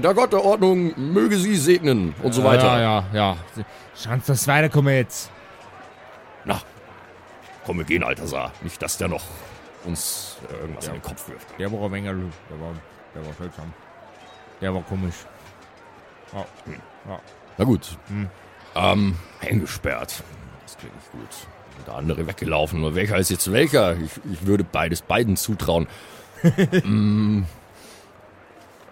der 0.00 0.14
Gott 0.14 0.32
der 0.32 0.44
Ordnung 0.44 0.94
möge 1.12 1.36
Sie 1.36 1.56
segnen 1.56 2.14
und 2.22 2.32
so 2.32 2.44
weiter. 2.44 2.80
Ja, 2.80 3.04
ja, 3.12 3.36
ja. 3.56 3.64
Schauen 3.96 4.20
Sie, 4.20 4.28
dass 4.28 4.46
weiterkommen 4.46 4.94
jetzt. 4.94 5.32
Na, 6.44 6.60
komm, 7.66 7.78
wir 7.78 7.84
gehen, 7.84 8.04
Altasar. 8.04 8.52
Nicht, 8.62 8.80
dass 8.80 8.96
der 8.96 9.08
noch 9.08 9.24
uns 9.84 10.36
äh, 10.48 10.60
irgendwas 10.60 10.86
in 10.86 10.92
den 10.92 11.02
Kopf 11.02 11.28
wirft. 11.28 11.48
Der 11.58 11.72
war 11.72 11.86
ein 11.86 11.92
wenig, 11.92 12.10
der 12.48 12.60
war, 12.60 12.74
der 13.16 13.26
war 13.26 13.32
seltsam. 13.36 13.72
Der 14.60 14.72
war 14.74 14.82
komisch. 14.82 15.16
Ja, 16.32 16.46
ja. 17.08 17.20
Na 17.58 17.64
gut. 17.64 17.98
Hm. 18.06 18.28
Ähm, 18.76 19.16
eingesperrt. 19.40 20.22
Das 20.62 20.76
klingt 20.78 20.94
nicht 20.94 21.10
gut. 21.10 21.48
Der 21.86 21.94
andere 21.94 22.26
weggelaufen. 22.26 22.80
Nur 22.80 22.94
welcher 22.94 23.18
ist 23.18 23.30
jetzt 23.30 23.52
welcher? 23.52 23.96
Ich, 24.00 24.12
ich 24.32 24.46
würde 24.46 24.64
beides 24.64 25.02
beiden 25.02 25.36
zutrauen. 25.36 25.86
mm, 26.84 27.42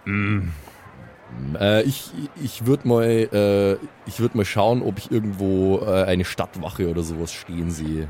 mm, 0.05 0.41
äh, 1.59 1.83
ich 1.83 2.11
ich 2.43 2.67
würde 2.67 2.89
mal, 2.89 3.05
äh, 3.07 3.73
ich 4.07 4.21
würd 4.21 4.35
mal 4.35 4.45
schauen, 4.45 4.83
ob 4.83 4.99
ich 4.99 5.11
irgendwo 5.11 5.79
äh, 5.79 6.05
eine 6.05 6.25
Stadtwache 6.25 6.89
oder 6.91 7.03
sowas 7.03 7.33
stehen 7.33 7.71
sehe. 7.71 8.09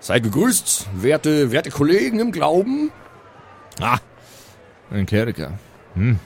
Sei 0.00 0.20
gegrüßt, 0.20 0.88
werte, 0.96 1.50
werte 1.50 1.70
Kollegen 1.70 2.20
im 2.20 2.30
Glauben. 2.30 2.90
Ah, 3.80 3.98
ein 4.90 5.06
Kleriker. 5.06 5.58
Hm. 5.94 6.18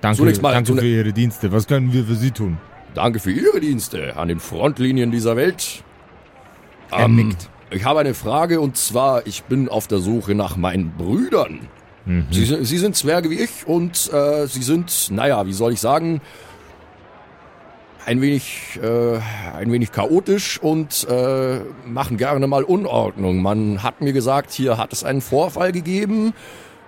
Danke, 0.00 0.16
Zunächst 0.16 0.42
mal- 0.42 0.52
danke 0.52 0.74
für 0.74 0.86
Ihre 0.86 1.12
Dienste. 1.12 1.52
Was 1.52 1.66
können 1.66 1.92
wir 1.92 2.04
für 2.04 2.16
Sie 2.16 2.30
tun? 2.30 2.58
Danke 2.94 3.20
für 3.20 3.30
Ihre 3.30 3.60
Dienste 3.60 4.16
an 4.16 4.28
den 4.28 4.40
Frontlinien 4.40 5.10
dieser 5.10 5.36
Welt. 5.36 5.82
Er 6.90 7.04
Ähm, 7.06 7.16
nickt. 7.16 7.48
Ich 7.70 7.84
habe 7.86 8.00
eine 8.00 8.12
Frage 8.12 8.60
und 8.60 8.76
zwar, 8.76 9.26
ich 9.26 9.44
bin 9.44 9.68
auf 9.70 9.86
der 9.88 9.98
Suche 9.98 10.34
nach 10.34 10.56
meinen 10.56 10.92
Brüdern. 10.92 11.68
Sie, 12.30 12.44
sind- 12.44 12.64
sie 12.66 12.78
sind 12.78 12.96
Zwerge 12.96 13.30
wie 13.30 13.38
ich 13.40 13.64
und 13.66 14.12
äh, 14.12 14.46
sie 14.48 14.62
sind, 14.62 15.08
naja, 15.12 15.46
wie 15.46 15.52
soll 15.52 15.72
ich 15.72 15.80
sagen, 15.80 16.20
ein 18.04 18.20
wenig, 18.20 18.80
äh, 18.82 19.20
ein 19.56 19.70
wenig 19.70 19.92
chaotisch 19.92 20.58
und 20.60 21.06
äh, 21.08 21.60
machen 21.86 22.16
gerne 22.16 22.46
mal 22.48 22.64
Unordnung. 22.64 23.40
Man 23.40 23.84
hat 23.84 24.00
mir 24.00 24.12
gesagt, 24.12 24.50
hier 24.50 24.76
hat 24.78 24.92
es 24.92 25.04
einen 25.04 25.20
Vorfall 25.20 25.70
gegeben, 25.70 26.34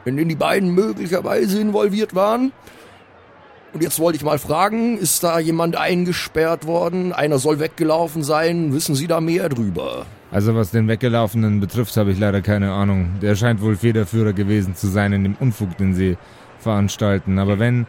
in 0.04 0.16
den 0.16 0.28
die 0.28 0.34
beiden 0.34 0.70
möglicherweise 0.74 1.60
involviert 1.60 2.16
waren. 2.16 2.50
Und 3.74 3.82
jetzt 3.82 3.98
wollte 3.98 4.16
ich 4.16 4.24
mal 4.24 4.38
fragen, 4.38 4.96
ist 4.98 5.24
da 5.24 5.40
jemand 5.40 5.74
eingesperrt 5.74 6.64
worden? 6.64 7.12
Einer 7.12 7.38
soll 7.38 7.58
weggelaufen 7.58 8.22
sein? 8.22 8.72
Wissen 8.72 8.94
Sie 8.94 9.08
da 9.08 9.20
mehr 9.20 9.48
drüber? 9.48 10.06
Also 10.30 10.54
was 10.54 10.70
den 10.70 10.86
Weggelaufenen 10.86 11.58
betrifft, 11.58 11.96
habe 11.96 12.12
ich 12.12 12.18
leider 12.20 12.40
keine 12.40 12.70
Ahnung. 12.72 13.18
Der 13.20 13.34
scheint 13.34 13.60
wohl 13.60 13.74
Federführer 13.74 14.32
gewesen 14.32 14.76
zu 14.76 14.86
sein 14.86 15.12
in 15.12 15.24
dem 15.24 15.34
Unfug, 15.40 15.76
den 15.76 15.92
sie 15.92 16.16
veranstalten. 16.60 17.40
Aber 17.40 17.58
wenn 17.58 17.88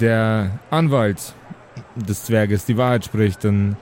der 0.00 0.58
Anwalt 0.70 1.34
des 1.94 2.24
Zwerges 2.24 2.64
die 2.64 2.78
Wahrheit 2.78 3.04
spricht, 3.04 3.44
dann 3.44 3.76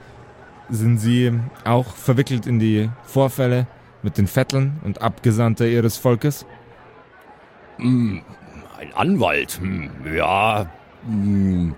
sind 0.69 0.97
sie 0.97 1.31
auch 1.63 1.95
verwickelt 1.95 2.45
in 2.45 2.59
die 2.59 2.89
Vorfälle 3.03 3.67
mit 4.03 4.17
den 4.17 4.27
Vetteln 4.27 4.81
und 4.83 5.01
Abgesandter 5.01 5.65
ihres 5.65 5.95
Volkes. 5.95 6.45
Hm, 7.77 8.21
ein 8.77 8.93
Anwalt? 8.93 9.59
Hm, 9.61 9.91
ja. 10.13 10.69
Hm, 11.07 11.75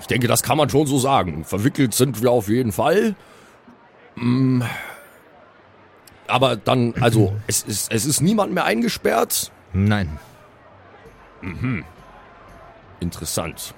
ich 0.00 0.06
denke, 0.06 0.28
das 0.28 0.42
kann 0.42 0.58
man 0.58 0.68
schon 0.68 0.86
so 0.86 0.98
sagen. 0.98 1.44
Verwickelt 1.44 1.94
sind 1.94 2.22
wir 2.22 2.30
auf 2.30 2.48
jeden 2.48 2.72
Fall. 2.72 3.14
Hm, 4.16 4.62
aber 6.26 6.56
dann, 6.56 6.94
also, 7.00 7.34
es 7.46 7.62
ist, 7.62 7.92
es 7.92 8.06
ist 8.06 8.20
niemand 8.20 8.52
mehr 8.52 8.64
eingesperrt. 8.64 9.50
Nein. 9.72 10.18
Interessant. 13.00 13.74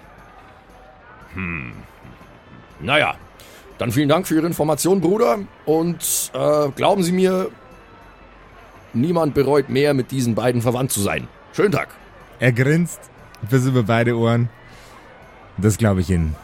Hm. 1.35 1.73
Naja, 2.81 3.15
dann 3.79 3.93
vielen 3.93 4.09
Dank 4.09 4.27
für 4.27 4.35
Ihre 4.35 4.47
Information, 4.47 5.01
Bruder. 5.01 5.39
Und 5.65 6.31
äh, 6.35 6.69
glauben 6.71 7.03
Sie 7.03 7.13
mir, 7.13 7.51
niemand 8.93 9.35
bereut 9.35 9.69
mehr, 9.69 9.95
mit 9.95 10.11
diesen 10.11 10.35
beiden 10.35 10.63
verwandt 10.63 10.93
zu 10.93 11.01
sein. 11.01 11.29
Schönen 11.53 11.73
Tag. 11.73 11.89
Er 12.41 12.53
grinst 12.53 13.12
bis 13.51 13.67
über 13.67 13.83
beide 13.83 14.17
Ohren. 14.17 14.49
Das 15.59 15.79
glaube 15.79 16.01
ich 16.01 16.11
Ihnen. 16.11 16.35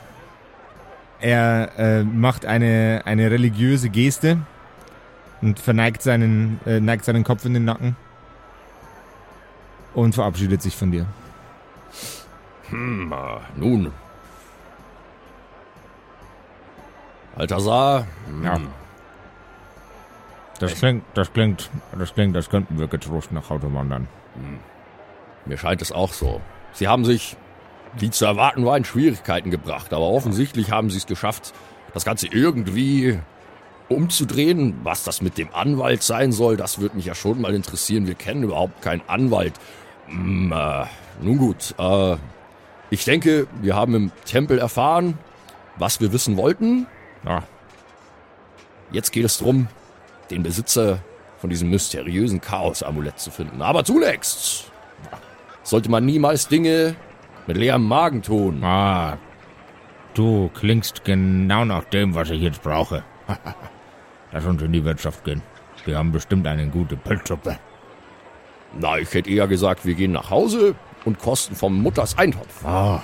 Er 1.21 1.71
äh, 1.79 2.05
macht 2.05 2.47
eine, 2.47 3.03
eine 3.05 3.31
religiöse 3.31 3.89
Geste 3.89 4.39
und 5.41 5.59
verneigt 5.59 6.03
seinen, 6.03 6.61
äh, 6.67 6.81
neigt 6.81 7.05
seinen 7.05 7.25
Kopf 7.25 7.45
in 7.45 7.55
den 7.55 7.65
Nacken 7.65 7.97
und 9.95 10.15
verabschiedet 10.15 10.63
sich 10.63 10.77
von 10.77 10.93
dir. 10.93 11.07
Hm, 12.69 13.13
nun. 13.57 13.93
Balthasar, 17.35 18.07
hm, 18.27 18.45
Ja. 18.45 18.61
Das 20.59 20.75
klingt, 20.75 21.05
das 21.15 21.33
klingt, 21.33 21.71
das 21.97 22.13
klingt, 22.15 22.35
das 22.35 22.51
könnten 22.51 22.81
wir 22.81 22.89
getrost 22.89 23.31
nach 23.31 23.49
Hause 23.49 23.73
wandern. 23.73 24.09
mir 25.45 25.57
scheint 25.57 25.81
es 25.83 25.93
auch 25.93 26.13
so. 26.13 26.41
Sie 26.73 26.89
haben 26.89 27.05
sich, 27.05 27.37
wie 27.97 28.11
zu 28.11 28.25
erwarten 28.25 28.65
war, 28.65 28.77
in 28.77 28.85
Schwierigkeiten 28.85 29.51
gebracht, 29.51 29.93
aber 29.93 30.07
offensichtlich 30.07 30.71
haben 30.71 30.91
Sie 30.91 30.99
es 30.99 31.07
geschafft, 31.07 31.53
das 31.95 32.05
Ganze 32.05 32.29
irgendwie 32.29 33.19
umzudrehen. 33.89 34.81
Was 34.83 35.05
das 35.05 35.23
mit 35.23 35.39
dem 35.39 35.53
Anwalt 35.55 36.03
sein 36.03 36.33
soll, 36.33 36.57
das 36.57 36.79
würde 36.79 36.97
mich 36.97 37.07
ja 37.07 37.15
schon 37.15 37.41
mal 37.41 37.55
interessieren. 37.55 38.07
Wir 38.07 38.15
kennen 38.15 38.43
überhaupt 38.43 38.83
keinen 38.83 39.03
Anwalt. 39.07 39.55
Hm, 40.07 40.53
äh, 40.53 40.85
nun 41.21 41.39
gut, 41.39 41.75
äh, 41.79 42.17
ich 42.91 43.05
denke, 43.05 43.47
wir 43.61 43.75
haben 43.75 43.95
im 43.95 44.13
Tempel 44.25 44.59
erfahren, 44.59 45.19
was 45.77 46.01
wir 46.01 46.13
wissen 46.13 46.37
wollten. 46.37 46.87
Ja, 47.27 47.43
Jetzt 48.91 49.13
geht 49.13 49.25
es 49.25 49.39
darum, 49.39 49.69
den 50.31 50.43
Besitzer 50.43 51.01
von 51.39 51.51
diesem 51.51 51.69
mysteriösen 51.69 52.41
Chaos-Amulett 52.41 53.19
zu 53.19 53.31
finden. 53.31 53.61
Aber 53.61 53.85
zunächst 53.85 54.71
sollte 55.69 55.91
man 55.91 56.07
niemals 56.07 56.49
Dinge 56.49 56.97
mit 57.47 57.59
leerem 57.59 57.87
Magen 57.87 58.23
tun. 58.23 58.65
ah, 58.65 59.19
du 60.15 60.49
klingst 60.55 61.05
genau 61.05 61.65
nach 61.65 61.85
dem, 61.85 62.15
was 62.15 62.31
ich 62.31 62.41
jetzt 62.41 62.63
brauche. 62.63 63.05
Lass 64.33 64.47
uns 64.47 64.63
in 64.63 64.73
die 64.73 64.85
Wirtschaft 64.85 65.25
gehen. 65.25 65.43
Die 65.87 65.95
haben 65.95 66.11
bestimmt 66.11 66.47
eine 66.47 66.67
gute 66.69 66.97
Pilzsuppe. 66.97 67.59
Na, 68.79 68.99
ich 68.99 69.13
hätte 69.13 69.31
eher 69.31 69.47
gesagt, 69.47 69.85
wir 69.85 69.95
gehen 69.95 70.13
nach 70.13 70.31
Hause 70.31 70.75
und 71.05 71.19
kosten 71.19 71.55
vom 71.55 71.83
Mutters 71.83 72.17
Eintopf. 72.17 72.65
Ah, 72.65 73.03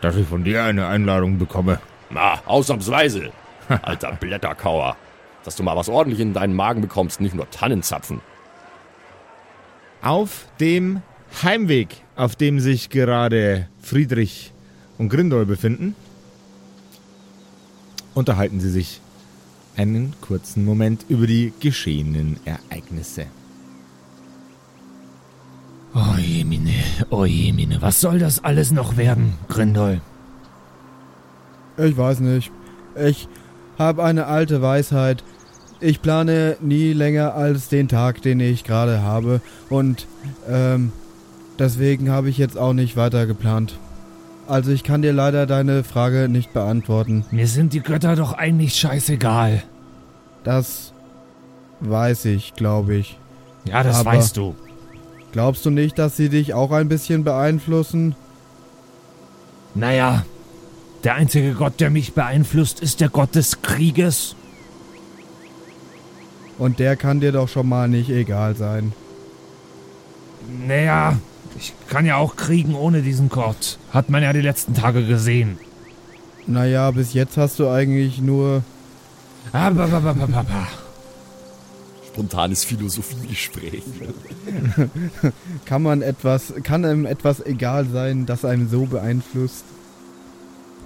dass 0.00 0.16
ich 0.16 0.26
von 0.26 0.44
dir 0.44 0.64
eine 0.64 0.86
Einladung 0.86 1.38
bekomme. 1.38 1.80
Na, 2.10 2.38
ausnahmsweise. 2.46 3.30
Alter 3.82 4.12
Blätterkauer. 4.12 4.96
Dass 5.44 5.56
du 5.56 5.62
mal 5.62 5.76
was 5.76 5.88
ordentlich 5.88 6.20
in 6.20 6.32
deinen 6.32 6.54
Magen 6.54 6.80
bekommst, 6.80 7.20
nicht 7.20 7.34
nur 7.34 7.48
Tannenzapfen. 7.50 8.20
Auf 10.04 10.48
dem 10.60 11.00
Heimweg, 11.42 12.02
auf 12.14 12.36
dem 12.36 12.60
sich 12.60 12.90
gerade 12.90 13.68
Friedrich 13.80 14.52
und 14.98 15.08
Grindol 15.08 15.46
befinden, 15.46 15.96
unterhalten 18.12 18.60
sie 18.60 18.68
sich 18.68 19.00
einen 19.78 20.14
kurzen 20.20 20.62
Moment 20.62 21.06
über 21.08 21.26
die 21.26 21.54
geschehenen 21.58 22.36
Ereignisse. 22.44 23.24
Oh 25.94 26.18
Jemine, 26.18 26.74
oh 27.08 27.24
Jemine, 27.24 27.80
was 27.80 28.02
soll 28.02 28.18
das 28.18 28.44
alles 28.44 28.72
noch 28.72 28.98
werden, 28.98 29.38
Grindol? 29.48 30.02
Ich 31.78 31.96
weiß 31.96 32.20
nicht. 32.20 32.52
Ich 33.02 33.26
habe 33.78 34.04
eine 34.04 34.26
alte 34.26 34.60
Weisheit. 34.60 35.24
Ich 35.80 36.00
plane 36.00 36.56
nie 36.60 36.92
länger 36.92 37.34
als 37.34 37.68
den 37.68 37.88
Tag, 37.88 38.22
den 38.22 38.40
ich 38.40 38.64
gerade 38.64 39.02
habe. 39.02 39.40
Und 39.68 40.06
ähm, 40.48 40.92
deswegen 41.58 42.10
habe 42.10 42.30
ich 42.30 42.38
jetzt 42.38 42.56
auch 42.56 42.72
nicht 42.72 42.96
weiter 42.96 43.26
geplant. 43.26 43.78
Also 44.46 44.70
ich 44.72 44.82
kann 44.84 45.02
dir 45.02 45.12
leider 45.12 45.46
deine 45.46 45.84
Frage 45.84 46.28
nicht 46.28 46.52
beantworten. 46.52 47.24
Mir 47.30 47.48
sind 47.48 47.72
die 47.72 47.80
Götter 47.80 48.14
doch 48.16 48.32
eigentlich 48.34 48.74
scheißegal. 48.76 49.62
Das 50.44 50.92
weiß 51.80 52.26
ich, 52.26 52.54
glaube 52.54 52.94
ich. 52.96 53.18
Ja, 53.66 53.82
das 53.82 54.00
Aber- 54.00 54.12
weißt 54.12 54.36
du. 54.36 54.54
Glaubst 55.32 55.66
du 55.66 55.70
nicht, 55.70 55.98
dass 55.98 56.16
sie 56.16 56.28
dich 56.28 56.54
auch 56.54 56.70
ein 56.70 56.88
bisschen 56.88 57.24
beeinflussen? 57.24 58.14
Naja, 59.74 60.24
der 61.02 61.14
einzige 61.14 61.54
Gott, 61.54 61.80
der 61.80 61.90
mich 61.90 62.12
beeinflusst, 62.12 62.78
ist 62.80 63.00
der 63.00 63.08
Gott 63.08 63.34
des 63.34 63.60
Krieges. 63.60 64.36
Und 66.58 66.78
der 66.78 66.96
kann 66.96 67.20
dir 67.20 67.32
doch 67.32 67.48
schon 67.48 67.68
mal 67.68 67.88
nicht 67.88 68.10
egal 68.10 68.54
sein. 68.56 68.92
Naja, 70.66 71.18
ich 71.56 71.72
kann 71.88 72.06
ja 72.06 72.16
auch 72.16 72.36
kriegen 72.36 72.74
ohne 72.74 73.02
diesen 73.02 73.28
Gott. 73.28 73.78
Hat 73.92 74.10
man 74.10 74.22
ja 74.22 74.32
die 74.32 74.40
letzten 74.40 74.74
Tage 74.74 75.04
gesehen. 75.06 75.58
Naja, 76.46 76.90
bis 76.90 77.14
jetzt 77.14 77.36
hast 77.36 77.58
du 77.58 77.68
eigentlich 77.68 78.20
nur... 78.20 78.62
Aber. 79.52 79.88
Spontanes 82.06 82.64
Philosophiegespräch. 82.64 83.82
Kann 85.64 85.82
man 85.82 86.02
etwas... 86.02 86.52
Kann 86.62 86.84
einem 86.84 87.06
etwas 87.06 87.44
egal 87.44 87.86
sein, 87.86 88.26
das 88.26 88.44
einem 88.44 88.68
so 88.68 88.86
beeinflusst? 88.86 89.64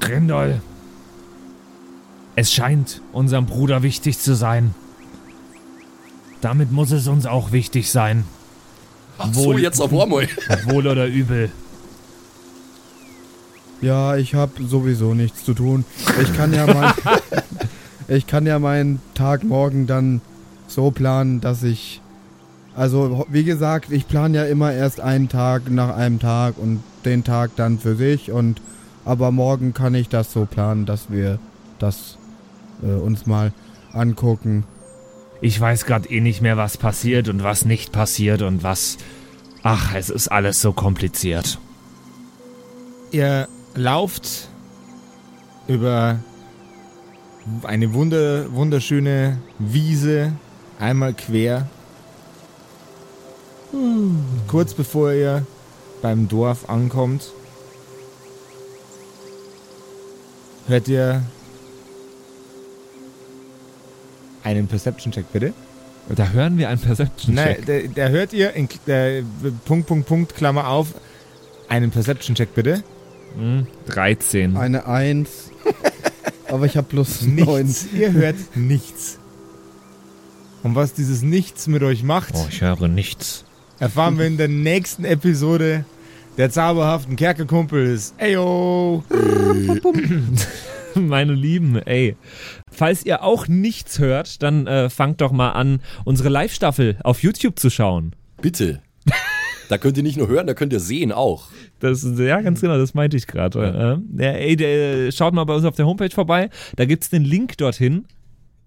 Grindol. 0.01 0.61
Es 2.37 2.53
scheint 2.53 3.01
unserem 3.13 3.47
Bruder 3.47 3.83
wichtig 3.83 4.19
zu 4.19 4.35
sein. 4.35 4.75
Damit 6.41 6.73
muss 6.73 6.91
es 6.93 7.09
uns 7.09 7.27
auch 7.27 7.53
wichtig 7.53 7.91
sein. 7.91 8.25
Ach 9.19 9.33
so, 9.33 9.47
Wohl- 9.47 9.61
jetzt 9.61 9.81
auf 9.81 9.93
einmal. 9.93 10.29
Wohl 10.67 10.87
oder 10.87 11.07
übel. 11.07 11.51
Ja, 13.81 14.17
ich 14.17 14.35
habe 14.35 14.65
sowieso 14.65 15.15
nichts 15.15 15.45
zu 15.45 15.55
tun. 15.55 15.85
Ich 16.21 16.35
kann 16.37 16.53
ja 16.53 16.67
mein, 16.67 16.93
ich 18.09 18.27
kann 18.27 18.47
ja 18.47 18.59
meinen 18.59 19.01
Tag 19.15 19.45
morgen 19.45 19.87
dann 19.87 20.21
so 20.67 20.91
planen, 20.91 21.41
dass 21.41 21.63
ich 21.63 22.01
also 22.79 23.27
wie 23.29 23.43
gesagt, 23.43 23.91
ich 23.91 24.07
plane 24.07 24.39
ja 24.39 24.45
immer 24.45 24.73
erst 24.73 25.01
einen 25.01 25.29
Tag 25.29 25.69
nach 25.69 25.97
einem 25.97 26.21
Tag 26.21 26.59
und 26.59 26.81
den 27.05 27.25
Tag 27.25 27.51
dann 27.57 27.81
für 27.81 27.97
sich 27.97 28.31
und 28.31 28.63
aber 29.05 29.33
morgen 29.33 29.75
kann 29.75 29.97
ich 29.97 30.09
das 30.09 30.33
so 30.33 30.45
planen, 30.45 30.87
dass 30.87 31.11
wir 31.11 31.41
das 31.81 32.19
äh, 32.85 32.93
uns 32.93 33.27
mal 33.27 33.53
angucken. 33.93 34.63
Ich 35.41 35.61
weiß 35.61 35.85
gerade 35.85 36.09
eh 36.09 36.21
nicht 36.21 36.41
mehr, 36.41 36.57
was 36.57 36.77
passiert 36.77 37.29
und 37.29 37.43
was 37.43 37.65
nicht 37.65 37.93
passiert 37.93 38.43
und 38.43 38.63
was. 38.63 38.99
Ach, 39.63 39.95
es 39.95 40.11
ist 40.11 40.29
alles 40.29 40.61
so 40.61 40.73
kompliziert. 40.73 41.59
Ihr 43.13 43.49
lauft 43.75 44.49
über 45.69 46.19
eine 47.63 47.95
wunder, 47.95 48.53
wunderschöne 48.53 49.39
Wiese 49.59 50.33
einmal 50.79 51.15
quer. 51.15 51.69
Kurz 54.49 54.75
bevor 54.75 55.13
ihr 55.13 55.47
beim 56.03 56.29
Dorf 56.29 56.69
ankommt, 56.69 57.33
hört 60.67 60.89
ihr 60.89 61.23
einen 64.49 64.67
Perception-Check, 64.67 65.31
bitte. 65.33 65.53
Da 66.15 66.31
hören 66.31 66.57
wir 66.57 66.71
einen 66.71 66.81
Perception-Check. 66.81 67.67
Nein, 67.67 67.91
da, 67.95 68.07
da 68.07 68.09
hört 68.09 68.33
ihr 68.33 68.55
in 68.55 68.67
äh, 68.87 69.23
Punkt, 69.67 69.87
Punkt, 69.87 70.07
Punkt, 70.09 70.35
Klammer 70.35 70.69
auf, 70.69 70.95
einen 71.69 71.91
Perception-Check, 71.91 72.55
bitte. 72.55 72.83
Hm, 73.37 73.67
13. 73.89 74.57
Eine 74.57 74.87
Eins. 74.87 75.51
aber 76.49 76.65
ich 76.65 76.79
habe 76.79 76.87
plus 76.89 77.23
neun. 77.23 77.67
Nichts. 77.67 77.89
Ihr 77.93 78.13
hört 78.13 78.37
nichts. 78.55 79.19
Und 80.63 80.75
was 80.75 80.95
dieses 80.95 81.21
Nichts 81.23 81.67
mit 81.67 81.83
euch 81.83 82.03
macht, 82.03 82.35
Oh, 82.35 82.47
ich 82.49 82.63
höre 82.63 82.89
nichts. 82.89 83.45
erfahren 83.79 84.19
wir 84.19 84.27
in 84.27 84.39
der 84.39 84.49
nächsten 84.49 85.05
Episode 85.05 85.85
der 86.39 86.51
zauberhaften 86.51 87.17
Kerkerkumpels. 87.17 88.15
Eyo! 88.17 89.05
Meine 90.95 91.35
Lieben, 91.35 91.77
ey. 91.85 92.17
Falls 92.79 93.05
ihr 93.05 93.25
auch 93.25 93.49
nichts 93.49 93.99
hört, 93.99 94.41
dann 94.41 94.69
äh, 94.69 94.89
fangt 94.89 95.21
doch 95.21 95.33
mal 95.33 95.51
an, 95.51 95.81
unsere 96.05 96.29
Live-Staffel 96.29 96.97
auf 97.03 97.25
YouTube 97.25 97.59
zu 97.59 97.71
schauen. 97.71 98.15
Bitte. 98.41 98.81
Da 99.69 99.79
könnt 99.79 99.97
ihr 99.97 100.05
nicht 100.05 100.17
nur 100.17 100.29
hören, 100.29 100.47
da 100.47 100.55
könnt 100.55 100.73
ihr 100.73 100.79
sehen 100.79 101.11
auch. 101.11 101.49
Das, 101.81 102.07
ja, 102.17 102.41
ganz 102.41 102.61
genau, 102.61 102.79
das 102.79 102.95
meinte 102.95 103.17
ich 103.17 103.27
gerade. 103.27 104.01
Ja. 104.17 104.25
Ja, 104.25 104.31
ey, 104.31 104.55
der, 104.55 105.11
schaut 105.11 105.35
mal 105.35 105.43
bei 105.43 105.57
uns 105.57 105.65
auf 105.65 105.75
der 105.75 105.87
Homepage 105.87 106.15
vorbei. 106.15 106.51
Da 106.77 106.85
gibt's 106.85 107.11
den 107.11 107.25
Link 107.25 107.59
dorthin. 107.59 108.05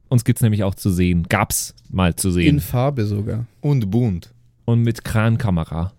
Uns 0.10 0.26
gibt's 0.26 0.42
nämlich 0.42 0.66
auch 0.66 0.76
zu 0.76 0.90
sehen. 0.90 1.26
Gab's 1.30 1.74
mal 1.90 2.14
zu 2.14 2.28
In 2.28 2.34
sehen. 2.34 2.60
Farbe 2.60 3.06
sogar. 3.06 3.46
Und 3.62 3.90
bunt. 3.92 4.34
Und 4.66 4.82
mit 4.82 5.06
Krankamera. 5.06 5.94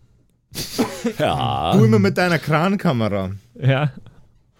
Ja. 1.19 1.75
Du 1.79 1.85
immer 1.87 1.99
mit 1.99 2.19
deiner 2.19 2.39
Krankamera. 2.39 3.31
Ja. 3.59 3.91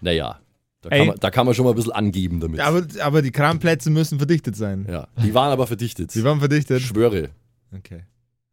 Naja, 0.01 0.39
da 0.83 0.89
kann, 0.89 1.07
man, 1.07 1.15
da 1.19 1.31
kann 1.31 1.45
man 1.45 1.55
schon 1.55 1.65
mal 1.65 1.71
ein 1.71 1.75
bisschen 1.75 1.93
angeben 1.93 2.39
damit. 2.39 2.59
Aber, 2.59 2.83
aber 3.01 3.21
die 3.21 3.31
Kranplätze 3.31 3.89
müssen 3.89 4.17
verdichtet 4.17 4.55
sein. 4.55 4.85
Ja, 4.89 5.07
die 5.23 5.33
waren 5.33 5.51
aber 5.51 5.65
verdichtet. 5.65 6.11
Sie 6.11 6.23
waren 6.23 6.39
verdichtet. 6.39 6.79
Ich 6.79 6.87
schwöre. 6.87 7.29
Okay. 7.75 8.03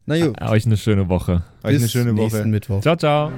Na 0.06 0.18
gut. 0.18 0.40
Euch 0.40 0.66
eine 0.66 0.76
schöne 0.76 1.08
Woche. 1.08 1.42
Euch 1.62 1.70
eine 1.70 1.78
bis 1.80 1.92
schöne 1.92 2.12
Woche. 2.12 2.22
nächsten 2.22 2.50
Mittwoch. 2.50 2.80
Ciao, 2.80 2.96
ciao. 2.96 3.32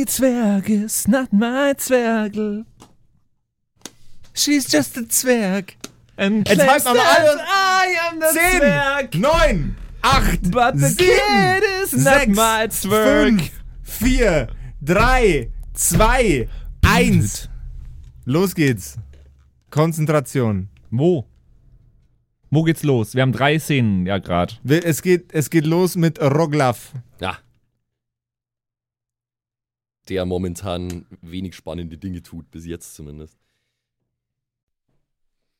Billy 0.00 0.06
Zwerg 0.06 0.70
is 0.70 1.06
not 1.08 1.30
my 1.30 1.74
Zwergel. 1.74 2.64
She's 4.32 4.66
just 4.66 4.96
a 4.96 5.02
Zwerg. 5.02 5.74
And 6.16 6.48
Jetzt 6.48 6.58
claims 6.62 6.84
halt 6.86 6.96
mal 6.96 7.06
alle- 7.06 7.40
I 7.40 7.96
am 8.10 8.18
the 8.20 8.26
Zehn, 8.32 8.60
Zwerg. 8.60 9.14
neun, 9.16 9.76
acht, 10.00 10.50
But 10.50 10.78
the 10.78 10.88
sieben, 10.88 11.06
kid 11.06 11.62
is 11.84 11.92
not 11.92 12.14
sechs, 12.14 12.34
my 12.36 12.68
Zwerg. 12.70 13.26
fünf, 13.40 13.50
vier, 13.82 14.48
drei, 14.80 15.50
zwei, 15.74 16.48
eins. 16.82 17.48
Los 18.24 18.54
geht's. 18.54 18.96
Konzentration. 19.70 20.68
Wo? 20.90 21.26
Wo 22.50 22.62
geht's 22.62 22.82
los? 22.84 23.14
Wir 23.14 23.20
haben 23.22 23.32
drei 23.32 23.58
Szenen 23.58 24.06
ja 24.06 24.16
gerade. 24.18 24.54
Es 24.64 25.02
geht, 25.02 25.32
es 25.34 25.50
geht 25.50 25.66
los 25.66 25.96
mit 25.96 26.18
Roglaf. 26.20 26.92
Der 30.08 30.24
momentan 30.24 31.06
wenig 31.20 31.54
spannende 31.54 31.98
Dinge 31.98 32.22
tut, 32.22 32.50
bis 32.50 32.66
jetzt 32.66 32.94
zumindest. 32.94 33.38